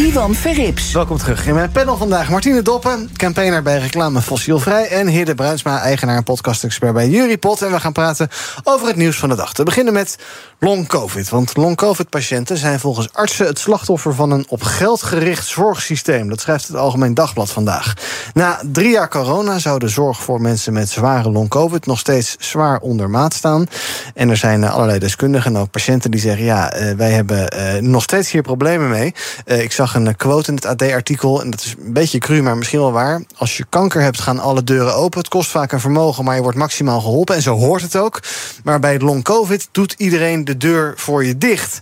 Ivan 0.00 0.34
Verrips. 0.34 0.92
Welkom 0.92 1.18
terug 1.18 1.46
in 1.46 1.54
mijn 1.54 1.70
panel 1.70 1.96
vandaag. 1.96 2.30
Martine 2.30 2.62
Doppen, 2.62 3.10
campaigner 3.16 3.62
bij 3.62 3.78
Reclame 3.78 4.22
Fossielvrij... 4.22 4.88
en 4.88 5.06
Hidde 5.06 5.34
Bruinsma, 5.34 5.80
eigenaar 5.80 6.16
en 6.16 6.22
podcast-expert 6.22 6.92
bij 6.92 7.08
Juripot. 7.08 7.62
En 7.62 7.70
we 7.70 7.80
gaan 7.80 7.92
praten 7.92 8.28
over 8.64 8.86
het 8.86 8.96
nieuws 8.96 9.18
van 9.18 9.28
de 9.28 9.34
dag. 9.34 9.52
Te 9.52 9.62
beginnen 9.62 9.92
met 9.92 10.18
long-covid. 10.58 11.28
Want 11.28 11.56
long-covid-patiënten 11.56 12.56
zijn 12.56 12.80
volgens 12.80 13.12
artsen... 13.12 13.46
het 13.46 13.58
slachtoffer 13.58 14.14
van 14.14 14.30
een 14.30 14.44
op 14.48 14.62
geld 14.62 15.02
gericht 15.02 15.46
zorgsysteem. 15.46 16.28
Dat 16.28 16.40
schrijft 16.40 16.68
het 16.68 16.76
Algemeen 16.76 17.14
Dagblad 17.14 17.50
vandaag. 17.50 17.94
Na 18.34 18.60
drie 18.72 18.90
jaar 18.90 19.08
corona 19.08 19.58
zou 19.58 19.78
de 19.78 19.88
zorg 19.88 20.22
voor 20.22 20.40
mensen 20.40 20.72
met 20.72 20.90
zware 20.90 21.30
long-covid... 21.30 21.86
nog 21.86 21.98
steeds 21.98 22.36
zwaar 22.38 22.78
onder 22.78 23.10
maat 23.10 23.34
staan. 23.34 23.66
En 24.14 24.30
er 24.30 24.36
zijn 24.36 24.64
allerlei 24.64 24.98
deskundigen 24.98 25.54
en 25.54 25.60
ook 25.60 25.70
patiënten 25.70 26.10
die 26.10 26.20
zeggen... 26.20 26.44
ja, 26.44 26.72
wij 26.96 27.10
hebben 27.10 27.48
nog 27.90 28.02
steeds 28.02 28.30
hier 28.30 28.42
problemen 28.42 28.88
mee. 28.88 29.14
ik 29.44 29.72
zag 29.72 29.94
een 29.94 30.16
quote 30.16 30.48
in 30.48 30.54
het 30.54 30.66
AD-artikel, 30.66 31.42
en 31.42 31.50
dat 31.50 31.60
is 31.60 31.74
een 31.84 31.92
beetje 31.92 32.18
cru, 32.18 32.42
maar 32.42 32.56
misschien 32.56 32.80
wel 32.80 32.92
waar. 32.92 33.22
Als 33.36 33.56
je 33.56 33.64
kanker 33.68 34.02
hebt, 34.02 34.20
gaan 34.20 34.38
alle 34.38 34.64
deuren 34.64 34.94
open. 34.94 35.18
Het 35.18 35.28
kost 35.28 35.50
vaak 35.50 35.72
een 35.72 35.80
vermogen, 35.80 36.24
maar 36.24 36.34
je 36.34 36.42
wordt 36.42 36.58
maximaal 36.58 37.00
geholpen. 37.00 37.34
En 37.34 37.42
zo 37.42 37.56
hoort 37.56 37.82
het 37.82 37.96
ook. 37.96 38.20
Maar 38.64 38.80
bij 38.80 38.98
long-covid 38.98 39.68
doet 39.72 39.94
iedereen 39.96 40.44
de 40.44 40.56
deur 40.56 40.92
voor 40.96 41.24
je 41.24 41.38
dicht. 41.38 41.80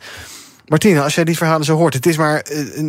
Martine, 0.68 1.02
als 1.02 1.14
jij 1.14 1.24
die 1.24 1.36
verhalen 1.36 1.64
zo 1.64 1.76
hoort, 1.76 1.94
het 1.94 2.06
is 2.06 2.16
maar, 2.16 2.40
eh, 2.40 2.82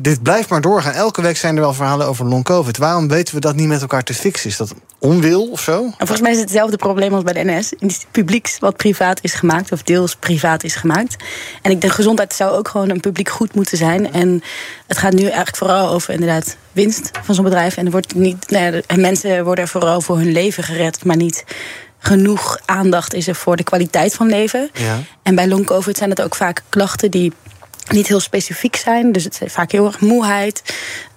dit 0.00 0.22
blijft 0.22 0.48
maar 0.48 0.60
doorgaan. 0.60 0.92
Elke 0.92 1.22
week 1.22 1.36
zijn 1.36 1.54
er 1.54 1.60
wel 1.60 1.74
verhalen 1.74 2.06
over 2.06 2.26
long-covid. 2.26 2.76
Waarom 2.76 3.08
weten 3.08 3.34
we 3.34 3.40
dat 3.40 3.56
niet 3.56 3.68
met 3.68 3.80
elkaar 3.80 4.02
te 4.02 4.14
fixen? 4.14 4.50
Is 4.50 4.56
dat 4.56 4.74
onwil 4.98 5.50
of 5.50 5.60
zo? 5.60 5.84
En 5.84 5.92
volgens 5.96 6.20
mij 6.20 6.30
is 6.30 6.36
het 6.36 6.48
hetzelfde 6.48 6.76
probleem 6.76 7.14
als 7.14 7.22
bij 7.22 7.32
de 7.32 7.44
NS. 7.44 7.72
Het 7.78 8.06
publieks 8.10 8.58
wat 8.58 8.76
privaat 8.76 9.18
is 9.22 9.34
gemaakt, 9.34 9.72
of 9.72 9.82
deels 9.82 10.16
privaat 10.16 10.64
is 10.64 10.74
gemaakt. 10.74 11.16
En 11.62 11.70
ik 11.70 11.80
denk, 11.80 11.92
gezondheid 11.92 12.34
zou 12.34 12.56
ook 12.56 12.68
gewoon 12.68 12.90
een 12.90 13.00
publiek 13.00 13.28
goed 13.28 13.54
moeten 13.54 13.76
zijn. 13.76 14.12
En 14.12 14.42
het 14.86 14.98
gaat 14.98 15.12
nu 15.12 15.22
eigenlijk 15.22 15.56
vooral 15.56 15.88
over 15.88 16.12
inderdaad 16.12 16.56
winst 16.72 17.10
van 17.22 17.34
zo'n 17.34 17.44
bedrijf. 17.44 17.76
En 17.76 17.84
er 17.84 17.90
wordt 17.90 18.14
niet, 18.14 18.50
nou 18.50 18.82
mensen 18.96 19.44
worden 19.44 19.68
vooral 19.68 20.00
voor 20.00 20.16
hun 20.16 20.32
leven 20.32 20.62
gered, 20.62 21.04
maar 21.04 21.16
niet 21.16 21.44
genoeg 22.02 22.58
aandacht 22.64 23.14
is 23.14 23.28
er 23.28 23.34
voor 23.34 23.56
de 23.56 23.62
kwaliteit 23.62 24.14
van 24.14 24.28
leven. 24.28 24.70
Ja. 24.74 24.98
En 25.22 25.34
bij 25.34 25.48
long 25.48 25.66
COVID 25.66 25.96
zijn 25.96 26.10
het 26.10 26.22
ook 26.22 26.34
vaak 26.34 26.62
klachten 26.68 27.10
die 27.10 27.32
niet 27.88 28.08
heel 28.08 28.20
specifiek 28.20 28.76
zijn. 28.76 29.12
Dus 29.12 29.24
het 29.24 29.40
is 29.44 29.52
vaak 29.52 29.72
heel 29.72 29.86
erg 29.86 30.00
moeheid. 30.00 30.62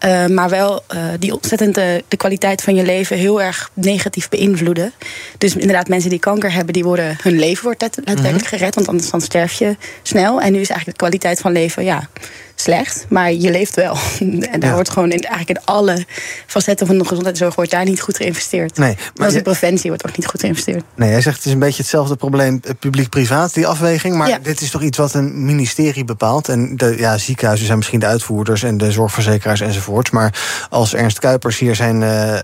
Uh, 0.06 0.26
maar 0.26 0.50
wel 0.50 0.84
uh, 0.94 1.04
die 1.20 1.34
ontzettend 1.34 1.76
de, 1.76 2.04
de, 2.08 2.18
kwaliteit 2.18 2.62
van 2.62 2.76
je 2.76 2.84
leven 2.84 3.18
heel 3.18 3.42
erg 3.42 3.72
negatief 3.74 4.30
beïnvloeden. 4.30 4.94
Dus 5.38 5.56
inderdaad, 5.56 5.88
mensen 5.88 6.10
die 6.10 6.20
kanker 6.20 6.52
hebben, 6.54 6.74
die 6.74 6.84
worden, 6.84 7.18
hun 7.22 7.40
leven 7.40 7.64
wordt 7.64 7.82
letterlijk 7.82 8.20
mm 8.20 8.26
-hmm. 8.26 8.40
gered. 8.40 8.76
Want 8.76 8.88
anders 8.88 9.10
dan 9.10 9.22
sterf 9.22 9.54
je 9.54 9.76
snel. 10.02 10.42
En 10.42 10.52
nu 10.52 10.60
is 10.60 10.70
eigenlijk 10.70 11.00
de 11.00 11.06
kwaliteit 11.06 11.40
van 11.40 11.52
leven, 11.52 11.84
ja, 11.84 12.10
slecht, 12.56 13.06
maar 13.10 13.34
je 13.34 13.52
leeft 13.52 13.76
wel. 13.76 13.98
En 14.20 14.60
daar 14.60 14.70
Ja. 14.70 14.74
wordt 14.74 14.90
gewoon 14.90 15.12
in, 15.12 15.20
eigenlijk 15.20 15.60
in 15.60 15.66
alle 15.66 16.06
facetten 16.46 16.88
van 16.88 16.98
de 16.98 17.06
gezondheidszorg 17.06 17.56
wordt 17.56 17.72
daar 17.72 17.86
niet 17.86 18.02
goed 18.02 18.18
geïnvesteerd. 18.18 18.78
Nee, 18.78 18.98
maar 19.16 19.30
je- 19.32 19.38
in 19.38 19.44
preventie 19.44 19.90
wordt 19.90 20.08
ook 20.08 20.18
niet 20.18 20.28
goed 20.28 20.40
geïnvesteerd. 20.40 20.84
Nee, 20.96 21.10
hij 21.12 21.22
zegt 21.22 21.36
het 21.38 21.46
is 21.46 21.52
een 21.52 21.60
beetje 21.60 21.82
hetzelfde 21.82 22.16
probleem 22.16 22.60
eh, 22.64 22.72
publiek-privaat, 22.80 23.54
die 23.54 23.68
afweging. 23.68 24.16
Maar 24.16 24.28
Ja. 24.30 24.40
dit 24.40 24.62
is 24.62 24.70
toch 24.70 24.82
iets 24.82 24.98
wat 24.98 25.14
een 25.14 25.46
ministerie 25.46 26.06
bepaalt. 26.06 26.50
En 26.50 26.78
de 26.78 26.96
ja, 26.98 27.18
ziekenhuizen 27.18 27.66
zijn 27.66 27.78
misschien 27.78 28.00
de 28.00 28.06
uitvoerders 28.06 28.64
en 28.64 28.78
de 28.78 28.92
zorgverzekeraars 28.92 29.62
enzovoorts. 29.62 30.10
Maar 30.10 30.34
als 30.70 30.94
Ernst 30.94 31.20
Kuipers 31.20 31.60
hier 31.60 31.76
zijn 31.76 32.04
eh, 32.04 32.38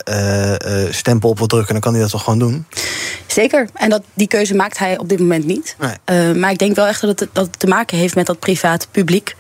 eh, 0.86 0.92
stempel 0.94 1.30
op 1.30 1.38
wil 1.38 1.48
drukken, 1.48 1.72
dan 1.74 1.82
kan 1.82 1.92
hij 1.94 2.02
dat 2.02 2.12
toch 2.12 2.24
gewoon 2.24 2.40
doen? 2.40 2.66
Zeker. 3.28 3.68
En 3.74 3.90
dat, 3.90 4.02
die 4.14 4.28
keuze 4.28 4.56
maakt 4.56 4.78
hij 4.78 4.98
op 4.98 5.10
dit 5.10 5.20
moment 5.20 5.46
niet. 5.46 5.76
Nee. 5.80 6.34
Maar 6.34 6.52
ik 6.52 6.58
denk 6.58 6.76
wel 6.76 6.88
echt 6.88 7.02
dat 7.02 7.20
het, 7.20 7.30
dat 7.34 7.46
het 7.46 7.60
te 7.60 7.68
maken 7.68 7.98
heeft 7.98 8.16
met 8.16 8.26
dat 8.26 8.40
privaat-publiek. 8.40 9.36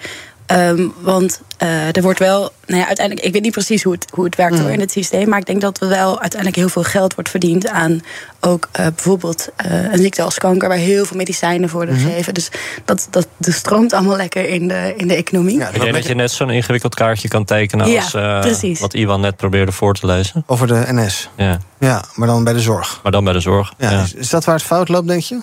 Ehm, 0.51 0.87
want 1.01 1.41
eh, 1.57 1.95
er 1.95 2.01
wordt 2.01 2.19
wel, 2.19 2.51
nou 2.65 2.79
ja, 2.79 2.87
uiteindelijk, 2.87 3.27
ik 3.27 3.33
weet 3.33 3.41
niet 3.41 3.51
precies 3.51 3.83
hoe 3.83 3.93
het, 3.93 4.05
hoe 4.13 4.25
het 4.25 4.35
werkt 4.35 4.55
Mm. 4.55 4.61
hoor, 4.61 4.69
in 4.71 4.79
het 4.79 4.91
systeem. 4.91 5.29
Maar 5.29 5.39
ik 5.39 5.45
denk 5.45 5.61
dat 5.61 5.81
er 5.81 5.87
wel 5.87 6.19
uiteindelijk 6.19 6.55
heel 6.59 6.69
veel 6.69 6.83
geld 6.83 7.13
wordt 7.15 7.29
verdiend 7.29 7.67
aan 7.67 8.01
ook 8.39 8.67
eh, 8.71 8.85
bijvoorbeeld 8.95 9.47
eh, 9.55 9.91
een 9.91 9.97
ziekte 9.97 10.21
als 10.21 10.37
kanker, 10.37 10.67
waar 10.67 10.77
heel 10.77 11.05
veel 11.05 11.17
medicijnen 11.17 11.69
voor 11.69 11.77
worden 11.79 11.95
Mhm. 11.99 12.07
gegeven. 12.07 12.33
Dus 12.33 12.49
dat, 12.85 13.07
dat, 13.09 13.27
dat 13.37 13.53
stroomt 13.53 13.93
allemaal 13.93 14.15
lekker 14.17 14.49
in 14.49 14.67
de, 14.67 14.93
in 14.97 15.07
de 15.07 15.15
economie. 15.15 15.61
Ik 15.73 15.79
denk 15.81 15.93
dat 15.93 16.05
je 16.07 16.15
net 16.15 16.31
zo'n 16.31 16.49
ingewikkeld 16.49 16.95
kaartje 16.95 17.27
kan 17.27 17.43
tekenen 17.45 17.87
Ja, 17.89 18.01
als 18.01 18.13
eh, 18.13 18.39
precies. 18.39 18.79
wat 18.79 18.93
Iwan 18.93 19.21
net 19.21 19.35
probeerde 19.35 19.71
voor 19.71 19.93
te 19.93 20.05
lezen. 20.05 20.43
Over 20.47 20.67
de 20.67 20.83
NS. 20.87 21.29
Ja, 21.37 21.57
Ja, 21.79 22.03
maar 22.15 22.27
dan 22.27 22.43
bij 22.43 22.53
de 22.53 22.59
zorg. 22.59 22.99
maar 23.03 23.11
dan 23.11 23.23
bij 23.23 23.33
de 23.33 23.39
zorg. 23.39 23.73
Ja, 23.77 23.91
ja. 23.91 24.01
Is, 24.01 24.13
is 24.13 24.29
dat 24.29 24.45
waar 24.45 24.55
het 24.55 24.63
fout 24.63 24.89
loopt, 24.89 25.07
denk 25.07 25.21
je? 25.21 25.39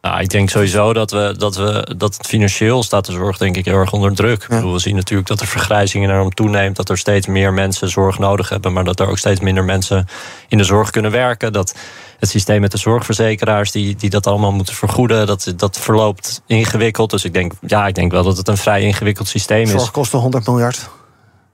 Nou, 0.00 0.20
ik 0.20 0.28
denk 0.28 0.50
sowieso 0.50 0.92
dat, 0.92 1.10
we, 1.10 1.34
dat, 1.38 1.56
we, 1.56 1.94
dat 1.96 2.16
het 2.16 2.26
financieel 2.26 2.82
staat 2.82 3.06
de 3.06 3.12
zorg 3.12 3.36
denk 3.36 3.56
ik 3.56 3.64
heel 3.64 3.74
erg 3.74 3.92
onder 3.92 4.14
druk. 4.14 4.42
Ik 4.42 4.48
bedoel, 4.48 4.72
we 4.72 4.78
zien 4.78 4.94
natuurlijk 4.94 5.28
dat 5.28 5.38
de 5.38 5.46
vergrijzing 5.46 6.04
enorm 6.04 6.34
toeneemt. 6.34 6.76
Dat 6.76 6.88
er 6.88 6.98
steeds 6.98 7.26
meer 7.26 7.52
mensen 7.52 7.88
zorg 7.88 8.18
nodig 8.18 8.48
hebben. 8.48 8.72
Maar 8.72 8.84
dat 8.84 9.00
er 9.00 9.08
ook 9.08 9.18
steeds 9.18 9.40
minder 9.40 9.64
mensen 9.64 10.06
in 10.48 10.58
de 10.58 10.64
zorg 10.64 10.90
kunnen 10.90 11.10
werken. 11.10 11.52
Dat 11.52 11.74
het 12.18 12.28
systeem 12.28 12.60
met 12.60 12.70
de 12.70 12.78
zorgverzekeraars 12.78 13.70
die, 13.70 13.96
die 13.96 14.10
dat 14.10 14.26
allemaal 14.26 14.52
moeten 14.52 14.74
vergoeden. 14.74 15.26
Dat, 15.26 15.52
dat 15.56 15.78
verloopt 15.78 16.42
ingewikkeld. 16.46 17.10
Dus 17.10 17.24
ik 17.24 17.32
denk, 17.32 17.52
ja, 17.66 17.86
ik 17.86 17.94
denk 17.94 18.12
wel 18.12 18.22
dat 18.22 18.36
het 18.36 18.48
een 18.48 18.56
vrij 18.56 18.82
ingewikkeld 18.82 19.28
systeem 19.28 19.62
is. 19.62 19.70
Zorg 19.70 19.90
kost 19.90 20.12
100 20.12 20.46
miljard. 20.46 20.88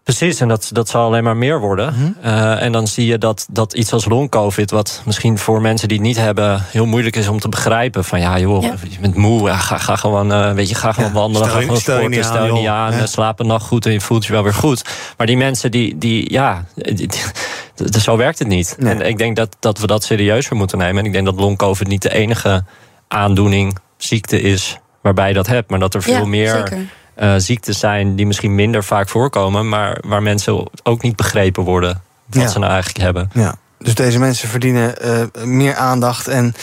Precies, 0.04 0.40
en 0.40 0.48
dat, 0.48 0.68
dat 0.72 0.88
zal 0.88 1.04
alleen 1.06 1.24
maar 1.24 1.36
meer 1.36 1.60
worden. 1.60 1.94
Mhm. 1.94 2.26
Eh, 2.26 2.62
en 2.62 2.72
dan 2.72 2.86
zie 2.86 3.06
je 3.06 3.18
dat, 3.18 3.46
dat 3.50 3.72
iets 3.72 3.92
als 3.92 4.04
long-covid, 4.04 4.70
wat 4.70 5.02
misschien 5.04 5.38
voor 5.38 5.60
mensen 5.60 5.88
die 5.88 5.96
het 5.98 6.06
niet 6.06 6.16
hebben, 6.16 6.62
heel 6.66 6.86
moeilijk 6.86 7.16
is 7.16 7.28
om 7.28 7.40
te 7.40 7.48
begrijpen. 7.48 8.04
Van 8.04 8.20
ja, 8.20 8.38
joh, 8.38 8.62
Ja. 8.62 8.74
je 8.88 8.98
bent 9.00 9.14
moe, 9.14 9.48
ja, 9.48 9.56
ga, 9.56 9.78
ga 9.78 9.96
gewoon, 9.96 10.32
eh, 10.32 10.52
weet 10.52 10.68
je, 10.68 10.74
ga 10.74 10.92
gewoon 10.92 11.12
wandelen, 11.12 11.46
stel 11.48 11.56
ga 11.58 11.62
gewoon 11.62 11.80
stel 11.80 11.94
je 11.94 12.00
sporten, 12.02 12.24
stel 12.24 12.44
je 12.44 12.50
aan, 12.50 12.58
niet 12.58 12.68
aan, 12.68 12.92
Ja. 12.92 12.98
eh, 12.98 13.06
slaap 13.06 13.40
een 13.40 13.46
nacht 13.46 13.66
goed 13.66 13.86
en 13.86 13.92
je 13.92 14.00
voelt 14.00 14.24
je 14.26 14.32
wel 14.32 14.42
weer 14.42 14.54
goed. 14.54 14.84
Maar 15.16 15.26
die 15.26 15.36
mensen 15.36 15.70
die, 15.70 15.98
die 15.98 16.32
ja, 16.32 16.64
die- 16.74 16.94
die- 16.94 17.08
die- 17.74 18.00
zo 18.00 18.16
werkt 18.16 18.38
het 18.38 18.48
niet. 18.48 18.76
En 18.78 19.00
ik 19.00 19.18
denk 19.18 19.36
dat, 19.36 19.56
dat 19.60 19.78
we 19.78 19.86
dat 19.86 20.04
serieuzer 20.04 20.56
moeten 20.56 20.78
nemen. 20.78 20.98
En 20.98 21.04
ik 21.06 21.12
denk 21.12 21.24
dat 21.24 21.34
long-covid 21.40 21.88
niet 21.88 22.02
de 22.02 22.12
enige 22.14 22.64
aandoening, 23.08 23.78
ziekte 23.96 24.40
is 24.40 24.78
waarbij 25.02 25.28
je 25.28 25.34
dat 25.34 25.46
hebt, 25.46 25.70
maar 25.70 25.78
dat 25.78 25.94
er 25.94 26.02
veel 26.02 26.14
Ja, 26.14 26.24
meer 26.24 26.50
zeker. 26.50 26.78
Eh, 27.14 27.34
ziektes 27.36 27.78
zijn 27.78 28.16
die 28.16 28.26
misschien 28.26 28.54
minder 28.54 28.84
vaak 28.84 29.08
voorkomen, 29.08 29.68
maar 29.68 29.98
waar 30.06 30.22
mensen 30.22 30.68
ook 30.82 31.02
niet 31.02 31.16
begrepen 31.16 31.62
worden 31.62 32.02
wat 32.26 32.42
Ja. 32.42 32.48
ze 32.48 32.58
nou 32.58 32.72
eigenlijk 32.72 33.04
hebben. 33.04 33.30
Ja. 33.32 33.54
Dus 33.78 33.94
deze 33.94 34.18
mensen 34.18 34.48
verdienen 34.48 35.00
eh, 35.00 35.44
meer 35.44 35.74
aandacht 35.74 36.28
en 36.28 36.54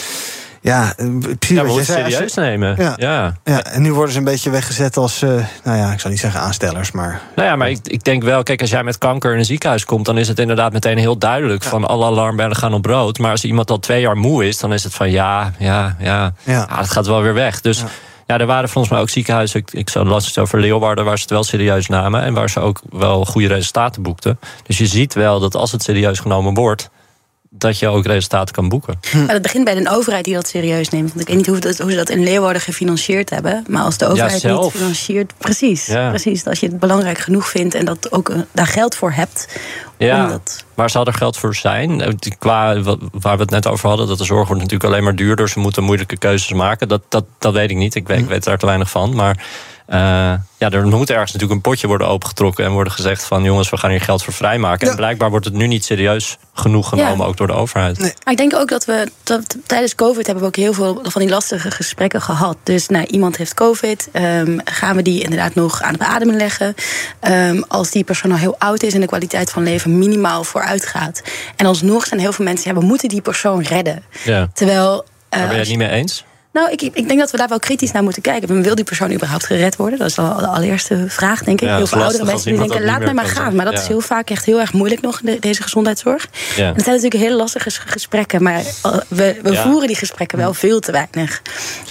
ja, 0.60 0.92
eh, 0.96 1.06
precies 1.38 1.56
Ja, 1.56 1.62
je 1.62 1.82
zei, 1.84 2.10
serieus 2.10 2.34
nemen. 2.34 2.74
Ja. 2.78 2.92
Ja. 2.96 3.36
Ja, 3.44 3.64
en 3.64 3.82
nu 3.82 3.92
worden 3.92 4.12
ze 4.12 4.18
een 4.18 4.24
beetje 4.24 4.50
weggezet 4.50 4.96
als, 4.96 5.20
nou 5.64 5.78
ja, 5.78 5.92
ik 5.92 6.00
zou 6.00 6.12
niet 6.12 6.22
zeggen 6.22 6.40
aanstellers, 6.40 6.90
maar 6.90 7.20
Nou 7.36 7.48
ja, 7.48 7.56
maar 7.56 7.70
ik, 7.70 7.78
ik 7.82 8.04
denk 8.04 8.22
wel, 8.22 8.42
kijk, 8.42 8.60
als 8.60 8.70
jij 8.70 8.84
met 8.84 8.98
kanker 8.98 9.32
in 9.32 9.38
een 9.38 9.44
ziekenhuis 9.44 9.84
komt, 9.84 10.04
dan 10.06 10.18
is 10.18 10.28
het 10.28 10.38
inderdaad 10.38 10.72
meteen 10.72 10.98
heel 10.98 11.18
duidelijk 11.18 11.62
van 11.62 11.84
alle 11.86 12.04
alarmbellen 12.06 12.56
gaan 12.56 12.74
op 12.74 12.86
rood. 12.86 13.18
Maar 13.18 13.30
als 13.30 13.44
iemand 13.44 13.70
al 13.70 13.78
twee 13.78 14.00
jaar 14.00 14.16
moe 14.16 14.48
is, 14.48 14.58
dan 14.58 14.72
is 14.72 14.84
het 14.84 14.94
van 14.94 15.10
ja, 15.10 15.52
ja, 15.58 15.96
ja, 15.98 16.32
ja. 16.44 16.68
het 16.70 16.90
gaat 16.90 17.06
wel 17.06 17.22
weer 17.22 17.34
weg. 17.34 17.60
Dus 17.60 17.84
ja. 18.32 18.38
er 18.38 18.46
waren 18.46 18.68
volgens 18.68 18.92
mij 18.92 19.02
ook 19.02 19.10
ziekenhuizen, 19.10 19.60
ik, 19.60 19.72
ik 19.72 19.94
las 19.94 20.26
het 20.26 20.38
over 20.38 20.60
Leeuwarden, 20.60 21.04
waar 21.04 21.16
ze 21.16 21.22
het 21.22 21.30
wel 21.32 21.44
serieus 21.44 21.86
namen 21.86 22.22
en 22.22 22.34
waar 22.34 22.50
ze 22.50 22.60
ook 22.60 22.80
wel 22.90 23.24
goede 23.24 23.46
resultaten 23.46 24.02
boekten. 24.02 24.38
Dus 24.66 24.78
je 24.78 24.86
ziet 24.86 25.14
wel 25.14 25.40
dat 25.40 25.54
als 25.54 25.72
het 25.72 25.82
serieus 25.82 26.18
genomen 26.18 26.54
wordt, 26.54 26.90
dat 27.54 27.78
je 27.78 27.88
ook 27.88 28.06
resultaten 28.06 28.54
kan 28.54 28.68
boeken. 28.68 28.98
Maar 29.26 29.32
het 29.34 29.42
begint 29.42 29.64
bij 29.64 29.76
een 29.76 29.88
overheid 29.88 30.24
die 30.24 30.34
dat 30.34 30.48
serieus 30.48 30.88
neemt. 30.88 31.08
Want 31.08 31.20
ik 31.20 31.26
weet 31.26 31.36
niet 31.36 31.46
hoe, 31.46 31.58
dat, 31.58 31.78
hoe 31.78 31.90
ze 31.90 31.96
dat 31.96 32.08
in 32.10 32.22
Leeuwarden 32.22 32.62
gefinancierd 32.62 33.30
hebben. 33.30 33.64
Maar 33.68 33.82
als 33.82 33.96
de 33.98 34.04
overheid 34.06 34.32
niet 34.32 34.40
zelf. 34.42 34.72
financiert. 34.74 35.32
Precies, 35.38 35.86
Ja. 35.86 36.08
precies. 36.08 36.46
Als 36.46 36.60
je 36.60 36.66
het 36.66 36.78
belangrijk 36.78 37.18
genoeg 37.18 37.48
vindt 37.48 37.74
en 37.74 37.84
dat 37.84 38.12
ook 38.12 38.28
eh, 38.28 38.36
daar 38.52 38.66
geld 38.66 38.94
voor 38.94 39.12
hebt. 39.12 39.48
Ja, 39.98 40.26
dat- 40.28 40.64
waar 40.74 40.90
zal 40.90 41.06
er 41.06 41.14
geld 41.14 41.36
voor 41.36 41.54
zijn? 41.54 42.00
Eh, 42.00 42.08
Qua 42.38 42.80
waar 43.12 43.36
we 43.36 43.42
het 43.42 43.50
net 43.50 43.66
over 43.66 43.88
hadden, 43.88 44.06
dat 44.06 44.18
de 44.18 44.24
zorg 44.24 44.46
wordt 44.46 44.62
natuurlijk 44.62 44.90
alleen 44.90 45.04
maar 45.04 45.16
duurder. 45.16 45.48
Ze 45.48 45.58
moeten 45.58 45.82
moeilijke 45.82 46.16
keuzes 46.18 46.52
maken. 46.52 46.88
Dat, 46.88 47.02
dat, 47.08 47.24
dat 47.38 47.52
weet 47.52 47.70
ik 47.70 47.76
niet. 47.76 47.94
Ik 47.94 48.06
weet, 48.06 48.18
ik 48.18 48.28
weet 48.28 48.44
daar 48.44 48.58
te 48.58 48.66
weinig 48.66 48.90
van. 48.90 49.14
Maar 49.14 49.44
ja, 49.86 50.70
er 50.70 50.86
moet 50.86 51.10
ergens 51.10 51.32
natuurlijk 51.32 51.52
een 51.52 51.70
potje 51.70 51.86
worden 51.86 52.06
opengetrokken 52.08 52.64
en 52.64 52.70
worden 52.72 52.92
gezegd 52.92 53.24
van 53.24 53.42
jongens, 53.42 53.70
we 53.70 53.76
gaan 53.76 53.90
hier 53.90 54.00
geld 54.00 54.22
voor 54.24 54.32
vrijmaken. 54.32 54.88
En 54.90 54.96
blijkbaar 54.96 55.30
wordt 55.30 55.44
het 55.44 55.54
nu 55.54 55.66
niet 55.66 55.84
serieus 55.84 56.36
genoeg 56.54 56.88
genomen, 56.88 57.16
Ja. 57.18 57.24
ook 57.24 57.36
door 57.36 57.46
de 57.46 57.52
overheid. 57.52 57.98
Maar 57.98 58.12
ik 58.32 58.36
denk 58.36 58.54
ook 58.54 58.68
dat 58.68 58.84
we 58.84 59.10
dat, 59.22 59.56
tijdens 59.66 59.94
COVID 59.94 60.24
hebben 60.26 60.44
we 60.44 60.48
ook 60.48 60.56
heel 60.56 60.72
veel 60.72 61.00
van 61.02 61.20
die 61.20 61.30
lastige 61.30 61.70
gesprekken 61.70 62.22
gehad. 62.22 62.56
Dus 62.62 62.88
nou, 62.88 63.04
iemand 63.06 63.36
heeft 63.36 63.54
COVID, 63.54 64.08
ehm, 64.12 64.58
gaan 64.64 64.96
we 64.96 65.02
die 65.02 65.22
inderdaad 65.22 65.54
nog 65.54 65.82
aan 65.82 65.90
het 65.90 65.98
beademen 65.98 66.36
leggen? 66.36 66.74
Ehm, 67.20 67.62
als 67.68 67.90
die 67.90 68.04
persoon 68.04 68.30
al 68.32 68.36
heel 68.38 68.58
oud 68.58 68.82
is 68.82 68.94
en 68.94 69.00
de 69.00 69.06
kwaliteit 69.06 69.50
van 69.50 69.62
leven 69.62 69.98
minimaal 69.98 70.44
vooruit 70.44 70.86
gaat. 70.86 71.22
En 71.56 71.66
alsnog 71.66 72.06
zijn 72.06 72.20
heel 72.20 72.32
veel 72.32 72.44
mensen, 72.44 72.74
ja, 72.74 72.80
we 72.80 72.86
moeten 72.86 73.08
die 73.08 73.20
persoon 73.20 73.62
redden. 73.62 74.02
Ja. 74.24 74.48
Terwijl. 74.54 75.04
eh, 75.28 75.38
Daar 75.38 75.40
ben 75.48 75.52
je 75.56 75.58
als 75.60 75.68
het 75.68 75.78
niet 75.78 75.88
mee 75.88 75.96
eens? 75.98 76.24
Nou, 76.52 76.70
ik, 76.70 76.82
ik 76.82 77.08
denk 77.08 77.18
dat 77.20 77.30
we 77.30 77.36
daar 77.36 77.48
wel 77.48 77.58
kritisch 77.58 77.92
naar 77.92 78.02
moeten 78.02 78.22
kijken. 78.22 78.62
Wil 78.62 78.74
die 78.74 78.84
persoon 78.84 79.12
überhaupt 79.12 79.46
gered 79.46 79.76
worden? 79.76 79.98
Dat 79.98 80.08
is 80.08 80.18
al 80.18 80.36
de 80.36 80.46
allereerste 80.46 81.04
vraag, 81.08 81.42
denk 81.44 81.60
ik. 81.60 81.68
Ja, 81.68 81.76
heel 81.76 81.86
veel 81.86 82.02
oudere 82.02 82.24
mensen 82.24 82.50
die 82.50 82.58
denken, 82.60 82.84
laat 82.84 82.98
mij 83.00 83.14
maar 83.14 83.24
gaan. 83.26 83.54
Maar 83.54 83.64
dat 83.64 83.74
Ja. 83.74 83.80
is 83.80 83.86
heel 83.86 84.00
vaak 84.00 84.30
echt 84.30 84.44
heel 84.44 84.60
erg 84.60 84.72
moeilijk 84.72 85.00
nog 85.00 85.20
in 85.20 85.26
de- 85.26 85.38
deze 85.38 85.62
gezondheidszorg. 85.62 86.28
Ja. 86.56 86.66
En 86.68 86.74
het 86.74 86.82
zijn 86.84 86.96
natuurlijk 86.96 87.22
hele 87.24 87.36
lastige 87.36 87.64
ges- 87.70 87.78
gesprekken. 87.86 88.42
Maar 88.42 88.58
eh, 88.82 88.96
we, 89.08 89.38
we 89.42 89.56
voeren 89.56 89.86
die 89.86 89.96
gesprekken 89.96 90.38
wel 90.38 90.54
veel 90.54 90.80
te 90.80 90.92
weinig. 90.92 91.42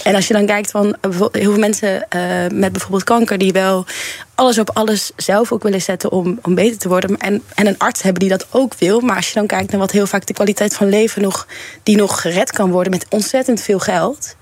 En 0.04 0.14
als 0.14 0.26
je 0.26 0.34
dan 0.34 0.46
kijkt 0.46 0.70
van 0.70 0.96
heel 1.32 1.52
veel 1.52 1.58
mensen 1.58 2.08
eh, 2.08 2.20
met 2.52 2.72
bijvoorbeeld 2.72 3.04
kanker... 3.04 3.38
die 3.38 3.52
wel 3.52 3.86
alles 4.34 4.58
op 4.58 4.70
alles 4.70 5.10
zelf 5.16 5.52
ook 5.52 5.62
willen 5.62 5.82
zetten 5.82 6.10
om, 6.10 6.38
om 6.42 6.54
beter 6.54 6.78
te 6.78 6.88
worden. 6.88 7.16
En, 7.18 7.42
en 7.54 7.66
een 7.66 7.78
arts 7.78 8.02
hebben 8.02 8.20
die 8.20 8.30
dat 8.30 8.46
ook 8.50 8.74
wil. 8.74 9.00
Maar 9.00 9.16
als 9.16 9.28
je 9.28 9.34
dan 9.34 9.46
kijkt 9.46 9.70
naar 9.70 9.80
wat 9.80 9.90
heel 9.90 10.06
vaak 10.06 10.26
de 10.26 10.32
kwaliteit 10.32 10.74
van 10.74 10.88
leven 10.88 11.22
nog... 11.22 11.46
die 11.82 11.96
nog 11.96 12.20
gered 12.20 12.50
kan 12.50 12.70
worden 12.70 12.92
met 12.92 13.06
ontzettend 13.08 13.60
veel 13.60 13.78
geld... 13.78 14.36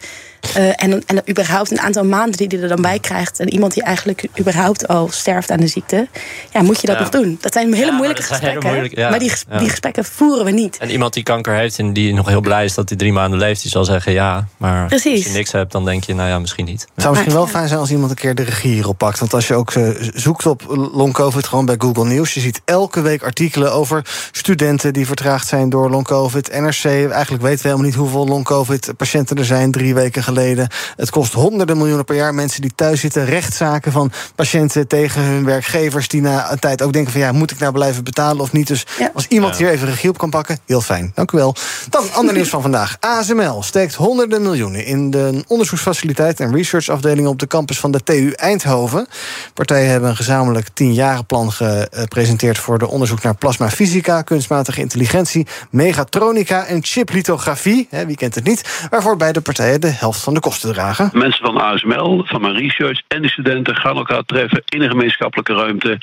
Eh, 0.54 0.82
en, 0.82 1.02
en 1.06 1.22
überhaupt 1.30 1.70
een 1.70 1.80
aantal 1.80 2.04
maanden 2.04 2.36
die 2.36 2.46
hij 2.48 2.60
er 2.60 2.68
dan 2.68 2.82
bij 2.82 2.98
krijgt. 2.98 3.40
En 3.40 3.48
iemand 3.52 3.74
die 3.74 3.82
eigenlijk 3.82 4.24
überhaupt 4.38 4.88
al 4.88 5.08
sterft 5.12 5.50
aan 5.50 5.60
de 5.60 5.66
ziekte. 5.66 6.08
Ja, 6.52 6.62
moet 6.62 6.80
je 6.80 6.86
dat 6.86 6.96
Ja. 6.96 7.02
nog 7.02 7.10
doen? 7.10 7.38
Dat 7.40 7.52
zijn 7.52 7.72
hele 7.74 7.92
moeilijke 7.92 8.22
hele 8.22 8.34
gesprekken. 8.34 8.70
moeilijke- 8.70 9.00
ja, 9.00 9.10
maar 9.10 9.18
die, 9.18 9.28
ges- 9.30 9.44
ja. 9.50 9.58
die 9.58 9.68
gesprekken 9.68 10.04
voeren 10.04 10.44
we 10.44 10.50
niet. 10.50 10.76
En 10.78 10.90
iemand 10.90 11.12
die 11.12 11.22
kanker 11.22 11.54
heeft 11.54 11.78
en 11.78 11.92
die 11.92 12.14
nog 12.14 12.28
heel 12.28 12.40
blij 12.40 12.64
is 12.64 12.74
dat 12.74 12.88
hij 12.88 12.98
drie 12.98 13.12
maanden 13.12 13.38
leeft, 13.38 13.62
die 13.62 13.70
zal 13.70 13.84
zeggen 13.84 14.12
ja. 14.12 14.46
Maar 14.56 14.86
Precies. 14.86 15.16
als 15.16 15.24
je 15.24 15.30
niks 15.38 15.52
hebt, 15.52 15.72
dan 15.72 15.84
denk 15.84 16.04
je, 16.04 16.14
nou 16.14 16.28
ja, 16.28 16.38
misschien 16.38 16.64
niet. 16.64 16.80
Het 16.80 17.02
zou 17.02 17.10
misschien 17.14 17.34
wel 17.34 17.46
fijn 17.46 17.68
zijn 17.68 17.80
als 17.80 17.90
iemand 17.90 18.10
een 18.10 18.16
keer 18.16 18.34
de 18.34 18.42
regie 18.42 18.72
hierop 18.72 18.98
pakt. 18.98 19.18
Want 19.18 19.34
als 19.34 19.48
je 19.48 19.54
ook 19.54 19.70
eh, 19.72 19.88
zoekt 20.14 20.46
op 20.46 20.62
long 20.92 21.12
covid 21.12 21.46
gewoon 21.46 21.64
bij 21.66 21.74
Google 21.78 22.04
News... 22.04 22.34
je 22.34 22.40
ziet 22.40 22.60
elke 22.64 23.00
week 23.00 23.22
artikelen 23.22 23.72
over 23.72 24.04
studenten 24.32 24.92
die 24.92 25.06
vertraagd 25.06 25.46
zijn 25.48 25.68
door 25.70 25.90
long 25.90 26.04
covid. 26.04 26.52
NRC, 26.60 26.84
eigenlijk 26.84 27.42
weten 27.42 27.62
we 27.62 27.68
helemaal 27.68 27.86
niet 27.86 27.94
hoeveel 27.94 28.26
long 28.26 28.44
covid 28.44 28.92
patiënten 28.96 29.36
er 29.36 29.44
zijn 29.44 29.70
drie 29.70 29.94
weken 29.94 30.12
geleden. 30.12 30.28
Het 30.96 31.10
kost 31.10 31.32
honderden 31.32 31.76
miljoenen 31.76 32.04
per 32.04 32.16
jaar. 32.16 32.34
Mensen 32.34 32.60
die 32.60 32.72
thuis 32.74 33.00
zitten, 33.00 33.24
rechtszaken 33.24 33.92
van 33.92 34.12
patiënten 34.34 34.88
tegen 34.88 35.22
hun 35.22 35.44
werkgevers... 35.44 36.08
die 36.08 36.20
na 36.20 36.52
een 36.52 36.58
tijd 36.58 36.82
ook 36.82 36.92
denken 36.92 37.12
van 37.12 37.20
ja, 37.20 37.32
moet 37.32 37.50
ik 37.50 37.58
nou 37.58 37.72
blijven 37.72 38.04
betalen 38.04 38.42
of 38.42 38.52
niet? 38.52 38.66
Dus 38.66 38.86
als 39.14 39.26
iemand 39.26 39.56
hier 39.56 39.70
even 39.70 39.88
regie 39.88 40.10
op 40.10 40.18
kan 40.18 40.30
pakken, 40.30 40.58
heel 40.66 40.80
fijn. 40.80 41.12
Dank 41.14 41.32
u 41.32 41.36
wel. 41.36 41.54
Dan 41.88 42.12
ander 42.12 42.34
nieuws 42.34 42.48
van 42.48 42.62
vandaag. 42.62 42.96
ASML 43.00 43.62
steekt 43.62 43.94
honderden 43.94 44.42
miljoenen 44.42 44.84
in 44.84 45.10
de 45.10 45.44
onderzoeksfaciliteit... 45.46 46.40
en 46.40 46.54
researchafdeling 46.54 47.26
op 47.26 47.38
de 47.38 47.46
campus 47.46 47.78
van 47.78 47.90
de 47.90 48.02
TU 48.02 48.30
Eindhoven. 48.30 49.06
Partijen 49.54 49.90
hebben 49.90 50.10
een 50.10 50.16
gezamenlijk 50.16 50.68
tienjarenplan 50.74 51.52
gepresenteerd... 51.52 52.58
voor 52.58 52.78
de 52.78 52.88
onderzoek 52.88 53.22
naar 53.22 53.34
plasmafysica, 53.34 54.22
kunstmatige 54.22 54.80
intelligentie... 54.80 55.46
megatronica 55.70 56.66
en 56.66 56.84
chiplithografie, 56.84 57.86
hè, 57.90 58.06
wie 58.06 58.16
kent 58.16 58.34
het 58.34 58.44
niet... 58.44 58.86
waarvoor 58.90 59.16
beide 59.16 59.40
partijen 59.40 59.80
de 59.80 59.88
helft 59.90 60.19
van 60.22 60.34
de 60.34 60.40
kosten 60.40 60.72
dragen. 60.72 61.10
Mensen 61.12 61.44
van 61.44 61.56
ASML, 61.56 62.22
van 62.24 62.40
mijn 62.40 62.54
research 62.54 63.02
en 63.08 63.22
de 63.22 63.28
studenten 63.28 63.76
gaan 63.76 63.96
elkaar 63.96 64.22
treffen 64.24 64.62
in 64.64 64.82
een 64.82 64.90
gemeenschappelijke 64.90 65.54
ruimte. 65.54 65.98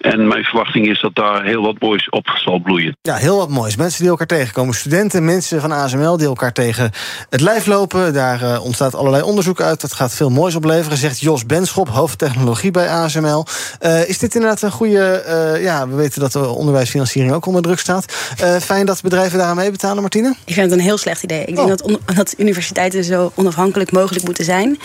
En 0.00 0.28
mijn 0.28 0.44
verwachting 0.44 0.88
is 0.88 1.00
dat 1.00 1.14
daar 1.14 1.44
heel 1.44 1.62
wat 1.62 1.80
moois 1.80 2.08
op 2.08 2.28
zal 2.34 2.58
bloeien. 2.58 2.96
Ja, 3.02 3.14
heel 3.14 3.36
wat 3.36 3.48
moois. 3.48 3.76
Mensen 3.76 4.00
die 4.00 4.10
elkaar 4.10 4.26
tegenkomen. 4.26 4.74
Studenten, 4.74 5.24
mensen 5.24 5.60
van 5.60 5.72
ASML 5.72 6.16
die 6.16 6.26
elkaar 6.26 6.52
tegen 6.52 6.90
het 7.30 7.40
lijf 7.40 7.66
lopen. 7.66 8.12
Daar 8.12 8.42
uh, 8.42 8.64
ontstaat 8.64 8.94
allerlei 8.94 9.22
onderzoek 9.22 9.60
uit. 9.60 9.80
Dat 9.80 9.92
gaat 9.92 10.14
veel 10.14 10.30
moois 10.30 10.54
opleveren, 10.54 10.98
zegt 10.98 11.20
Jos 11.20 11.46
Benschop, 11.46 11.88
hoofdtechnologie 11.88 12.70
bij 12.70 12.88
ASML. 12.88 13.46
Uh, 13.80 14.08
is 14.08 14.18
dit 14.18 14.34
inderdaad 14.34 14.62
een 14.62 14.70
goede... 14.70 15.24
Uh, 15.54 15.62
ja, 15.62 15.88
we 15.88 15.94
weten 15.94 16.20
dat 16.20 16.32
de 16.32 16.48
onderwijsfinanciering 16.48 17.32
ook 17.32 17.46
onder 17.46 17.62
druk 17.62 17.78
staat. 17.78 18.12
fijn 18.60 18.86
dat 18.86 19.02
bedrijven 19.02 19.38
daar 19.38 19.48
aan 19.48 19.56
meebetalen, 19.56 20.00
Martine? 20.00 20.34
Ik 20.44 20.54
vind 20.54 20.70
het 20.70 20.78
een 20.78 20.84
heel 20.84 20.98
slecht 20.98 21.22
idee. 21.22 21.44
Ik 21.44 21.56
denk 21.56 21.68
dat, 21.68 21.82
on, 21.82 21.98
dat 22.14 22.34
universiteiten 22.38 23.04
zo 23.04 23.32
onafhankelijk 23.34 23.61
mogelijk 23.92 24.24
moeten 24.24 24.44
zijn. 24.44 24.78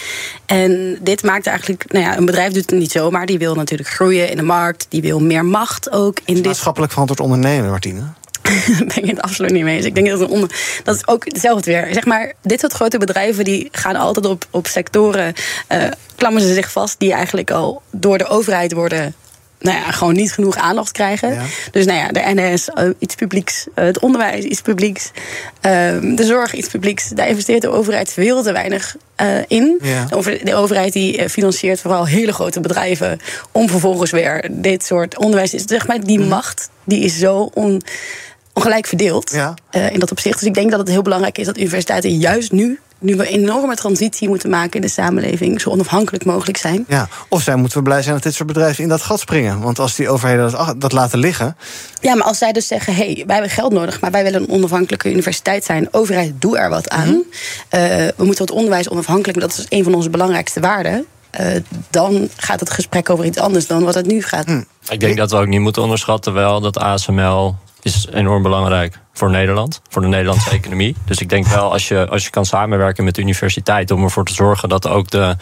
En 0.45 0.97
dit 1.01 1.23
maakt 1.23 1.47
eigenlijk... 1.47 1.91
Nou 1.91 2.05
ja, 2.05 2.17
een 2.17 2.25
bedrijf 2.25 2.53
doet 2.53 2.71
het 2.71 2.79
niet 2.79 2.91
zomaar. 2.91 3.25
Die 3.25 3.37
wil 3.37 3.55
natuurlijk 3.55 3.89
groeien 3.89 4.29
in 4.29 4.37
de 4.37 4.43
markt. 4.43 4.85
Die 4.89 5.01
wil 5.01 5.19
meer 5.19 5.45
macht 5.45 5.91
ook 5.91 6.19
in 6.25 6.35
dit... 6.35 6.45
Maatschappelijk 6.45 6.91
verantwoord 6.91 7.21
ondernemen, 7.21 7.69
Martine. 7.69 8.01
Daar 8.77 8.85
ben 8.85 9.03
ik 9.03 9.09
het 9.09 9.21
absoluut 9.21 9.51
niet 9.51 9.63
mee 9.63 9.75
eens. 9.75 9.85
Ik 9.85 9.95
denk 9.95 10.07
dat 10.07 10.19
het, 10.19 10.29
onder, 10.29 10.79
dat 10.83 10.95
is 10.95 11.07
ook 11.07 11.25
hetzelfde 11.25 11.71
weer. 11.71 11.87
Zeg 11.91 12.05
maar, 12.05 12.33
dit 12.41 12.59
soort 12.59 12.73
grote 12.73 12.97
bedrijven 12.97 13.43
die 13.43 13.67
gaan 13.71 13.95
altijd 13.95 14.25
op, 14.25 14.45
op 14.49 14.67
sectoren, 14.67 15.33
uh, 15.71 15.83
klammen 16.15 16.41
ze 16.41 16.53
zich 16.53 16.71
vast, 16.71 16.99
die 16.99 17.13
eigenlijk 17.13 17.51
al 17.51 17.81
door 17.91 18.17
de 18.17 18.27
overheid 18.27 18.73
worden 18.73 19.15
nou 19.59 19.77
ja, 19.77 19.91
gewoon 19.91 20.13
niet 20.13 20.31
genoeg 20.31 20.55
aandacht 20.55 20.91
krijgen. 20.91 21.33
Ja. 21.33 21.41
Dus 21.71 21.85
nou 21.85 21.97
ja, 21.97 22.07
de 22.07 22.21
NS, 22.23 22.69
uh, 22.75 22.89
iets 22.99 23.15
publieks, 23.15 23.65
uh, 23.67 23.85
het 23.85 23.99
onderwijs, 23.99 24.43
iets 24.43 24.61
publieks, 24.61 25.11
uh, 25.15 25.71
de 26.15 26.23
zorg, 26.23 26.53
iets 26.53 26.67
publieks. 26.67 27.09
Daar 27.09 27.27
investeert 27.27 27.61
de 27.61 27.69
overheid 27.69 28.13
veel 28.13 28.43
te 28.43 28.51
weinig 28.51 28.95
in. 29.47 29.79
Ja. 29.81 30.05
De, 30.05 30.15
over, 30.15 30.45
de, 30.45 30.55
overheid 30.55 30.93
die 30.93 31.29
financiert 31.29 31.81
vooral 31.81 32.05
hele 32.05 32.33
grote 32.33 32.59
bedrijven 32.59 33.19
om 33.51 33.69
vervolgens 33.69 34.11
weer 34.11 34.49
dit 34.51 34.85
soort 34.85 35.17
onderwijs. 35.17 35.51
Zeg 35.51 35.87
maar, 35.87 36.03
die 36.03 36.19
mm. 36.19 36.27
macht 36.27 36.69
die 36.83 37.03
is 37.03 37.17
zo 37.17 37.49
on, 37.53 37.81
ongelijk 38.53 38.87
verdeeld 38.87 39.31
ja. 39.31 39.53
in 39.91 39.99
dat 39.99 40.11
opzicht. 40.11 40.39
Dus 40.39 40.47
ik 40.47 40.53
denk 40.53 40.69
dat 40.69 40.79
het 40.79 40.89
heel 40.89 41.01
belangrijk 41.01 41.37
is 41.37 41.45
dat 41.45 41.57
universiteiten 41.57 42.17
juist 42.17 42.51
nu 42.51 42.79
nu 42.99 43.15
we 43.15 43.33
een 43.33 43.39
enorme 43.39 43.75
transitie 43.75 44.27
moeten 44.27 44.49
maken 44.49 44.73
in 44.73 44.81
de 44.81 44.87
samenleving, 44.87 45.61
zo 45.61 45.69
onafhankelijk 45.69 46.25
mogelijk 46.25 46.57
zijn. 46.57 46.85
Ja, 46.87 47.07
of 47.29 47.41
zij 47.41 47.55
moeten 47.55 47.77
we 47.77 47.83
blij 47.83 48.01
zijn 48.01 48.13
dat 48.13 48.23
dit 48.23 48.33
soort 48.33 48.47
bedrijven 48.47 48.83
in 48.83 48.89
dat 48.89 49.01
gat 49.01 49.19
springen. 49.19 49.59
Want 49.59 49.79
als 49.79 49.95
die 49.95 50.09
overheden 50.09 50.51
dat, 50.51 50.81
dat 50.81 50.91
laten 50.91 51.19
liggen. 51.19 51.57
Ja, 52.01 52.15
maar 52.15 52.27
als 52.27 52.37
zij 52.37 52.51
dus 52.51 52.67
zeggen: 52.67 52.95
hé, 52.95 53.05
hey, 53.05 53.23
wij 53.25 53.35
hebben 53.35 53.53
geld 53.53 53.73
nodig, 53.73 54.01
maar 54.01 54.11
wij 54.11 54.23
willen 54.23 54.41
een 54.41 54.49
onafhankelijke 54.49 55.11
universiteit 55.11 55.63
zijn. 55.63 55.87
Overheid, 55.91 56.33
doe 56.39 56.57
er 56.57 56.69
wat 56.69 56.89
aan. 56.89 57.07
Mm 57.07 57.23
-hmm. 57.69 57.81
uh, 57.81 58.07
we 58.17 58.23
moeten 58.25 58.45
het 58.45 58.53
onderwijs 58.53 58.89
onafhankelijk, 58.89 59.39
dat 59.39 59.57
is 59.57 59.65
een 59.69 59.83
van 59.83 59.93
onze 59.93 60.09
belangrijkste 60.09 60.59
waarden. 60.59 61.05
Uh, 61.39 61.47
dan 61.89 62.29
gaat 62.35 62.59
het 62.59 62.69
gesprek 62.69 63.09
over 63.09 63.25
iets 63.25 63.37
anders 63.37 63.67
dan 63.67 63.83
wat 63.83 63.95
het 63.95 64.05
nu 64.05 64.21
gaat. 64.21 64.47
Mm. 64.47 64.65
Ik 64.89 64.99
denk 64.99 65.17
dat 65.17 65.31
we 65.31 65.37
ook 65.37 65.47
niet 65.47 65.59
moeten 65.59 65.81
onderschatten 65.81 66.33
wel 66.33 66.61
dat 66.61 66.77
ASML 66.77 67.55
is 67.95 68.07
enorm 68.11 68.43
belangrijk 68.43 68.99
voor 69.13 69.29
Nederland, 69.29 69.81
voor 69.89 70.01
de 70.01 70.07
Nederlandse 70.07 70.49
economie. 70.49 70.95
Dus 71.05 71.19
ik 71.19 71.29
denk 71.29 71.47
wel, 71.47 71.71
als 71.71 71.87
je, 71.87 72.07
als 72.09 72.23
je 72.23 72.29
kan 72.29 72.45
samenwerken 72.45 73.03
met 73.03 73.15
de 73.15 73.21
universiteit 73.21 73.91
om 73.91 74.03
ervoor 74.03 74.25
te 74.25 74.33
zorgen 74.33 74.69
dat 74.69 74.87
ook 74.87 75.09
de 75.09 75.35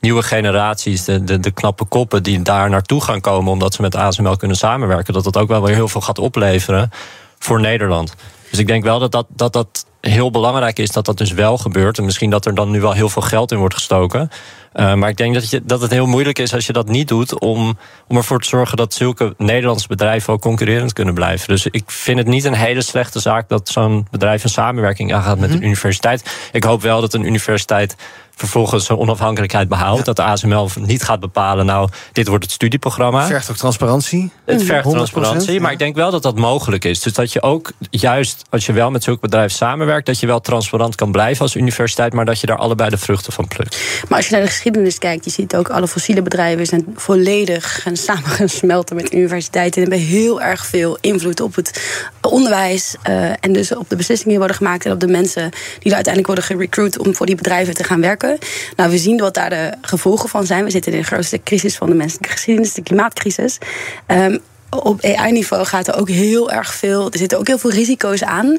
nieuwe 0.00 0.22
generaties, 0.22 1.04
de, 1.04 1.24
de, 1.24 1.40
de 1.40 1.50
knappe 1.50 1.84
koppen 1.84 2.22
die 2.22 2.42
daar 2.42 2.70
naartoe 2.70 3.02
gaan 3.02 3.20
komen 3.20 3.52
omdat 3.52 3.74
ze 3.74 3.82
met 3.82 3.94
ASML 3.96 4.36
kunnen 4.36 4.56
samenwerken, 4.56 5.14
dat 5.14 5.24
dat 5.24 5.36
ook 5.36 5.48
wel 5.48 5.62
weer 5.62 5.74
heel 5.74 5.88
veel 5.88 6.00
gaat 6.00 6.18
opleveren 6.18 6.90
voor 7.38 7.60
Nederland. 7.60 8.14
Dus 8.50 8.58
ik 8.58 8.66
denk 8.66 8.84
wel 8.84 8.98
dat 8.98 9.12
dat, 9.12 9.26
dat, 9.28 9.52
dat 9.52 9.86
heel 10.10 10.30
belangrijk 10.30 10.78
is 10.78 10.90
dat 10.90 11.04
dat 11.04 11.18
dus 11.18 11.32
wel 11.32 11.58
gebeurt. 11.58 11.98
En 11.98 12.04
misschien 12.04 12.30
dat 12.30 12.46
er 12.46 12.54
dan 12.54 12.70
nu 12.70 12.80
wel 12.80 12.92
heel 12.92 13.08
veel 13.08 13.22
geld 13.22 13.52
in 13.52 13.58
wordt 13.58 13.74
gestoken. 13.74 14.30
Uh, 14.74 14.94
maar 14.94 15.08
ik 15.08 15.16
denk 15.16 15.34
dat, 15.34 15.50
je, 15.50 15.62
dat 15.64 15.80
het 15.80 15.90
heel 15.90 16.06
moeilijk 16.06 16.38
is 16.38 16.54
als 16.54 16.66
je 16.66 16.72
dat 16.72 16.88
niet 16.88 17.08
doet... 17.08 17.38
om, 17.38 17.78
om 18.08 18.16
ervoor 18.16 18.40
te 18.40 18.48
zorgen 18.48 18.76
dat 18.76 18.94
zulke 18.94 19.34
Nederlandse 19.38 19.88
bedrijven 19.88 20.32
ook 20.32 20.40
concurrerend 20.40 20.92
kunnen 20.92 21.14
blijven. 21.14 21.48
Dus 21.48 21.66
ik 21.66 21.90
vind 21.90 22.18
het 22.18 22.26
niet 22.26 22.44
een 22.44 22.54
hele 22.54 22.82
slechte 22.82 23.20
zaak 23.20 23.48
dat 23.48 23.68
zo'n 23.68 24.06
bedrijf 24.10 24.44
een 24.44 24.50
samenwerking 24.50 25.14
aangaat 25.14 25.38
met 25.38 25.48
mm 25.48 25.54
-hmm. 25.54 25.62
een 25.62 25.68
universiteit. 25.68 26.48
Ik 26.52 26.64
hoop 26.64 26.82
wel 26.82 27.00
dat 27.00 27.14
een 27.14 27.26
universiteit 27.26 27.96
vervolgens 28.34 28.84
zijn 28.86 28.98
onafhankelijkheid 28.98 29.68
behoudt. 29.68 29.98
Ja. 29.98 30.04
Dat 30.04 30.16
de 30.16 30.22
ASML 30.22 30.68
niet 30.80 31.02
gaat 31.02 31.20
bepalen, 31.20 31.66
nou, 31.66 31.88
dit 32.12 32.28
wordt 32.28 32.44
het 32.44 32.52
studieprogramma. 32.52 33.18
Het 33.18 33.28
vergt 33.28 33.50
ook 33.50 33.56
transparantie. 33.56 34.32
Het 34.44 34.62
vergt 34.62 34.90
transparantie, 34.90 35.60
maar 35.60 35.72
ik 35.72 35.78
denk 35.78 35.94
wel 35.94 36.10
dat 36.10 36.22
dat 36.22 36.38
mogelijk 36.38 36.84
is. 36.84 37.00
Dus 37.00 37.12
dat 37.12 37.32
je 37.32 37.42
ook, 37.42 37.72
juist 37.90 38.42
als 38.50 38.66
je 38.66 38.72
wel 38.72 38.90
met 38.90 39.04
zulke 39.04 39.20
bedrijven 39.20 39.56
samenwerkt... 39.56 39.93
dat 40.02 40.20
je 40.20 40.26
wel 40.26 40.40
transparant 40.40 40.94
kan 40.94 41.12
blijven 41.12 41.42
als 41.42 41.54
universiteit... 41.54 42.12
maar 42.12 42.24
dat 42.24 42.40
je 42.40 42.46
daar 42.46 42.56
allebei 42.56 42.90
de 42.90 42.98
vruchten 42.98 43.32
van 43.32 43.48
plukt. 43.48 43.78
Maar 44.08 44.18
als 44.18 44.26
je 44.26 44.32
naar 44.32 44.42
de 44.42 44.48
geschiedenis 44.48 44.98
kijkt, 44.98 45.24
je 45.24 45.30
ziet 45.30 45.56
ook... 45.56 45.68
alle 45.68 45.88
fossiele 45.88 46.22
bedrijven 46.22 46.66
zijn 46.66 46.86
volledig 46.94 47.82
gaan 47.82 47.96
samengesmelten 47.96 48.96
met 48.96 49.12
universiteiten... 49.12 49.82
en 49.82 49.90
hebben 49.90 50.06
heel 50.08 50.42
erg 50.42 50.66
veel 50.66 50.98
invloed 51.00 51.40
op 51.40 51.54
het 51.54 51.82
onderwijs... 52.20 52.96
Uh, 53.08 53.30
en 53.40 53.52
dus 53.52 53.74
op 53.74 53.88
de 53.88 53.96
beslissingen 53.96 54.30
die 54.30 54.38
worden 54.38 54.56
gemaakt... 54.56 54.86
en 54.86 54.92
op 54.92 55.00
de 55.00 55.06
mensen 55.06 55.50
die 55.78 55.94
uiteindelijk 55.94 56.26
worden 56.26 56.44
gerecruit... 56.44 56.98
om 56.98 57.14
voor 57.14 57.26
die 57.26 57.34
bedrijven 57.34 57.74
te 57.74 57.84
gaan 57.84 58.00
werken. 58.00 58.38
Nou, 58.76 58.90
we 58.90 58.98
zien 58.98 59.18
wat 59.18 59.34
daar 59.34 59.50
de 59.50 59.72
gevolgen 59.80 60.28
van 60.28 60.46
zijn. 60.46 60.64
We 60.64 60.70
zitten 60.70 60.92
in 60.92 60.98
de 60.98 61.04
grootste 61.04 61.40
crisis 61.42 61.76
van 61.76 61.88
de 61.88 61.94
menselijke 61.94 62.30
geschiedenis, 62.30 62.74
de 62.74 62.82
klimaatcrisis. 62.82 63.58
Um, 64.06 64.40
op 64.82 65.04
AI-niveau 65.04 65.64
gaat 65.64 65.88
er 65.88 65.96
ook 65.96 66.08
heel 66.08 66.50
erg 66.50 66.74
veel. 66.74 67.10
Er 67.10 67.18
zitten 67.18 67.38
ook 67.38 67.46
heel 67.46 67.58
veel 67.58 67.70
risico's 67.70 68.22
aan. 68.22 68.58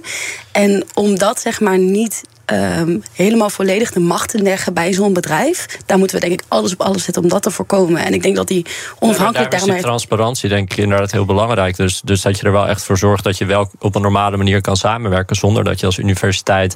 En 0.52 0.84
omdat 0.94 1.40
zeg 1.40 1.60
maar 1.60 1.78
niet 1.78 2.22
um, 2.54 3.02
helemaal 3.12 3.50
volledig 3.50 3.92
de 3.92 4.00
macht 4.00 4.30
te 4.30 4.42
leggen 4.42 4.74
bij 4.74 4.94
zo'n 4.94 5.14
bedrijf. 5.14 5.68
Daar 5.86 5.98
moeten 5.98 6.20
we 6.20 6.28
denk 6.28 6.42
ik 6.42 6.48
alles 6.48 6.74
op 6.74 6.82
alles 6.82 7.04
zetten 7.04 7.24
om 7.24 7.30
dat 7.30 7.42
te 7.44 7.52
voorkomen. 7.52 8.06
En 8.06 8.14
ik 8.14 8.24
denk 8.24 8.36
dat 8.36 8.48
die 8.48 8.66
onafhankelijk 9.00 9.54
ja, 9.54 9.60
daarmee... 9.60 9.82
transparantie 9.82 10.50
denk 10.50 10.72
ik 10.72 10.78
inderdaad 10.78 11.12
heel 11.12 11.26
belangrijk. 11.26 11.76
Dus, 11.76 12.02
dus 12.04 12.22
dat 12.22 12.40
je 12.40 12.46
er 12.46 12.52
wel 12.52 12.68
echt 12.68 12.84
voor 12.84 12.98
zorgt 12.98 13.24
dat 13.24 13.38
je 13.38 13.46
wel 13.46 13.72
op 13.80 13.96
een 13.96 14.02
normale 14.02 14.38
manier 14.38 14.62
kan 14.62 14.78
samenwerken... 14.78 15.36
zonder 15.36 15.64
dat 15.64 15.80
je 15.80 15.86
als 15.86 15.98
universiteit 15.98 16.76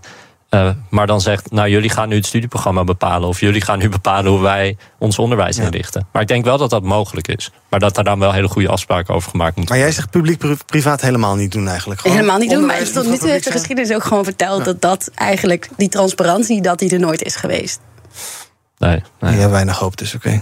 uh, 0.49 0.69
maar 0.89 1.07
dan 1.07 1.21
zegt, 1.21 1.51
nou 1.51 1.69
jullie 1.69 1.89
gaan 1.89 2.09
nu 2.09 2.15
het 2.15 2.25
studieprogramma 2.25 2.83
bepalen. 2.83 3.27
Of 3.27 3.39
jullie 3.39 3.61
gaan 3.61 3.79
nu 3.79 3.89
bepalen 3.99 4.31
hoe 4.31 4.41
wij 4.41 4.77
ons 4.97 5.19
onderwijs 5.19 5.55
ja. 5.55 5.63
inrichten. 5.63 6.07
Maar 6.11 6.21
ik 6.21 6.27
denk 6.27 6.45
wel 6.45 6.57
dat 6.57 6.69
dat 6.69 6.83
mogelijk 6.83 7.27
is. 7.27 7.51
Maar 7.69 7.79
dat 7.79 7.97
er 7.97 8.03
dan 8.03 8.19
wel 8.19 8.31
hele 8.31 8.47
goede 8.47 8.69
afspraken 8.69 9.13
over 9.13 9.29
gemaakt 9.29 9.55
moeten 9.55 9.75
worden. 9.75 9.93
Maar 9.93 10.05
jij 10.11 10.25
zegt 10.25 10.37
publiek-privaat 10.37 11.01
helemaal 11.01 11.35
niet 11.35 11.51
doen 11.51 11.67
eigenlijk. 11.67 12.01
Gewoon 12.01 12.17
helemaal 12.17 12.39
niet 12.39 12.49
doen. 12.49 12.65
Maar 12.65 12.91
tot 12.91 13.05
nu 13.05 13.17
toe 13.17 13.29
heeft 13.29 13.43
de 13.43 13.51
geschiedenis 13.51 13.93
ook 13.93 14.03
gewoon 14.03 14.23
verteld... 14.23 14.59
Ja. 14.59 14.65
dat 14.65 14.81
dat 14.81 15.11
eigenlijk, 15.15 15.69
die 15.77 15.89
transparantie, 15.89 16.61
dat 16.61 16.79
die 16.79 16.91
er 16.91 16.99
nooit 16.99 17.23
is 17.23 17.35
geweest. 17.35 17.79
Nee. 18.77 19.03
nee. 19.19 19.37
Ja, 19.37 19.49
weinig 19.49 19.77
hoop 19.77 19.97
dus, 19.97 20.15
oké. 20.15 20.27
Okay. 20.27 20.41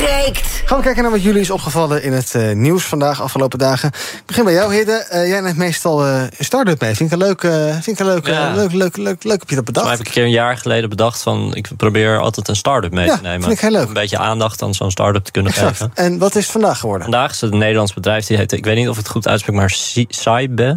breekt. 0.00 0.62
Gaan 0.64 0.78
we 0.78 0.84
kijken 0.84 1.02
naar 1.02 1.12
wat 1.12 1.22
jullie 1.22 1.40
is 1.40 1.50
opgevallen 1.50 2.02
in 2.02 2.12
het 2.12 2.34
uh, 2.34 2.52
nieuws 2.52 2.84
vandaag, 2.84 3.22
afgelopen 3.22 3.58
dagen. 3.58 3.88
Ik 3.88 4.22
begin 4.26 4.44
bij 4.44 4.52
jou, 4.52 4.74
Hidde. 4.74 5.06
Uh, 5.12 5.28
jij 5.28 5.40
neemt 5.40 5.56
meestal 5.56 6.06
uh, 6.06 6.22
een 6.36 6.44
start-up 6.44 6.80
mee. 6.80 6.94
Vind 6.94 7.12
ik 7.12 7.20
een 7.20 7.26
leuk, 7.26 7.40
vind 7.82 7.86
ik 7.86 7.98
een 7.98 8.06
leuk, 8.06 8.26
ja. 8.26 8.54
leuk, 8.54 8.72
leuk, 8.72 8.96
leuk, 8.96 9.24
leuk 9.24 9.40
heb 9.40 9.48
je 9.50 9.54
dat 9.54 9.64
bedacht. 9.64 9.86
Maar 9.86 9.96
heb 9.96 10.06
ik 10.06 10.08
een 10.08 10.14
keer 10.14 10.24
een 10.24 10.30
jaar 10.30 10.56
geleden 10.56 10.88
bedacht 10.88 11.22
van... 11.22 11.54
ik 11.54 11.68
probeer 11.76 12.20
altijd 12.20 12.48
een 12.48 12.56
start-up 12.56 12.92
mee 12.92 13.06
ja, 13.06 13.16
te 13.16 13.22
nemen. 13.22 13.40
vind 13.40 13.52
ik 13.52 13.60
heel 13.60 13.70
leuk. 13.70 13.86
Een 13.86 13.92
beetje 13.92 14.18
aandacht 14.18 14.62
aan 14.62 14.74
zo'n 14.74 14.90
start-up 14.90 15.24
te 15.24 15.30
kunnen 15.30 15.52
exact. 15.52 15.76
geven. 15.76 15.90
En 15.94 16.18
wat 16.18 16.34
is 16.34 16.42
het 16.42 16.52
vandaag 16.52 16.78
geworden? 16.78 17.02
Vandaag 17.02 17.30
is 17.30 17.40
het 17.40 17.52
een 17.52 17.58
Nederlands 17.58 17.94
bedrijf, 17.94 18.26
die 18.26 18.36
heet... 18.36 18.52
ik 18.52 18.64
weet 18.64 18.76
niet 18.76 18.88
of 18.88 18.96
het 18.96 19.08
goed 19.08 19.28
uitspreek, 19.28 19.56
maar 19.56 19.70
Cybe. 20.08 20.76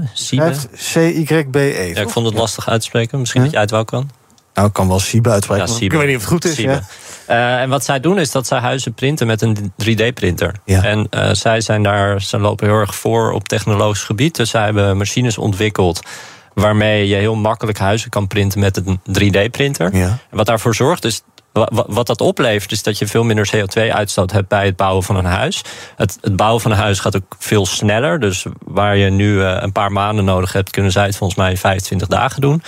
C-Y-B-E. 0.94 1.92
Ja, 1.94 2.02
ik 2.02 2.10
vond 2.10 2.26
het 2.26 2.36
lastig 2.36 2.70
uit 2.70 2.80
te 2.80 2.86
spreken. 2.86 3.20
Misschien 3.20 3.42
ja. 3.42 3.46
dat 3.46 3.54
jij 3.54 3.64
het 3.64 3.72
wel 3.72 3.86
kan. 3.86 4.10
Nou, 4.54 4.68
ik 4.68 4.74
kan 4.74 4.88
wel 4.88 5.00
Siebe 5.00 5.30
uitspreken. 5.30 5.68
Ja. 5.68 5.80
Ik 5.80 5.92
weet 5.92 6.08
niet 6.08 6.16
of 6.16 6.22
het 6.22 6.32
goed 6.32 6.46
is. 6.46 6.58
Ja. 6.58 6.82
Eh, 7.30 7.62
en 7.62 7.70
wat 7.70 7.84
zij 7.86 8.00
doen 8.00 8.20
is 8.20 8.32
dat 8.32 8.48
zij 8.48 8.60
huizen 8.60 8.94
printen 8.94 9.28
met 9.28 9.42
een 9.42 9.74
3D-printer. 9.84 10.56
En 10.66 11.08
eh, 11.10 11.30
zij 11.32 11.62
zijn 11.62 11.84
daar, 11.84 12.22
ze 12.22 12.40
lopen 12.40 12.68
heel 12.68 12.80
erg 12.80 12.96
voor 12.96 13.32
op 13.32 13.48
technologisch 13.48 14.04
gebied. 14.04 14.36
Dus 14.36 14.50
zij 14.50 14.64
hebben 14.64 14.98
machines 14.98 15.38
ontwikkeld 15.38 16.02
waarmee 16.54 17.08
je 17.08 17.16
heel 17.16 17.36
makkelijk 17.36 17.78
huizen 17.78 18.10
kan 18.10 18.28
printen 18.28 18.60
met 18.60 18.78
een 18.78 19.00
3D-printer. 19.00 19.96
Ja. 19.96 20.08
En 20.08 20.38
wat 20.38 20.46
daarvoor 20.46 20.76
zorgt 20.76 21.06
is. 21.06 21.22
Wa- 21.52 21.68
wa- 21.72 21.86
Wat 21.88 22.08
dat 22.08 22.22
oplevert, 22.22 22.72
is 22.72 22.84
dat 22.84 22.98
je 22.98 23.08
veel 23.08 23.24
minder 23.24 23.50
CO2-uitstoot 23.56 24.32
hebt 24.32 24.48
bij 24.48 24.66
het 24.66 24.76
bouwen 24.76 25.04
van 25.04 25.16
een 25.16 25.26
huis. 25.26 25.62
Het, 25.96 26.18
het 26.22 26.36
bouwen 26.36 26.62
van 26.62 26.72
een 26.72 26.78
huis 26.78 27.00
gaat 27.00 27.16
ook 27.16 27.36
veel 27.40 27.66
sneller. 27.66 28.20
Dus 28.20 28.46
waar 28.64 28.98
je 28.98 29.10
nu 29.10 29.44
eh, 29.44 29.58
een 29.60 29.72
paar 29.72 29.92
maanden 29.92 30.26
nodig 30.26 30.54
hebt, 30.54 30.70
kunnen 30.70 30.92
zij 30.92 31.06
het 31.06 31.16
volgens 31.16 31.40
mij 31.40 31.50
in 31.50 31.58
25 31.58 32.08
dagen 32.08 32.42
doen. 32.42 32.64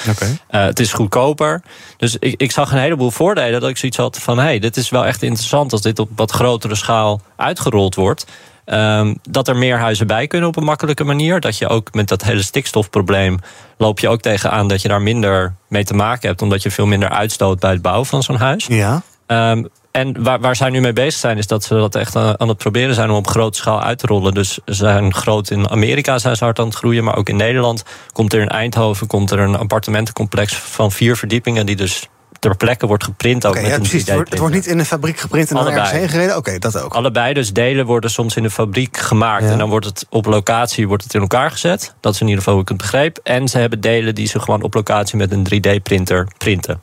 Eh, 0.47 0.63
het 0.63 0.79
is 0.79 0.93
goedkoper. 0.93 1.61
Dus 1.97 2.15
ik, 2.19 2.41
ik 2.41 2.51
zag 2.51 2.71
een 2.71 2.77
heleboel 2.79 3.11
voordelen 3.11 3.61
dat 3.61 3.69
ik 3.69 3.77
zoiets 3.77 3.97
had 3.97 4.19
van... 4.19 4.37
hé, 4.37 4.43
hey, 4.43 4.59
dit 4.59 4.77
is 4.77 4.89
wel 4.89 5.05
echt 5.05 5.23
interessant 5.23 5.71
als 5.71 5.81
dit 5.81 5.99
op 5.99 6.09
wat 6.15 6.31
grotere 6.31 6.75
schaal 6.75 7.21
uitgerold 7.35 7.95
wordt. 7.95 8.25
Ehm, 8.65 9.13
dat 9.29 9.47
er 9.47 9.55
meer 9.55 9.77
huizen 9.77 10.07
bij 10.07 10.27
kunnen 10.27 10.49
op 10.49 10.55
een 10.55 10.63
makkelijke 10.63 11.03
manier. 11.03 11.39
Dat 11.39 11.57
je 11.57 11.67
ook 11.67 11.93
met 11.93 12.07
dat 12.07 12.23
hele 12.23 12.43
stikstofprobleem... 12.43 13.39
loop 13.77 13.99
je 13.99 14.09
ook 14.09 14.21
tegenaan 14.21 14.67
dat 14.67 14.81
je 14.81 14.87
daar 14.87 15.01
minder 15.01 15.55
mee 15.67 15.83
te 15.83 15.93
maken 15.93 16.27
hebt... 16.27 16.41
omdat 16.41 16.63
je 16.63 16.71
veel 16.71 16.85
minder 16.85 17.09
uitstoot 17.09 17.59
bij 17.59 17.71
het 17.71 17.81
bouwen 17.81 18.05
van 18.05 18.23
zo'n 18.23 18.35
huis. 18.35 18.65
Ja. 18.67 19.01
Ehm, 19.25 19.63
en 19.91 20.23
waar, 20.23 20.39
waar 20.39 20.55
zij 20.55 20.69
nu 20.69 20.79
mee 20.79 20.93
bezig 20.93 21.19
zijn, 21.19 21.37
is 21.37 21.47
dat 21.47 21.63
ze 21.63 21.73
dat 21.73 21.95
echt 21.95 22.15
aan, 22.15 22.39
aan 22.39 22.47
het 22.47 22.57
proberen 22.57 22.95
zijn 22.95 23.09
om 23.09 23.15
op 23.15 23.27
grote 23.27 23.57
schaal 23.57 23.81
uit 23.81 23.97
te 23.97 24.07
rollen. 24.07 24.33
Dus 24.33 24.53
ze 24.65 24.73
zijn 24.73 25.13
groot 25.13 25.49
in 25.49 25.69
Amerika, 25.69 26.17
zijn 26.17 26.35
ze 26.35 26.43
hard 26.43 26.59
aan 26.59 26.65
het 26.65 26.75
groeien, 26.75 27.03
maar 27.03 27.17
ook 27.17 27.29
in 27.29 27.35
Nederland 27.35 27.83
komt 28.13 28.33
er 28.33 28.41
in 28.41 28.49
Eindhoven 28.49 29.07
komt 29.07 29.31
er 29.31 29.39
een 29.39 29.55
appartementencomplex 29.55 30.53
van 30.53 30.91
vier 30.91 31.17
verdiepingen, 31.17 31.65
die 31.65 31.75
dus 31.75 32.09
ter 32.41 32.57
plekke 32.57 32.87
wordt 32.87 33.03
geprint 33.03 33.45
ook 33.45 33.53
met 33.53 33.65
ja, 33.65 33.73
een 33.73 33.79
precies. 33.79 33.99
Het 34.05 34.15
wordt, 34.15 34.29
het 34.29 34.37
3D-printer. 34.37 34.39
wordt 34.39 34.55
niet 34.55 34.65
in 34.65 34.79
een 34.79 34.85
fabriek 34.85 35.19
geprint 35.19 35.49
en 35.49 35.55
dan 35.55 35.63
Allebei. 35.63 35.83
ergens 35.83 35.99
heen 36.01 36.09
gereden. 36.09 36.37
Oké, 36.37 36.59
dat 36.59 36.81
ook. 36.81 36.93
Allebei, 36.93 37.33
dus 37.33 37.53
delen 37.53 37.85
worden 37.85 38.09
soms 38.09 38.35
in 38.35 38.43
de 38.43 38.49
fabriek 38.49 38.97
gemaakt. 38.97 39.43
En 39.43 39.57
dan 39.57 39.69
wordt 39.69 39.85
het 39.85 40.05
op 40.09 40.25
locatie 40.25 40.87
wordt 40.87 41.03
het 41.03 41.13
in 41.13 41.21
elkaar 41.21 41.51
gezet. 41.51 41.93
Dat 41.99 42.13
is 42.13 42.19
in 42.19 42.25
ieder 42.25 42.39
geval 42.39 42.53
hoe 42.53 42.63
ik 42.63 42.69
het 42.69 42.77
begreep. 42.77 43.19
En 43.23 43.47
ze 43.47 43.57
hebben 43.57 43.81
delen 43.81 44.15
die 44.15 44.27
ze 44.27 44.39
gewoon 44.39 44.61
op 44.61 44.73
locatie 44.73 45.17
met 45.17 45.31
een 45.31 45.47
3D-printer 45.53 46.27
printen. 46.37 46.81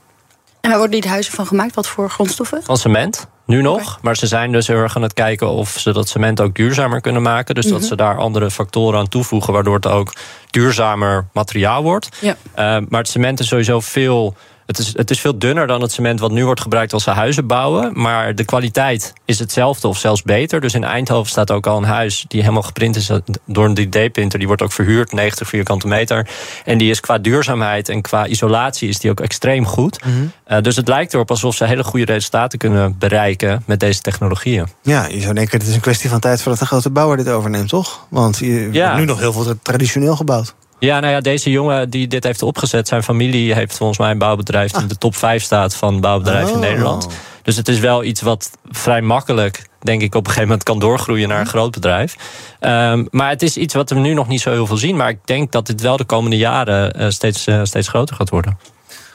En 0.61 0.69
waar 0.69 0.79
worden 0.79 1.01
die 1.01 1.09
huizen 1.09 1.33
van 1.33 1.45
gemaakt? 1.47 1.75
Wat 1.75 1.87
voor 1.87 2.09
grondstoffen? 2.09 2.63
Van 2.63 2.77
cement, 2.77 3.27
nu 3.45 3.61
nog. 3.61 3.99
Maar 4.01 4.15
ze 4.17 4.27
zijn 4.27 4.51
dus 4.51 4.67
heel 4.67 4.77
erg 4.77 4.95
aan 4.95 5.01
het 5.01 5.13
kijken 5.13 5.49
of 5.49 5.69
ze 5.69 5.93
dat 5.93 6.09
cement 6.09 6.41
ook 6.41 6.55
duurzamer 6.55 7.01
kunnen 7.01 7.21
maken. 7.21 7.55
Dus 7.55 7.65
dat 7.67 7.79
Mhm. 7.79 7.87
ze 7.87 7.95
daar 7.95 8.17
andere 8.17 8.51
factoren 8.51 8.99
aan 8.99 9.07
toevoegen, 9.09 9.53
waardoor 9.53 9.75
het 9.75 9.87
ook 9.87 10.13
duurzamer 10.49 11.25
materiaal 11.33 11.83
wordt. 11.83 12.09
Ja. 12.21 12.35
Eh, 12.53 12.65
maar 12.89 12.99
het 12.99 13.07
cement 13.09 13.39
is 13.39 13.47
sowieso 13.47 13.79
veel. 13.79 14.35
Het 14.69 14.79
is, 14.79 14.93
het 14.97 15.11
is 15.11 15.19
veel 15.19 15.39
dunner 15.39 15.67
dan 15.67 15.81
het 15.81 15.91
cement 15.91 16.19
wat 16.19 16.31
nu 16.31 16.45
wordt 16.45 16.61
gebruikt 16.61 16.93
als 16.93 17.03
ze 17.03 17.09
huizen 17.09 17.47
bouwen. 17.47 17.91
Maar 17.93 18.35
de 18.35 18.45
kwaliteit 18.45 19.13
is 19.25 19.39
hetzelfde 19.39 19.87
of 19.87 19.97
zelfs 19.97 20.21
beter. 20.21 20.61
Dus 20.61 20.73
in 20.73 20.83
Eindhoven 20.83 21.29
staat 21.31 21.51
ook 21.51 21.67
al 21.67 21.77
een 21.77 21.83
huis 21.83 22.25
die 22.27 22.41
helemaal 22.41 22.61
geprint 22.61 22.95
is 22.95 23.11
door 23.45 23.65
een 23.65 23.77
3D-printer. 23.79 24.37
Die 24.39 24.47
wordt 24.47 24.61
ook 24.61 24.71
verhuurd, 24.71 25.11
90 25.11 25.47
vierkante 25.47 25.87
meter. 25.87 26.27
En 26.65 26.77
die 26.77 26.89
is 26.89 26.99
qua 26.99 27.17
duurzaamheid 27.17 27.89
en 27.89 28.01
qua 28.01 28.27
isolatie 28.27 28.89
is 28.89 28.99
die 28.99 29.11
ook 29.11 29.19
extreem 29.19 29.65
goed. 29.65 30.03
Mhm. 30.05 30.13
Eh, 30.43 30.61
dus 30.61 30.75
het 30.75 30.87
lijkt 30.87 31.13
erop 31.13 31.29
alsof 31.29 31.55
ze 31.55 31.65
hele 31.65 31.83
goede 31.83 32.05
resultaten 32.05 32.59
kunnen 32.59 32.95
bereiken 32.99 33.63
met 33.65 33.79
deze 33.79 34.01
technologieën. 34.01 34.67
Ja, 34.81 35.05
je 35.07 35.21
zou 35.21 35.33
denken, 35.33 35.59
het 35.59 35.67
is 35.67 35.75
een 35.75 35.81
kwestie 35.81 36.09
van 36.09 36.19
tijd 36.19 36.41
voordat 36.41 36.61
een 36.61 36.67
grote 36.67 36.89
bouwer 36.89 37.17
dit 37.17 37.29
overneemt, 37.29 37.69
toch? 37.69 38.05
Want 38.09 38.37
je 38.37 38.69
Ja. 38.71 38.83
wordt 38.85 38.99
nu 38.99 39.05
nog 39.05 39.19
heel 39.19 39.33
veel 39.33 39.53
traditioneel 39.61 40.15
gebouwd. 40.15 40.55
Ja, 40.79 40.99
nou 40.99 41.13
ja, 41.13 41.19
deze 41.21 41.51
jongen 41.51 41.89
die 41.89 42.07
dit 42.07 42.23
heeft 42.23 42.41
opgezet, 42.41 42.87
zijn 42.87 43.03
familie 43.03 43.53
heeft 43.53 43.77
volgens 43.77 43.99
mij 43.99 44.11
een 44.11 44.17
bouwbedrijf 44.17 44.71
die 44.71 44.81
in 44.81 44.87
de 44.87 44.97
top 44.97 45.15
5 45.15 45.43
staat 45.43 45.75
van 45.75 45.99
bouwbedrijven 46.01 46.49
in 46.49 46.55
Oh. 46.55 46.61
Nederland. 46.61 47.07
Dus 47.43 47.55
het 47.55 47.67
is 47.67 47.79
wel 47.79 48.03
iets 48.03 48.21
wat 48.21 48.51
vrij 48.69 49.01
makkelijk, 49.01 49.67
denk 49.79 50.01
ik, 50.01 50.15
op 50.15 50.21
een 50.21 50.25
gegeven 50.25 50.47
moment 50.47 50.63
kan 50.63 50.79
doorgroeien 50.79 51.27
naar 51.29 51.39
een 51.39 51.45
groot 51.45 51.71
bedrijf. 51.71 52.15
Ehm, 52.59 53.05
maar 53.11 53.29
het 53.29 53.41
is 53.41 53.57
iets 53.57 53.73
wat 53.73 53.89
we 53.89 53.95
nu 53.99 54.13
nog 54.13 54.27
niet 54.27 54.41
zo 54.41 54.51
heel 54.51 54.65
veel 54.65 54.77
zien. 54.77 54.95
Maar 54.95 55.09
ik 55.09 55.19
denk 55.25 55.51
dat 55.51 55.65
dit 55.67 55.81
wel 55.81 55.97
de 55.97 56.03
komende 56.05 56.37
jaren 56.37 56.93
eh, 56.93 57.09
steeds, 57.09 57.47
eh, 57.47 57.59
steeds 57.63 57.87
groter 57.87 58.15
gaat 58.15 58.29
worden. 58.29 58.57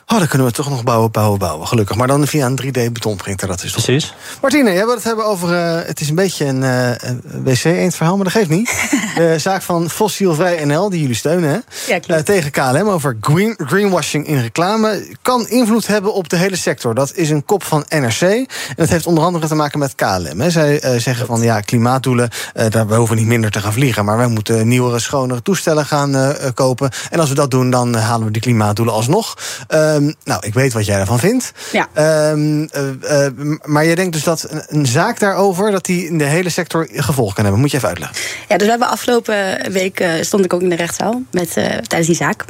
Oh, 0.06 0.18
dan 0.18 0.28
kunnen 0.28 0.46
we 0.46 0.52
toch 0.52 0.68
nog 0.70 0.84
bouwen, 0.84 1.10
bouwen, 1.10 1.38
bouwen. 1.38 1.66
Gelukkig. 1.68 1.96
Maar 1.96 2.06
dan 2.06 2.26
via 2.26 2.46
een 2.46 2.60
3D-betonprinter, 2.62 3.46
dat 3.48 3.62
is 3.62 3.72
toch... 3.72 3.84
Precies. 3.84 4.14
Martine, 4.40 4.72
jij 4.72 4.84
wil 4.84 4.94
het 4.94 5.04
hebben 5.04 5.24
over... 5.26 5.54
eh, 5.54 5.86
het 5.86 6.00
is 6.00 6.08
een 6.08 6.14
beetje 6.14 6.44
een 6.44 6.62
eh, 6.62 6.90
een 7.00 7.22
wc-eend 7.44 7.94
verhaal, 7.94 8.14
maar 8.16 8.24
dat 8.24 8.32
geeft 8.32 8.48
niet. 8.48 8.88
De 9.16 9.34
zaak 9.38 9.62
van 9.62 9.90
Fossielvrij 9.90 10.64
NL, 10.64 10.90
die 10.90 11.00
jullie 11.00 11.14
steunen, 11.16 11.50
hè? 11.50 11.58
Ja, 11.94 12.00
Eh, 12.06 12.18
tegen 12.18 12.50
KLM 12.50 12.88
over 12.88 13.16
green, 13.20 13.54
greenwashing 13.66 14.26
in 14.26 14.40
reclame. 14.40 15.16
Kan 15.22 15.48
invloed 15.48 15.86
hebben 15.86 16.14
op 16.14 16.28
de 16.28 16.36
hele 16.36 16.56
sector. 16.56 16.94
Dat 16.94 17.12
is 17.14 17.30
een 17.30 17.44
kop 17.44 17.64
van 17.64 17.84
NRC. 17.88 18.20
En 18.22 18.46
dat 18.76 18.88
heeft 18.88 19.06
onder 19.06 19.24
andere 19.24 19.46
te 19.46 19.54
maken 19.54 19.78
met 19.78 19.94
KLM. 19.94 20.40
Hè. 20.40 20.50
Zij 20.50 20.98
zeggen 21.00 21.26
van 21.26 21.40
ja, 21.42 21.60
klimaatdoelen, 21.60 22.30
daar, 22.68 22.86
we 22.86 22.94
hoeven 22.94 23.16
niet 23.16 23.26
minder 23.26 23.50
te 23.50 23.60
gaan 23.60 23.72
vliegen. 23.72 24.04
Maar 24.04 24.16
wij 24.16 24.26
moeten 24.26 24.68
nieuwere, 24.68 24.98
schonere 24.98 25.42
toestellen 25.42 25.86
gaan 25.86 26.34
kopen. 26.54 26.90
En 27.10 27.20
als 27.20 27.28
we 27.28 27.34
dat 27.34 27.50
doen, 27.50 27.70
dan 27.70 27.94
halen 27.94 28.26
we 28.26 28.32
die 28.32 28.42
klimaatdoelen 28.42 28.94
alsnog. 28.94 29.34
Ehm, 29.94 30.12
nou, 30.24 30.46
ik 30.46 30.54
weet 30.54 30.72
wat 30.72 30.86
jij 30.86 30.96
daarvan 30.96 31.18
vindt. 31.18 31.52
Ja. 31.72 31.88
Ehm, 31.92 32.64
eh, 32.64 33.26
eh, 33.26 33.32
maar 33.62 33.84
jij 33.86 33.94
denkt 33.94 34.12
dus 34.12 34.22
dat 34.22 34.46
een, 34.50 34.62
een 34.66 34.86
zaak 34.86 35.18
daarover... 35.18 35.70
dat 35.70 35.84
die 35.84 36.06
in 36.06 36.18
de 36.18 36.24
hele 36.24 36.48
sector 36.48 36.88
gevolg 36.92 37.34
kan 37.34 37.42
hebben. 37.42 37.60
Moet 37.62 37.70
je 37.70 37.76
even 37.76 37.88
uitleggen. 37.88 38.16
Ja, 38.48 38.54
dus 38.56 38.64
we 38.64 38.70
hebben 38.70 38.88
afgelopen 38.88 39.72
week 39.72 40.00
eh, 40.00 40.10
stond 40.20 40.44
ik 40.44 40.52
ook 40.52 40.60
in 40.62 40.68
de 40.68 40.76
rechtszaal 40.76 41.22
met, 41.30 41.52
tijdens 41.52 42.06
die 42.06 42.14
zaak. 42.16 42.44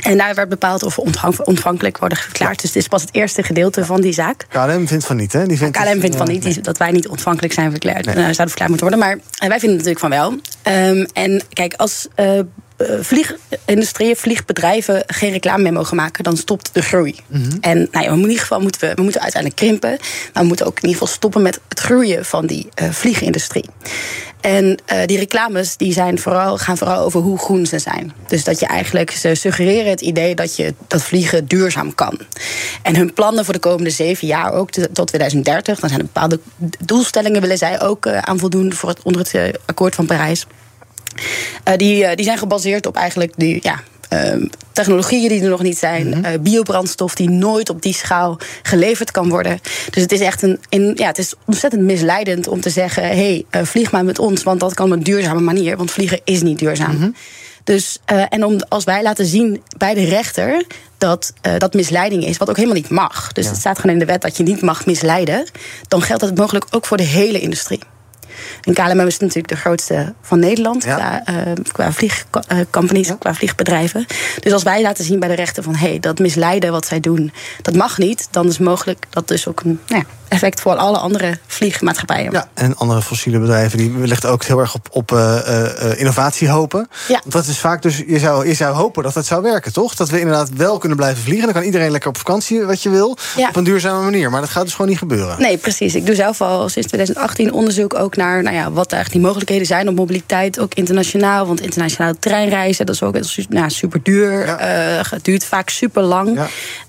En 0.00 0.16
daar 0.18 0.34
werd 0.34 0.48
bepaald 0.48 0.82
of 0.82 0.96
we 0.96 1.44
ontvankelijk 1.44 1.98
worden 1.98 2.18
verklaard. 2.18 2.60
Dus 2.60 2.72
dit 2.72 2.82
is 2.82 2.88
pas 2.88 3.00
het 3.02 3.14
eerste 3.14 3.42
gedeelte 3.42 3.84
van 3.84 4.00
die 4.00 4.12
zaak. 4.12 4.46
KLM 4.48 4.86
vindt 4.88 5.04
van 5.06 5.16
niet, 5.16 5.32
hè? 5.32 5.46
Die 5.46 5.58
vindt 5.58 5.76
KLM 5.78 6.00
vindt 6.00 6.16
van 6.16 6.28
niet 6.28 6.42
die- 6.42 6.60
dat 6.60 6.78
wij 6.78 6.90
niet 6.90 7.08
ontvankelijk 7.08 7.52
zijn 7.52 7.70
verklaard, 7.70 8.04
Nee. 8.04 8.14
zouden 8.14 8.34
verklaard 8.36 8.68
moeten 8.68 8.88
worden. 8.88 8.98
Maar 9.06 9.48
wij 9.48 9.58
vinden 9.58 9.76
natuurlijk 9.78 9.98
van 10.00 10.10
wel. 10.10 10.34
Ehm, 10.62 11.06
en 11.12 11.42
kijk, 11.52 11.74
als 11.74 12.08
vliegindustrieën, 13.00 14.16
vliegbedrijven 14.16 15.02
geen 15.06 15.32
reclame 15.32 15.62
meer 15.62 15.72
mogen 15.72 15.96
maken, 15.96 16.24
dan 16.24 16.36
stopt 16.36 16.74
de 16.74 16.82
groei. 16.82 17.14
Mhm. 17.26 17.50
En 17.60 17.88
nou 17.90 18.04
ja, 18.04 18.10
in 18.10 18.18
ieder 18.18 18.38
geval 18.38 18.60
moeten 18.60 18.80
we, 18.80 18.94
we 18.94 19.02
moeten 19.02 19.20
uiteindelijk 19.20 19.60
krimpen. 19.60 19.98
Maar 20.32 20.42
we 20.42 20.48
moeten 20.48 20.66
ook 20.66 20.76
in 20.76 20.88
ieder 20.88 20.98
geval 21.00 21.14
stoppen 21.14 21.42
met 21.42 21.60
het 21.68 21.80
groeien 21.80 22.24
van 22.24 22.46
die 22.46 22.68
eh, 22.74 22.90
vliegindustrie. 22.90 23.64
En 24.40 24.76
eh, 24.86 25.06
die 25.06 25.18
reclames 25.18 25.76
die 25.76 25.92
zijn 25.92 26.18
vooral, 26.18 26.58
gaan 26.58 26.78
vooral 26.78 27.04
over 27.04 27.20
hoe 27.20 27.38
groen 27.38 27.66
ze 27.66 27.78
zijn. 27.78 28.12
Dus 28.28 28.44
dat 28.44 28.60
je 28.60 28.66
eigenlijk, 28.66 29.10
ze 29.10 29.34
suggereren 29.34 29.90
het 29.90 30.00
idee 30.00 30.34
dat, 30.34 30.56
je, 30.56 30.74
dat 30.86 31.02
vliegen 31.02 31.46
duurzaam 31.46 31.94
kan. 31.94 32.18
En 32.82 32.96
hun 32.96 33.12
plannen 33.12 33.44
voor 33.44 33.54
de 33.54 33.60
komende 33.60 33.90
zeven 33.90 34.26
jaar, 34.26 34.52
ook 34.52 34.70
tot 34.70 35.06
2030, 35.06 35.80
dan 35.80 35.88
zijn 35.88 36.00
er 36.00 36.06
bepaalde 36.06 36.40
doelstellingen 36.84 37.40
willen 37.40 37.58
zij 37.58 37.80
ook 37.80 38.06
eh, 38.06 38.18
aan 38.18 38.38
voldoen 38.38 38.72
voor 38.72 38.88
het, 38.88 39.02
onder 39.02 39.20
het 39.20 39.34
eh, 39.34 39.42
akkoord 39.66 39.94
van 39.94 40.06
Parijs. 40.06 40.46
Eh, 41.64 41.76
die, 41.76 42.04
eh, 42.04 42.16
die 42.16 42.24
zijn 42.24 42.38
gebaseerd 42.38 42.86
op 42.86 42.96
eigenlijk 42.96 43.32
die, 43.36 43.58
ja, 43.62 43.80
ehm, 44.08 44.46
technologieën 44.72 45.28
die 45.28 45.42
er 45.42 45.48
nog 45.48 45.62
niet 45.62 45.78
zijn. 45.78 46.24
eh, 46.24 46.38
biobrandstof 46.40 47.14
die 47.14 47.30
nooit 47.30 47.70
op 47.70 47.82
die 47.82 47.94
schaal 47.94 48.38
geleverd 48.62 49.10
kan 49.10 49.28
worden. 49.28 49.60
Dus 49.90 50.02
het 50.02 50.12
is 50.12 50.20
echt 50.20 50.42
een, 50.42 50.58
in, 50.68 50.92
ja, 50.96 51.06
het 51.06 51.18
is 51.18 51.34
ontzettend 51.46 51.82
misleidend 51.82 52.48
om 52.48 52.60
te 52.60 52.70
zeggen: 52.70 53.02
hé, 53.02 53.44
hey, 53.50 53.64
vlieg 53.64 53.90
maar 53.92 54.04
met 54.04 54.18
ons, 54.18 54.42
want 54.42 54.60
dat 54.60 54.74
kan 54.74 54.86
op 54.86 54.92
een 54.92 55.02
duurzame 55.02 55.40
manier. 55.40 55.76
Want 55.76 55.90
vliegen 55.90 56.20
is 56.24 56.42
niet 56.42 56.58
duurzaam. 56.58 57.14
Dus, 57.64 57.98
eh, 58.04 58.24
en 58.28 58.44
om, 58.44 58.58
als 58.68 58.84
wij 58.84 59.02
laten 59.02 59.26
zien 59.26 59.62
bij 59.76 59.94
de 59.94 60.04
rechter 60.04 60.64
dat 60.98 61.32
dat 61.58 61.74
misleiding 61.74 62.24
is, 62.24 62.36
wat 62.36 62.48
ook 62.48 62.56
helemaal 62.56 62.76
niet 62.76 62.90
mag. 62.90 63.32
Dus 63.32 63.46
het 63.46 63.56
staat 63.56 63.78
gewoon 63.78 63.92
in 63.92 63.98
de 63.98 64.04
wet 64.12 64.22
dat 64.22 64.36
je 64.36 64.42
niet 64.42 64.60
mag 64.62 64.86
misleiden. 64.86 65.44
Dan 65.88 66.02
geldt 66.02 66.22
dat 66.22 66.36
mogelijk 66.36 66.66
ook 66.70 66.86
voor 66.86 66.96
de 66.96 67.02
hele 67.02 67.40
industrie. 67.40 67.80
En 68.62 68.74
KLM 68.74 69.00
is 69.00 69.18
natuurlijk 69.18 69.48
de 69.48 69.56
grootste 69.56 70.14
van 70.22 70.38
Nederland 70.38 70.84
qua, 70.84 71.24
eh, 71.24 71.36
qua 71.72 71.92
vliegcompanies, 71.92 73.12
qua 73.18 73.34
vliegbedrijven. 73.34 74.06
Dus 74.40 74.52
als 74.52 74.62
wij 74.62 74.82
laten 74.82 75.04
zien 75.04 75.20
bij 75.20 75.28
de 75.28 75.34
rechter 75.34 75.62
van 75.62 75.74
hé, 75.74 75.88
hey, 75.88 76.00
dat 76.00 76.18
misleiden 76.18 76.72
wat 76.72 76.86
zij 76.86 77.00
doen, 77.00 77.32
dat 77.62 77.74
mag 77.74 77.98
niet, 77.98 78.28
dan 78.30 78.46
is 78.46 78.58
mogelijk 78.58 79.06
dat 79.10 79.28
dus 79.28 79.46
ook 79.46 79.60
een 79.60 79.80
nou 79.86 80.00
ja, 80.00 80.19
effect 80.30 80.60
voor 80.60 80.74
alle 80.74 80.98
andere 80.98 81.38
vliegmaatschappijen. 81.46 82.32
Ja, 82.32 82.48
en 82.54 82.76
andere 82.76 83.02
fossiele 83.02 83.38
bedrijven 83.38 83.78
die 83.78 83.92
wellicht 83.92 84.26
ook 84.26 84.44
heel 84.44 84.58
erg 84.58 84.74
op, 84.74 84.88
op 84.90 85.12
eh, 85.12 85.38
eh, 85.38 85.90
eh, 85.90 85.98
innovatie 85.98 86.48
hopen. 86.48 86.88
Ja. 87.08 87.20
Dat 87.26 87.46
is 87.46 87.58
vaak 87.58 87.82
dus, 87.82 88.02
je 88.06 88.18
zou, 88.18 88.48
je 88.48 88.54
zou 88.54 88.74
hopen 88.74 89.02
dat 89.02 89.14
het 89.14 89.26
zou 89.26 89.42
werken, 89.42 89.72
toch? 89.72 89.94
Dat 89.94 90.08
we 90.08 90.20
inderdaad 90.20 90.50
wel 90.56 90.78
kunnen 90.78 90.98
blijven 90.98 91.22
vliegen. 91.22 91.44
Dan 91.44 91.54
kan 91.54 91.62
iedereen 91.62 91.90
lekker 91.90 92.08
op 92.08 92.16
vakantie 92.16 92.60
wat 92.60 92.82
je 92.82 92.90
wil. 92.90 93.16
Ja. 93.36 93.48
Op 93.48 93.56
een 93.56 93.64
duurzame 93.64 94.04
manier. 94.04 94.30
Maar 94.30 94.40
dat 94.40 94.50
gaat 94.50 94.64
dus 94.64 94.72
gewoon 94.72 94.90
niet 94.90 94.98
gebeuren. 94.98 95.40
Nee, 95.40 95.56
precies. 95.56 95.94
Ik 95.94 96.06
doe 96.06 96.14
zelf 96.14 96.40
al 96.40 96.68
sinds 96.68 96.88
2018 96.88 97.52
onderzoek 97.52 97.94
ook 97.94 98.16
naar 98.16 98.42
nou 98.42 98.56
ja, 98.56 98.70
wat 98.70 98.92
eigenlijk 98.92 99.12
die 99.12 99.20
mogelijkheden 99.20 99.66
zijn 99.66 99.88
op 99.88 99.94
mobiliteit, 99.94 100.58
ook 100.58 100.74
internationaal. 100.74 101.46
Want 101.46 101.60
internationaal 101.60 102.12
treinreizen, 102.18 102.86
dat 102.86 102.94
is 102.94 103.02
ook 103.02 103.16
nou, 103.48 103.70
super 103.70 104.02
duur. 104.02 104.58
Het 105.10 105.24
duurt 105.24 105.44
vaak 105.44 105.68
super 105.68 106.02
lang. 106.02 106.38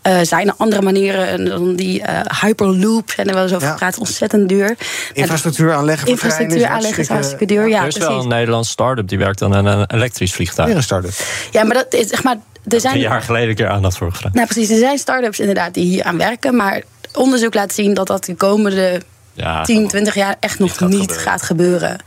Eh, 0.01 0.19
zijn 0.21 0.47
er 0.47 0.53
andere 0.57 0.81
manieren 0.81 1.27
en 1.27 1.45
dan 1.45 1.75
die 1.75 2.01
eh, 2.01 2.41
hyperloop 2.41 3.11
zijn 3.11 3.29
er 3.31 3.37
wel 3.37 3.43
eens 3.43 3.53
over 3.53 3.67
Ja. 3.67 3.73
gepraat, 3.73 3.97
ontzettend 3.97 4.49
duur. 4.49 4.75
Infrastructuur 5.13 5.73
aanleggen 5.73 6.03
voor 6.07 6.13
Infrastructuur 6.15 6.67
aanleggen 6.67 6.99
is 7.03 7.07
hartstikke 7.07 7.45
duur. 7.45 7.67
Ja, 7.67 7.81
er 7.81 7.87
is 7.87 7.97
wel 7.97 8.07
precies. 8.07 8.23
een 8.23 8.29
Nederlands 8.29 8.69
start-up 8.69 9.07
die 9.07 9.17
werkt 9.17 9.41
aan 9.41 9.53
een, 9.53 9.65
een 9.65 9.85
elektrisch 9.93 10.33
vliegtuig. 10.33 10.67
Weer 10.67 10.77
een 10.77 10.83
start-up. 10.83 11.11
Ja, 11.51 11.63
maar 11.63 11.73
dat 11.75 11.93
is 11.93 12.07
zeg 12.07 12.23
maar. 12.23 12.35
er 12.67 12.79
zijn, 12.81 12.93
Drie 12.93 13.05
jaar 13.05 13.21
geleden 13.21 13.49
een 13.49 13.55
keer 13.55 13.69
aandacht 13.69 13.97
voor 13.97 14.11
gevraagd. 14.11 14.35
nou 14.35 14.47
precies, 14.47 14.69
er 14.69 14.77
zijn 14.77 14.97
start-ups 14.97 15.39
inderdaad 15.39 15.73
die 15.73 15.85
hier 15.85 16.03
aan 16.03 16.17
werken. 16.17 16.55
Maar 16.55 16.81
onderzoek 17.13 17.53
laat 17.53 17.73
zien 17.73 17.93
dat 17.93 18.07
dat 18.07 18.25
de 18.25 18.35
komende 18.35 19.01
Ja, 19.33 19.63
10, 19.63 19.87
20 19.87 20.15
jaar 20.15 20.35
echt 20.39 20.59
nog 20.59 20.79
niet 20.79 21.11
gaat 21.11 21.41
gebeuren. 21.41 21.97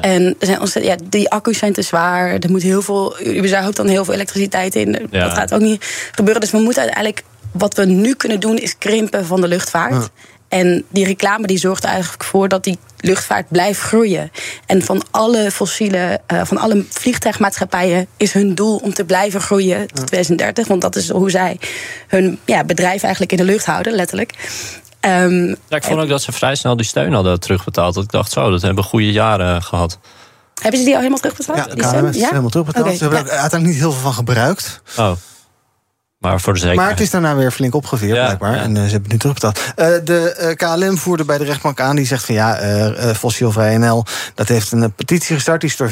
En 0.00 0.22
er 0.40 0.46
zijn 0.46 0.60
ontzettend, 0.60 1.00
ja, 1.00 1.06
die 1.08 1.30
accu's 1.30 1.58
zijn 1.58 1.72
te 1.72 1.82
zwaar. 1.82 2.28
Er 2.38 2.50
moet 2.50 2.62
heel 2.62 2.82
veel, 2.82 3.16
überhaupt 3.36 3.76
dan 3.76 3.86
heel 3.86 4.04
veel 4.04 4.14
elektriciteit 4.14 4.74
in. 4.74 5.08
Ja. 5.10 5.24
Dat 5.24 5.32
gaat 5.32 5.54
ook 5.54 5.60
niet 5.60 5.84
gebeuren. 6.12 6.40
Dus 6.40 6.50
we 6.50 6.58
moeten 6.58 6.82
uiteindelijk, 6.82 7.22
wat 7.52 7.74
we 7.74 7.84
nu 7.84 8.14
kunnen 8.14 8.40
doen, 8.40 8.56
is 8.58 8.78
krimpen 8.78 9.26
van 9.26 9.40
de 9.40 9.48
luchtvaart. 9.48 9.92
Ja. 9.92 10.08
En 10.48 10.84
die 10.88 11.04
reclame 11.04 11.46
die 11.46 11.58
zorgt 11.58 11.84
er 11.84 11.90
eigenlijk 11.90 12.24
voor 12.24 12.48
dat 12.48 12.64
die 12.64 12.78
luchtvaart 13.00 13.48
blijft 13.48 13.80
groeien. 13.80 14.30
En 14.66 14.82
van 14.82 15.02
alle 15.10 15.50
fossiele, 15.50 16.20
eh, 16.26 16.40
van 16.44 16.58
alle 16.58 16.84
vliegtuigmaatschappijen 16.88 18.06
is 18.16 18.32
hun 18.32 18.54
doel 18.54 18.76
om 18.76 18.94
te 18.94 19.04
blijven 19.04 19.40
groeien 19.40 19.86
tot 19.86 20.06
2030. 20.06 20.66
Want 20.68 20.80
dat 20.80 20.96
is 20.96 21.10
hoe 21.10 21.30
zij 21.30 21.58
hun 22.08 22.38
ja, 22.44 22.64
bedrijf 22.64 23.02
eigenlijk 23.02 23.32
in 23.32 23.38
de 23.38 23.44
lucht 23.44 23.66
houden, 23.66 23.92
letterlijk. 23.92 24.34
Ehm, 25.00 25.46
Ja, 25.46 25.76
ik 25.76 25.84
vond 25.84 26.00
ook 26.00 26.08
dat 26.08 26.22
ze 26.22 26.32
vrij 26.32 26.54
snel 26.54 26.76
die 26.76 26.86
steun 26.86 27.12
hadden 27.12 27.40
terugbetaald. 27.40 27.94
Dat 27.94 28.04
ik 28.04 28.10
dacht, 28.10 28.32
zo, 28.32 28.50
dat 28.50 28.62
hebben 28.62 28.84
goede 28.84 29.12
jaren 29.12 29.62
gehad. 29.62 29.98
Hebben 30.62 30.78
ze 30.78 30.84
die 30.84 30.94
al 30.94 31.00
helemaal 31.00 31.20
terugbetaald? 31.20 31.58
Ja, 31.58 31.64
die 31.74 31.84
heeft 31.84 32.14
het 32.14 32.28
helemaal 32.28 32.50
terugbetaald. 32.50 32.96
Ze 32.96 33.02
hebben 33.02 33.18
ja. 33.18 33.24
er 33.24 33.30
uiteindelijk 33.30 33.70
niet 33.70 33.80
heel 33.82 33.92
veel 33.92 34.02
van 34.02 34.12
gebruikt. 34.12 34.80
Oh. 34.96 35.12
Maar 36.18 36.40
voor 36.40 36.52
de 36.52 36.58
zekerheid. 36.58 36.86
Maar 36.86 36.96
het 36.96 37.04
is 37.04 37.10
daarna 37.10 37.36
weer 37.36 37.50
flink 37.50 37.74
opgeveerd, 37.74 38.12
blijkbaar. 38.12 38.54
En 38.54 38.76
eh, 38.76 38.82
ze 38.82 38.90
hebben 38.90 39.02
het 39.02 39.12
nu 39.12 39.18
terugbetaald. 39.18 39.60
Eh, 39.76 39.88
de 40.04 40.32
eh, 40.32 40.56
KLM 40.56 40.98
voerde 40.98 41.24
bij 41.24 41.38
de 41.38 41.44
rechtbank 41.44 41.80
aan. 41.80 41.96
Die 41.96 42.06
zegt 42.06 42.24
van 42.24 42.34
ja, 42.34 42.56
eh 42.56 43.08
eh, 43.08 43.16
Fossielvrij 43.16 43.76
NL... 43.76 44.04
dat 44.34 44.48
heeft 44.48 44.72
een 44.72 44.92
petitie 44.92 45.34
gestart. 45.34 45.60
Die 45.60 45.70
is 45.70 45.76
door 45.76 45.90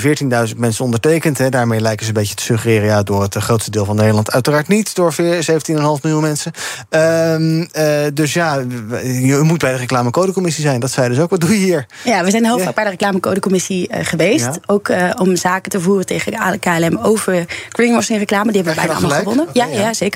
14.000 0.49 0.57
mensen 0.57 0.85
ondertekend. 0.85 1.39
Hè. 1.39 1.49
Daarmee 1.49 1.81
lijken 1.81 2.05
ze 2.05 2.11
een 2.11 2.19
beetje 2.19 2.35
te 2.35 2.43
suggereren... 2.43 2.87
Ja, 2.87 3.03
door 3.03 3.23
het 3.23 3.35
grootste 3.35 3.71
deel 3.71 3.85
van 3.85 3.97
Nederland. 3.97 4.33
Uiteraard 4.33 4.69
niet, 4.69 4.95
door 4.95 5.13
veer- 5.13 5.45
17,5 5.45 5.77
miljoen 6.03 6.23
mensen. 6.23 6.53
Ehm, 6.89 7.63
eh, 7.73 7.85
dus 8.15 8.33
ja, 8.33 8.55
je 9.03 9.41
moet 9.43 9.59
bij 9.59 9.73
de 9.73 9.79
reclamecodecommissie 9.79 10.65
zijn. 10.65 10.81
Dat 10.81 10.91
zei 10.91 11.09
dus 11.09 11.19
ook. 11.19 11.31
Wat 11.31 11.41
doe 11.41 11.51
je 11.51 11.65
hier? 11.65 11.87
Ja, 12.05 12.25
we 12.25 12.31
zijn 12.31 12.45
heel 12.45 12.59
vaak 12.59 12.75
bij 12.75 12.85
de 12.85 12.91
reclamecodecommissie 12.91 13.89
geweest. 13.93 14.45
Ja. 14.45 14.57
Ook 14.67 14.89
eh, 14.89 15.11
om 15.19 15.37
zaken 15.37 15.71
te 15.71 15.81
voeren 15.81 16.07
tegen 16.07 16.33
de 16.33 16.59
KLM 16.59 16.99
over 16.99 17.45
greenwashing 17.69 18.19
reclame. 18.19 18.53
Die 18.53 18.63
hebben 18.63 18.75
we 18.75 18.81
bijna 18.81 18.93
allemaal 18.99 19.19
gelijk? 19.21 19.29
gewonnen. 19.29 19.55
Ja, 19.73 19.81
ja. 19.81 19.93
zeker. 19.93 20.16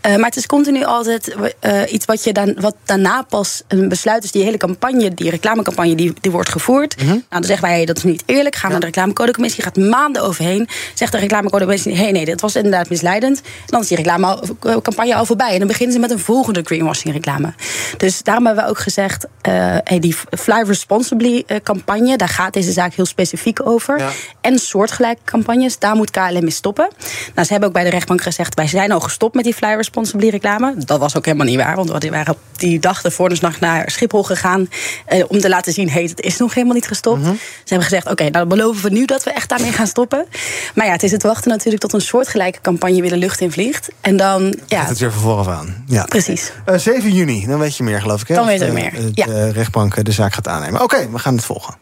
Eh, 0.00 0.16
maar 0.16 0.24
het 0.24 0.36
is 0.36 0.46
continu 0.46 0.84
altijd 0.84 1.34
eh, 1.60 1.92
iets 1.92 2.04
wat 2.04 2.24
je 2.24 2.32
dan, 2.32 2.56
wat 2.60 2.76
daarna 2.84 3.22
pas 3.22 3.62
een 3.68 3.88
besluit 3.88 4.24
is. 4.24 4.30
Die 4.30 4.42
hele 4.42 4.56
campagne, 4.56 5.14
die 5.14 5.30
reclamecampagne, 5.30 5.94
die, 5.94 6.12
die 6.20 6.30
wordt 6.30 6.48
gevoerd. 6.48 6.96
Mhm. 6.96 7.06
Nou, 7.06 7.22
dan 7.28 7.44
zeggen 7.44 7.68
wij, 7.68 7.84
dat 7.84 7.96
is 7.96 8.02
niet 8.02 8.22
eerlijk. 8.26 8.54
Gaan 8.54 8.64
we 8.64 8.70
naar 8.70 8.80
de 8.80 8.86
reclamecodecommissie. 8.86 9.62
Gaat 9.62 9.76
maanden 9.76 10.22
overheen. 10.22 10.68
Zegt 10.94 11.12
de 11.12 11.18
reclamecodecommissie, 11.18 11.94
hé, 11.94 12.02
hey, 12.02 12.12
nee, 12.12 12.24
dat 12.24 12.40
was 12.40 12.56
inderdaad 12.56 12.88
misleidend. 12.88 13.38
En 13.38 13.44
dan 13.66 13.80
is 13.80 13.88
die 13.88 13.96
reclamecampagne 13.96 15.14
al 15.14 15.24
voorbij. 15.24 15.52
En 15.52 15.58
dan 15.58 15.68
beginnen 15.68 15.94
ze 15.94 16.00
met 16.00 16.10
een 16.10 16.18
volgende 16.18 16.62
greenwashing 16.64 17.14
reclame. 17.14 17.54
Dus 17.96 18.22
daarom 18.22 18.46
hebben 18.46 18.64
we 18.64 18.70
ook 18.70 18.78
gezegd, 18.78 19.26
eh, 19.40 19.52
hey, 19.84 19.98
die 19.98 20.16
Fly 20.38 20.62
Responsibly 20.66 21.42
eh, 21.46 21.56
campagne, 21.62 22.16
daar 22.16 22.28
gaat 22.28 22.52
deze 22.52 22.72
zaak 22.72 22.94
heel 22.94 23.06
specifiek 23.06 23.66
over. 23.66 24.12
En 24.40 24.58
soortgelijke 24.58 25.20
campagnes, 25.24 25.78
daar 25.78 25.96
moet 25.96 26.10
KLM 26.10 26.40
mee 26.40 26.50
stoppen. 26.50 26.88
Nou, 27.34 27.46
ze 27.46 27.50
hebben 27.50 27.68
ook 27.68 27.74
bij 27.74 27.84
de 27.84 27.90
rechtbank 27.90 28.22
gezegd, 28.22 28.54
wij 28.54 28.68
zijn 28.68 28.92
al 28.92 29.00
gestopt 29.00 29.25
met 29.34 29.44
die 29.44 29.54
Fly 29.54 29.74
Responsibly 29.74 30.28
reclame. 30.28 30.74
Dat 30.76 30.98
was 30.98 31.16
ook 31.16 31.24
helemaal 31.24 31.46
niet 31.46 31.56
waar, 31.56 31.76
want 31.76 32.00
die 32.00 32.10
waren 32.10 32.32
op 32.34 32.38
die 32.56 32.78
dag 32.78 33.02
ervoor 33.02 33.28
dus 33.28 33.40
nog 33.40 33.60
naar 33.60 33.90
Schiphol 33.90 34.22
gegaan 34.22 34.68
eh, 35.06 35.24
om 35.28 35.38
te 35.40 35.48
laten 35.48 35.72
zien, 35.72 35.90
hey, 35.90 36.02
het 36.02 36.20
is 36.20 36.36
nog 36.36 36.54
helemaal 36.54 36.74
niet 36.74 36.86
gestopt. 36.86 37.24
Ze 37.24 37.34
hebben 37.64 37.82
gezegd, 37.82 38.10
oké, 38.10 38.22
nou 38.22 38.32
dan 38.32 38.48
beloven 38.48 38.82
we 38.82 38.90
nu 38.90 39.04
dat 39.04 39.24
we 39.24 39.30
echt 39.30 39.48
daarmee 39.48 39.72
gaan 39.72 39.86
stoppen. 39.86 40.26
Maar 40.74 40.86
ja, 40.86 40.92
het 40.92 41.02
is 41.02 41.10
het 41.12 41.22
wachten 41.22 41.50
natuurlijk 41.50 41.82
tot 41.82 41.92
een 41.92 42.00
soortgelijke 42.00 42.60
campagne 42.60 43.00
weer 43.00 43.10
de 43.10 43.16
lucht 43.16 43.40
in 43.40 43.52
vliegt. 43.52 43.88
En 44.00 44.16
dan, 44.16 44.54
ja, 44.66 44.84
het 44.84 44.98
weer 44.98 45.12
van 45.12 45.20
vooraf 45.20 45.48
aan. 45.48 45.84
Ja. 45.86 46.04
precies. 46.04 46.52
Eh, 46.64 46.78
7 46.78 47.12
juni, 47.12 47.46
dan 47.46 47.58
weet 47.58 47.76
je 47.76 47.82
meer, 47.82 48.00
geloof 48.00 48.20
ik. 48.20 48.28
Hè? 48.28 48.34
Dan 48.34 48.46
weet 48.46 48.60
ik 48.60 48.66
de- 48.66 48.72
meer, 48.72 48.90
De, 48.92 49.10
ja. 49.14 49.26
de 49.26 49.50
rechtbank 49.52 49.94
eh, 49.96 50.04
de 50.04 50.12
zaak 50.12 50.34
gaat 50.34 50.48
aannemen. 50.48 50.82
Oké, 50.82 51.10
we 51.10 51.18
gaan 51.18 51.34
het 51.34 51.44
volgen. 51.44 51.74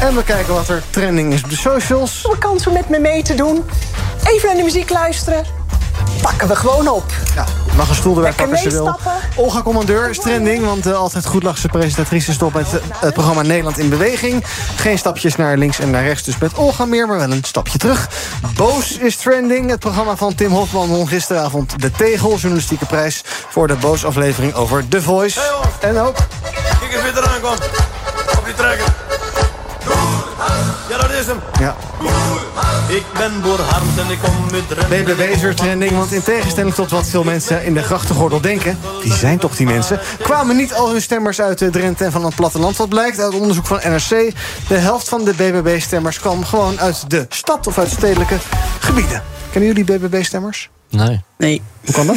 En 0.00 0.14
we 0.14 0.24
kijken 0.24 0.54
wat 0.54 0.68
er 0.68 0.82
trending 0.90 1.32
is 1.32 1.42
op 1.44 1.50
de 1.50 1.56
socials. 1.56 2.28
Een 2.32 2.38
kans 2.38 2.66
om 2.66 2.72
met 2.72 2.88
me 2.88 2.98
mee 2.98 3.22
te 3.22 3.34
doen. 3.34 3.64
Even 4.24 4.46
naar 4.48 4.56
de 4.56 4.62
muziek 4.62 4.90
luisteren. 4.90 5.44
Pakken 6.22 6.48
we 6.48 6.56
gewoon 6.56 6.88
op. 6.88 7.04
Ja, 7.34 7.44
mag 7.76 7.88
een 7.88 7.94
stoel 7.94 8.16
erbij 8.16 8.30
Lekker 8.36 8.48
pakken 8.48 8.64
als 8.64 8.74
je 8.74 8.82
wil. 8.82 8.98
Olga 9.44 9.62
Commandeur 9.62 10.10
is 10.10 10.18
trending, 10.18 10.64
want 10.64 10.86
uh, 10.86 10.96
altijd 10.96 11.26
goed 11.26 11.42
lachse 11.42 11.68
presentatrice 11.68 12.32
stopt 12.32 12.54
met 12.54 12.66
uh, 12.66 12.80
het 13.00 13.14
programma 13.14 13.42
Nederland 13.42 13.78
in 13.78 13.88
Beweging. 13.88 14.44
Geen 14.76 14.98
stapjes 14.98 15.36
naar 15.36 15.56
links 15.56 15.78
en 15.78 15.90
naar 15.90 16.02
rechts, 16.02 16.22
dus 16.22 16.38
met 16.38 16.54
Olga 16.54 16.84
meer, 16.84 17.06
maar 17.06 17.18
wel 17.18 17.30
een 17.30 17.44
stapje 17.44 17.78
terug. 17.78 18.08
Boos 18.54 18.98
is 18.98 19.16
trending. 19.16 19.70
Het 19.70 19.80
programma 19.80 20.16
van 20.16 20.34
Tim 20.34 20.50
Hofman 20.50 20.88
won 20.88 21.08
gisteravond 21.08 21.80
de 21.80 21.90
Tegel, 21.90 22.36
journalistieke 22.36 22.86
prijs, 22.86 23.22
voor 23.48 23.66
de 23.66 23.74
Boos-aflevering 23.74 24.54
over 24.54 24.88
The 24.88 25.02
Voice. 25.02 25.40
en 25.80 25.98
ook... 25.98 26.16
Kijk 26.80 26.92
eens 26.92 27.02
wie 27.02 27.22
eraan 27.22 27.40
komt. 27.40 27.70
Op 28.38 28.44
die 28.44 28.54
trekker. 28.54 29.07
Ja, 31.60 31.76
hem. 31.98 32.96
Ik 32.96 33.04
ben 33.18 33.40
Boer 33.42 33.60
Harms 33.60 33.98
en 33.98 34.10
ik 34.10 34.18
kom 34.18 34.54
uit 34.54 34.68
Drenthe. 34.68 35.14
BBB 35.14 35.34
is 35.34 35.40
weer 35.40 35.54
trending, 35.54 35.92
want 35.92 36.12
in 36.12 36.22
tegenstelling 36.22 36.74
tot 36.74 36.90
wat 36.90 37.06
veel 37.06 37.24
mensen 37.24 37.64
in 37.64 37.74
de 37.74 37.82
grachtengordel 37.82 38.40
denken... 38.40 38.78
wie 39.02 39.12
zijn 39.12 39.38
toch 39.38 39.56
die 39.56 39.66
mensen? 39.66 40.00
Kwamen 40.22 40.56
niet 40.56 40.74
al 40.74 40.90
hun 40.90 41.02
stemmers 41.02 41.40
uit 41.40 41.58
de 41.58 41.70
Drenthe 41.70 42.04
en 42.04 42.12
van 42.12 42.24
het 42.24 42.34
platteland. 42.34 42.76
Wat 42.76 42.88
blijkt 42.88 43.20
uit 43.20 43.34
onderzoek 43.34 43.66
van 43.66 43.80
NRC... 43.84 44.32
de 44.68 44.76
helft 44.76 45.08
van 45.08 45.24
de 45.24 45.34
BBB-stemmers 45.34 46.20
kwam 46.20 46.44
gewoon 46.44 46.80
uit 46.80 47.10
de 47.10 47.26
stad 47.28 47.66
of 47.66 47.78
uit 47.78 47.90
stedelijke 47.90 48.36
gebieden. 48.78 49.22
Kennen 49.50 49.74
jullie 49.74 49.98
BBB-stemmers? 49.98 50.70
Nee. 50.90 51.22
Nee. 51.38 51.62
Hoe 51.84 51.94
kan 51.94 52.06
dat? 52.06 52.16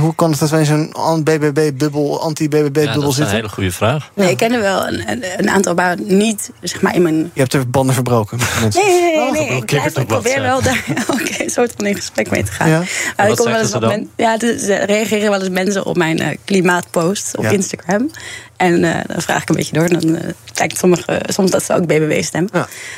Hoe 0.00 0.14
kan 0.14 0.30
het 0.30 0.38
dat 0.40 0.50
wij 0.50 0.60
in 0.60 0.66
zo'n 0.66 1.22
BBB-bubbel, 1.22 2.20
anti-BBB-bubbel 2.22 2.82
Ja, 2.82 2.92
dat 2.92 3.02
is 3.02 3.06
een 3.08 3.12
zitten? 3.12 3.34
hele 3.34 3.48
goede 3.48 3.70
vraag. 3.72 4.10
Nee, 4.14 4.30
ik 4.30 4.36
ken 4.36 4.52
er 4.52 4.60
wel 4.60 4.86
een, 4.88 5.10
een, 5.10 5.24
een 5.36 5.50
aantal, 5.50 5.74
maar 5.74 5.96
niet 6.00 6.50
zeg 6.60 6.80
maar 6.82 6.94
in 6.94 7.02
mijn. 7.02 7.30
Je 7.34 7.40
hebt 7.40 7.52
er 7.52 7.70
banden 7.70 7.94
verbroken 7.94 8.38
met 8.38 8.48
mensen. 8.60 8.82
Nee, 8.84 9.00
nee, 9.00 9.14
nee. 9.16 9.20
Oh, 9.26 9.32
nee. 9.32 9.56
Ik, 9.56 9.64
blijf, 9.64 9.92
probeer 10.06 10.40
wel 10.40 10.62
daar 10.62 10.84
oké, 11.14 11.42
een 11.42 11.50
soort 11.50 11.72
van 11.76 11.86
in 11.86 11.94
gesprek 11.94 12.30
mee 12.30 12.42
te 12.44 12.52
gaan. 12.52 12.68
Ja? 12.68 12.78
Maar 12.78 13.26
En 13.26 13.30
ik 13.30 13.36
kom 13.36 13.46
wel 13.46 13.54
zeggen 13.54 13.60
eens 13.60 13.70
ze 13.70 13.74
op 13.76 13.80
dan? 13.82 13.90
men, 13.90 14.10
ja, 14.16 14.36
dus, 14.36 14.62
ze 14.62 14.74
reageren 14.74 15.30
wel 15.30 15.40
eens 15.40 15.48
mensen 15.48 15.84
op 15.86 15.96
mijn 15.96 16.18
eh, 16.18 16.36
klimaatpost 16.44 17.36
op 17.36 17.44
Ja. 17.44 17.50
Instagram. 17.50 18.10
En 18.56 18.84
eh, 18.84 19.00
dan 19.06 19.22
vraag 19.22 19.42
ik 19.42 19.48
een 19.48 19.56
beetje 19.56 19.72
door. 19.72 19.84
En 19.84 19.98
dan 20.00 20.16
eh 20.16 20.28
blijkt 20.54 20.78
sommige, 20.78 21.20
soms 21.26 21.50
dat 21.50 21.62
ze 21.64 21.74
ook 21.74 21.86
BBB 21.86 22.22
stemmen. 22.22 22.50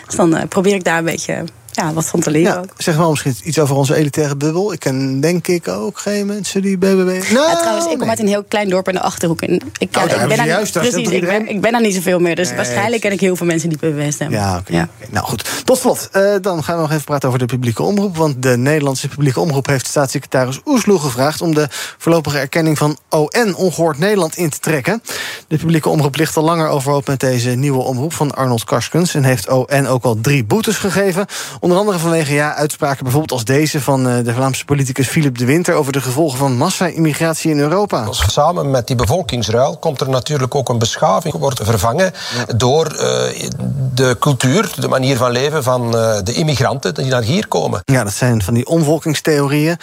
Dus 0.06 0.16
dan 0.16 0.36
eh, 0.36 0.48
probeer 0.48 0.74
ik 0.74 0.84
daar 0.84 0.98
een 0.98 1.04
beetje 1.04 1.44
ja, 1.78 1.92
wat 1.92 2.04
van 2.04 2.20
te 2.20 2.30
leren. 2.30 2.52
Ja, 2.52 2.58
ook. 2.58 2.72
zeg 2.76 2.96
wel 2.96 3.10
misschien 3.10 3.36
iets 3.42 3.58
over 3.58 3.76
onze 3.76 3.94
elitaire 3.94 4.36
bubbel. 4.36 4.72
Ik 4.72 4.80
ken 4.80 5.20
denk 5.20 5.46
ik 5.46 5.68
ook 5.68 5.98
geen 5.98 6.26
mensen 6.26 6.62
die 6.62 6.78
BBB... 6.78 7.22
ja, 7.30 7.56
trouwens, 7.56 7.86
ik 7.86 7.98
kom 7.98 8.08
uit 8.08 8.18
een 8.18 8.28
heel 8.28 8.44
klein 8.44 8.68
dorp 8.68 8.88
in 8.88 8.94
de 8.94 9.00
Achterhoek. 9.00 9.40
En 9.40 9.54
ik, 9.78 9.90
Nou, 9.90 10.08
daar 10.08 10.30
ik 10.30 10.36
daar 10.36 10.46
juist, 10.46 10.74
daar 10.74 10.82
precies, 10.88 11.08
ik 11.08 11.20
ben, 11.20 11.48
ik 11.48 11.60
ben 11.60 11.72
daar 11.72 11.80
niet 11.80 11.94
zoveel 11.94 12.18
meer. 12.18 12.36
Dus 12.36 12.48
Nee, 12.48 12.56
waarschijnlijk 12.56 13.02
ken 13.02 13.12
ik 13.12 13.20
heel 13.20 13.36
veel 13.36 13.46
mensen 13.46 13.68
die 13.68 13.78
BBB 13.78 14.12
stemmen. 14.12 14.38
Ja, 14.38 14.56
oké. 14.56 14.88
Nou 15.10 15.26
goed. 15.26 15.64
Tot 15.64 15.78
slot, 15.78 16.08
eh, 16.12 16.34
dan 16.40 16.64
gaan 16.64 16.74
we 16.74 16.80
nog 16.80 16.90
even 16.90 17.04
praten 17.04 17.28
over 17.28 17.40
de 17.40 17.46
publieke 17.46 17.82
omroep. 17.82 18.16
Want 18.16 18.42
de 18.42 18.56
Nederlandse 18.56 19.08
publieke 19.08 19.40
omroep 19.40 19.66
heeft 19.66 19.86
staatssecretaris 19.86 20.60
Oesloe 20.64 20.98
gevraagd... 20.98 21.40
om 21.40 21.54
de 21.54 21.68
voorlopige 21.98 22.38
erkenning 22.38 22.78
van 22.78 22.98
ON, 23.08 23.54
Ongehoord 23.54 23.98
Nederland, 23.98 24.36
in 24.36 24.50
te 24.50 24.58
trekken. 24.58 25.02
De 25.48 25.56
publieke 25.56 25.88
omroep 25.88 26.16
ligt 26.16 26.36
al 26.36 26.44
langer 26.44 26.68
overhoop 26.68 27.06
met 27.06 27.20
deze 27.20 27.50
nieuwe 27.50 27.82
omroep 27.82 28.12
van 28.12 28.34
Arnold 28.34 28.64
Karskens... 28.64 29.14
en 29.14 29.24
heeft 29.24 29.48
ON 29.48 29.86
ook 29.86 30.04
al 30.04 30.18
drie 30.20 30.44
boetes 30.44 30.76
gegeven. 30.76 31.26
Onder 31.68 31.82
andere 31.82 32.02
vanwege 32.02 32.34
ja, 32.34 32.54
uitspraken 32.54 33.02
bijvoorbeeld 33.02 33.32
als 33.32 33.44
deze... 33.44 33.80
van 33.80 34.08
eh, 34.08 34.24
de 34.24 34.34
Vlaamse 34.34 34.64
politicus 34.64 35.08
Philip 35.08 35.38
de 35.38 35.44
Winter... 35.44 35.74
over 35.74 35.92
de 35.92 36.00
gevolgen 36.00 36.38
van 36.38 36.56
massa-immigratie 36.56 37.50
in 37.50 37.58
Europa. 37.58 38.06
Samen 38.10 38.70
met 38.70 38.86
die 38.86 38.96
bevolkingsruil 38.96 39.76
komt 39.76 40.00
er 40.00 40.08
natuurlijk 40.08 40.54
ook 40.54 40.68
een 40.68 40.78
beschaving, 40.78 41.34
wordt 41.34 41.60
vervangen 41.62 42.12
door 42.56 42.86
eh, 42.86 43.48
de 43.94 44.16
cultuur, 44.20 44.72
de 44.78 44.88
manier 44.88 45.16
van 45.16 45.30
leven 45.30 45.62
van 45.62 45.96
eh, 45.96 46.16
de 46.24 46.32
immigranten 46.32 46.94
die 46.94 47.06
naar 47.06 47.22
hier 47.22 47.48
komen. 47.48 47.80
Ja, 47.84 48.04
dat 48.04 48.12
zijn 48.12 48.42
van 48.42 48.54
die 48.54 48.66
omvolkingstheorieën. 48.66 49.76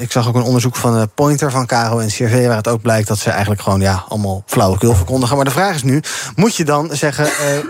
Ik 0.00 0.12
zag 0.12 0.28
ook 0.28 0.34
een 0.34 0.42
onderzoek 0.42 0.76
van 0.76 1.10
Pointer 1.14 1.50
van 1.50 1.66
Caro 1.66 1.98
en 1.98 2.08
CRV... 2.08 2.46
waar 2.46 2.56
het 2.56 2.68
ook 2.68 2.82
blijkt 2.82 3.08
dat 3.08 3.18
ze 3.18 3.30
eigenlijk 3.30 3.62
gewoon 3.62 3.80
ja, 3.80 4.04
allemaal 4.08 4.42
flauwekul 4.46 4.94
verkondigen. 4.94 5.36
Maar 5.36 5.44
de 5.44 5.50
vraag 5.50 5.74
is 5.74 5.82
nu, 5.82 6.02
moet 6.34 6.56
je 6.56 6.64
dan 6.64 6.88
zeggen... 6.92 7.24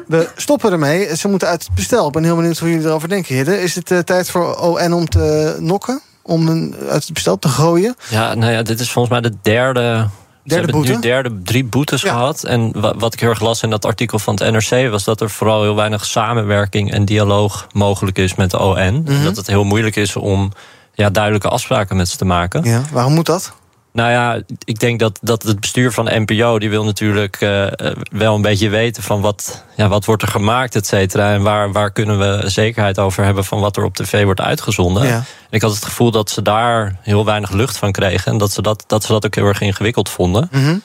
we 0.07 0.29
stoppen 0.37 0.73
ermee, 0.73 1.17
ze 1.17 1.29
moeten 1.29 1.49
uit 1.49 1.63
het 1.63 1.75
bestel. 1.75 2.07
Ik 2.07 2.13
ben 2.13 2.25
heel 2.25 2.37
benieuwd 2.37 2.59
hoe 2.59 2.71
jullie 2.71 2.87
erover 2.87 3.09
denken, 3.09 3.20
Is 3.29 3.75
het 3.75 3.91
eh, 3.91 3.99
tijd 3.99 4.31
voor 4.31 4.57
ON 4.57 4.93
om 4.93 5.09
te 5.09 5.57
nokken? 5.61 6.01
Om 6.23 6.49
een, 6.49 6.75
uit 6.89 7.05
het 7.05 7.13
bestel 7.13 7.39
te 7.39 7.49
gooien? 7.49 7.97
Ja, 8.11 8.35
nou 8.35 8.53
ja, 8.53 8.63
dit 8.63 8.81
is 8.81 8.91
volgens 8.91 9.21
mij 9.21 9.31
de 9.31 9.37
derde. 9.43 10.09
Ze 10.45 10.55
hebben 10.55 10.73
boete? 10.75 10.93
nu 10.93 11.01
derde, 11.01 11.43
drie 11.43 11.65
boetes 11.65 12.03
gehad. 12.03 12.45
En 12.45 12.81
wa- 12.81 12.95
wat 12.97 13.13
ik 13.13 13.21
heel 13.21 13.29
erg 13.29 13.41
las 13.41 13.63
in 13.63 13.71
dat 13.71 13.85
artikel 13.85 14.19
van 14.19 14.35
het 14.41 14.53
NRC... 14.53 14.91
was 14.91 15.05
dat 15.05 15.21
er 15.21 15.31
vooral 15.31 15.63
heel 15.63 15.75
weinig 15.77 16.07
samenwerking 16.07 16.93
en 16.93 17.05
dialoog 17.05 17.67
mogelijk 17.73 18.19
is 18.19 18.35
met 18.35 18.51
de 18.51 18.59
ON. 18.59 19.03
Mhm. 19.03 19.25
Dat 19.25 19.37
het 19.37 19.47
heel 19.47 19.65
moeilijk 19.65 19.97
is 19.97 20.17
om 20.17 20.53
ja, 20.95 21.11
duidelijke 21.11 21.49
afspraken 21.49 21.97
met 21.97 22.09
ze 22.09 22.17
te 22.17 22.25
maken. 22.25 22.65
Ja, 22.65 22.83
waarom 22.93 23.13
moet 23.15 23.27
dat? 23.27 23.53
Nou 23.93 24.11
ja, 24.11 24.41
ik 24.65 24.81
denk 24.81 24.99
dat, 24.99 25.19
dat 25.23 25.43
het 25.43 25.61
bestuur 25.61 25.93
van 25.93 26.05
de 26.05 26.25
NPO... 26.27 26.59
die 26.59 26.71
wil 26.71 26.85
natuurlijk 26.85 27.41
uh, 27.41 27.67
wel 28.11 28.35
een 28.35 28.43
beetje 28.43 28.69
weten 28.69 29.03
van 29.03 29.21
wat, 29.21 29.65
ja, 29.77 29.89
wat 29.89 30.05
wordt 30.05 30.23
er 30.23 30.29
gemaakt, 30.29 30.75
et 30.75 30.87
cetera. 30.87 31.33
En 31.33 31.43
waar, 31.43 31.73
waar 31.73 31.91
kunnen 31.91 32.19
we 32.19 32.51
zekerheid 32.51 32.99
over 32.99 33.25
hebben 33.25 33.45
van 33.45 33.61
wat 33.61 33.77
er 33.77 33.85
op 33.85 33.95
tv 33.95 34.25
wordt 34.25 34.41
uitgezonden. 34.41 35.07
Ja. 35.07 35.15
En 35.17 35.25
ik 35.51 35.63
had 35.63 35.75
het 35.75 35.85
gevoel 35.85 36.11
dat 36.11 36.31
ze 36.31 36.43
daar 36.43 36.97
heel 37.01 37.25
weinig 37.25 37.51
lucht 37.51 37.77
van 37.77 37.93
kregen. 37.93 38.33
En 38.33 38.39
dat 38.39 38.53
ze 38.53 38.63
dat, 38.63 38.85
dat, 38.87 39.05
ze 39.05 39.13
dat 39.13 39.27
ook 39.27 39.35
heel 39.35 39.47
erg 39.47 39.61
ingewikkeld 39.61 40.09
vonden. 40.09 40.49
Mm 40.51 40.65
-hmm. 40.65 40.83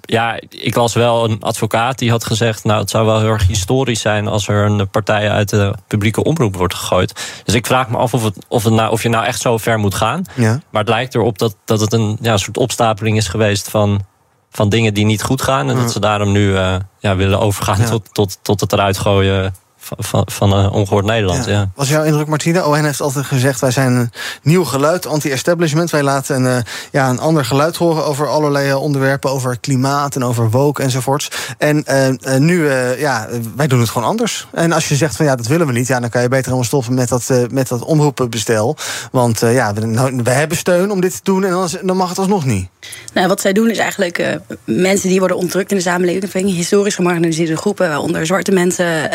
Ja, 0.00 0.40
ik 0.48 0.74
was 0.74 0.94
wel 0.94 1.24
een 1.24 1.42
advocaat 1.42 1.98
die 1.98 2.10
had 2.10 2.24
gezegd... 2.24 2.64
nou, 2.64 2.80
het 2.80 2.90
zou 2.90 3.06
wel 3.06 3.20
heel 3.20 3.28
erg 3.28 3.46
historisch 3.46 4.00
zijn... 4.00 4.28
als 4.28 4.48
er 4.48 4.64
een 4.64 4.88
partij 4.88 5.30
uit 5.30 5.48
de 5.48 5.74
publieke 5.86 6.22
omroep 6.22 6.56
wordt 6.56 6.74
gegooid. 6.74 7.40
Dus 7.44 7.54
ik 7.54 7.66
vraag 7.66 7.88
me 7.88 7.96
af 7.96 8.14
of, 8.14 8.24
het, 8.24 8.36
of, 8.48 8.64
het 8.64 8.72
nou, 8.72 8.90
of 8.90 9.02
je 9.02 9.08
nou 9.08 9.24
echt 9.24 9.40
zo 9.40 9.58
ver 9.58 9.78
moet 9.78 9.94
gaan. 9.94 10.24
Ja. 10.34 10.60
Maar 10.70 10.80
het 10.80 10.90
lijkt 10.90 11.14
erop 11.14 11.38
dat, 11.38 11.56
dat 11.64 11.80
het 11.80 11.92
een 11.92 12.18
ja, 12.20 12.36
soort 12.36 12.56
opstapeling 12.56 13.16
is 13.16 13.28
geweest 13.28 13.70
van, 13.70 14.04
van 14.50 14.68
dingen 14.68 14.94
die 14.94 15.04
niet 15.04 15.22
goed 15.22 15.42
gaan. 15.42 15.70
En 15.70 15.76
dat 15.76 15.92
ze 15.92 16.00
daarom 16.00 16.32
nu 16.32 16.48
uh, 16.50 16.74
ja, 16.98 17.16
willen 17.16 17.40
overgaan 17.40 17.84
tot, 17.84 18.08
tot, 18.14 18.38
tot 18.42 18.60
het 18.60 18.72
eruit 18.72 18.98
gooien 18.98 19.54
van, 19.98 20.26
van 20.30 20.58
uh, 20.58 20.72
Ongehoord 20.72 21.04
Nederland. 21.04 21.44
Ja. 21.44 21.52
ja. 21.52 21.70
Was 21.74 21.88
jouw 21.88 22.02
indruk, 22.02 22.26
Martine? 22.26 22.66
ON 22.66 22.84
heeft 22.84 23.00
altijd 23.00 23.26
gezegd: 23.26 23.60
wij 23.60 23.70
zijn 23.70 23.92
een 23.92 24.12
nieuw 24.42 24.64
geluid, 24.64 25.06
anti-establishment. 25.06 25.90
Wij 25.90 26.02
laten 26.02 26.44
een, 26.44 26.56
uh, 26.56 26.62
ja, 26.92 27.08
een 27.08 27.18
ander 27.18 27.44
geluid 27.44 27.76
horen 27.76 28.04
over 28.04 28.28
allerlei 28.28 28.74
onderwerpen, 28.74 29.30
over 29.30 29.58
klimaat 29.60 30.16
en 30.16 30.24
over 30.24 30.50
woke 30.50 30.82
enzovoorts. 30.82 31.30
En 31.58 31.84
uh, 31.88 32.36
nu, 32.38 32.70
ja, 32.98 33.28
wij 33.56 33.66
doen 33.66 33.80
het 33.80 33.90
gewoon 33.90 34.08
anders. 34.08 34.46
En 34.52 34.72
als 34.72 34.88
je 34.88 34.96
zegt 34.96 35.16
van 35.16 35.26
ja, 35.26 35.36
dat 35.36 35.46
willen 35.46 35.66
we 35.66 35.72
niet, 35.72 35.86
ja, 35.86 36.00
dan 36.00 36.10
kan 36.10 36.22
je 36.22 36.28
beter 36.28 36.44
helemaal 36.44 36.64
stoppen 36.64 36.94
met 36.94 37.08
dat, 37.08 37.30
met 37.50 37.68
dat 37.68 37.84
omroepenbestel. 37.84 38.76
Want 39.10 39.40
ja, 39.40 39.72
we, 39.72 39.86
nou, 39.86 40.20
we 40.22 40.30
hebben 40.30 40.56
steun 40.56 40.90
om 40.90 41.00
dit 41.00 41.12
te 41.12 41.20
doen 41.22 41.44
en 41.44 41.50
dan, 41.50 41.68
dan 41.82 41.96
mag 41.96 42.08
het 42.08 42.18
alsnog 42.18 42.44
niet. 42.44 42.68
Nou, 43.12 43.28
wat 43.28 43.40
zij 43.40 43.52
doen 43.52 43.70
is 43.70 43.78
eigenlijk 43.78 44.38
mensen 44.64 45.08
die 45.08 45.18
worden 45.18 45.36
ontdrukt 45.36 45.70
in 45.70 45.76
de 45.76 45.82
samenleving, 45.82 46.54
historisch 46.54 46.94
gemarginaliseerde 46.94 47.56
groepen, 47.56 47.88
waaronder 47.88 48.26
zwarte 48.26 48.52
mensen 48.52 49.10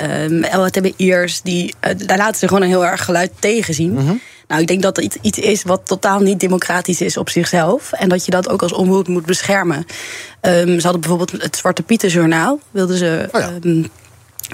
LHTBI'ers, 0.59 1.41
die, 1.41 1.73
uh, 1.87 2.07
daar 2.07 2.17
laten 2.17 2.39
ze 2.39 2.47
gewoon 2.47 2.61
een 2.61 2.69
heel 2.69 2.85
erg 2.85 3.05
geluid 3.05 3.31
tegen 3.39 3.73
zien. 3.73 3.93
Mhm. 3.93 4.13
Nou, 4.47 4.61
ik 4.61 4.67
denk 4.67 4.81
dat 4.81 4.95
het 4.95 5.17
iets 5.21 5.39
is 5.39 5.63
wat 5.63 5.81
totaal 5.83 6.19
niet 6.19 6.39
democratisch 6.39 7.01
is 7.01 7.17
op 7.17 7.29
zichzelf. 7.29 7.91
En 7.91 8.09
dat 8.09 8.25
je 8.25 8.31
dat 8.31 8.49
ook 8.49 8.61
als 8.61 8.73
omroep 8.73 9.07
moet 9.07 9.25
beschermen. 9.25 9.77
Um, 10.41 10.79
ze 10.79 10.81
hadden 10.81 11.01
bijvoorbeeld 11.01 11.31
het 11.31 11.55
Zwarte 11.55 11.83
Pieten 11.83 12.09
Journaal. 12.09 12.59
Wilden 12.71 12.97
ze. 12.97 13.29
Oh 13.31 13.41
ehm, 13.41 13.83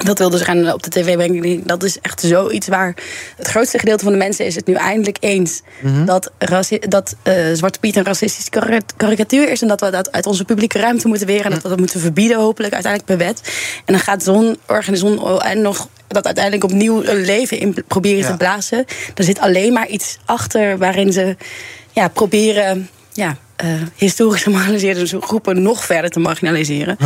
dat 0.03 0.19
wilden 0.19 0.39
ze 0.39 0.45
gaan 0.45 0.73
op 0.73 0.83
de 0.83 0.89
tv 0.89 1.15
brengen. 1.15 1.61
Dat 1.67 1.83
is 1.83 1.99
echt 1.99 2.19
zoiets 2.19 2.67
waar 2.67 2.93
het 3.37 3.47
grootste 3.47 3.79
gedeelte 3.79 4.03
van 4.03 4.13
de 4.13 4.17
mensen 4.17 4.45
is 4.45 4.55
het 4.55 4.67
nu 4.67 4.73
eindelijk 4.73 5.17
eens 5.19 5.61
mhm. 5.81 6.05
dat, 6.05 6.31
dat 6.79 7.15
uh, 7.23 7.33
Zwarte 7.53 7.79
Piet 7.79 7.95
een 7.95 8.03
racistische 8.03 8.81
karikatuur 8.97 9.49
is 9.49 9.61
en 9.61 9.67
dat 9.67 9.81
we 9.81 9.89
dat 9.89 10.11
uit 10.11 10.25
onze 10.25 10.45
publieke 10.45 10.79
ruimte 10.79 11.07
moeten 11.07 11.27
weren 11.27 11.45
en 11.45 11.51
dat 11.51 11.61
we 11.61 11.69
dat 11.69 11.79
moeten 11.79 11.99
verbieden, 11.99 12.37
hopelijk 12.37 12.73
uiteindelijk 12.73 13.17
per 13.17 13.27
wet. 13.27 13.41
En 13.85 13.93
dan 13.93 13.99
gaat 13.99 14.23
zo'n 14.23 14.57
organisatie 14.67 15.39
en 15.39 15.61
nog 15.61 15.87
dat 16.07 16.25
uiteindelijk 16.25 16.63
opnieuw 16.63 17.03
een 17.03 17.25
leven 17.25 17.59
in 17.59 17.83
proberen 17.87 18.31
te 18.31 18.37
blazen. 18.37 18.85
Er 19.15 19.23
zit 19.23 19.39
alleen 19.39 19.73
maar 19.73 19.87
iets 19.87 20.17
achter 20.25 20.77
waarin 20.77 21.13
ze 21.13 21.35
ja, 21.91 22.07
proberen 22.07 22.89
ja, 23.13 23.37
uh, 23.63 23.71
historisch 23.95 24.43
gemarginaliseerde 24.43 25.21
groepen 25.21 25.61
nog 25.61 25.85
verder 25.85 26.09
te 26.09 26.19
marginaliseren. 26.19 26.97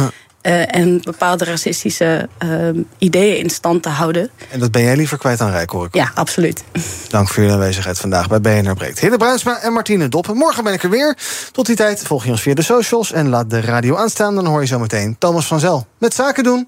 Uh, 0.44 0.76
en 0.76 1.02
bepaalde 1.04 1.46
racistische 1.46 2.30
uh, 2.44 2.84
ideeën 2.98 3.38
in 3.38 3.50
stand 3.50 3.84
te 3.84 3.90
houden. 3.90 4.30
En 4.52 4.60
dat 4.60 4.72
ben 4.72 4.84
jij 4.84 4.96
liever 4.96 5.18
kwijt 5.18 5.42
aan 5.42 5.52
Rijk, 5.52 5.70
hoor 5.70 5.86
ik. 5.86 5.96
Ja, 5.96 6.12
absoluut. 6.14 6.64
Dank 7.10 7.28
voor 7.28 7.38
jullie 7.38 7.52
aanwezigheid 7.52 8.00
vandaag 8.00 8.28
bij 8.28 8.42
BNR 8.42 8.74
Breekt. 8.74 9.00
Hidde 9.00 9.18
Bruinsma 9.18 9.60
en 9.62 9.74
Martine 9.74 10.10
Doppen. 10.10 10.38
Morgen 10.38 10.64
ben 10.64 10.74
ik 10.74 10.84
er 10.84 10.90
weer. 10.90 11.18
Tot 11.52 11.66
die 11.66 11.76
tijd 11.76 12.02
volg 12.02 12.24
je 12.24 12.32
ons 12.32 12.42
via 12.42 12.54
de 12.54 12.62
socials 12.62 13.12
en 13.12 13.30
laat 13.30 13.50
de 13.50 13.62
radio 13.62 13.96
aanstaan. 13.96 14.36
Dan 14.36 14.46
hoor 14.46 14.62
je 14.62 14.68
zo 14.68 14.80
meteen 14.80 15.16
Thomas 15.20 15.46
van 15.46 15.60
Zel 15.60 15.88
met 15.98 16.14
Zaken 16.14 16.44
doen. 16.44 16.68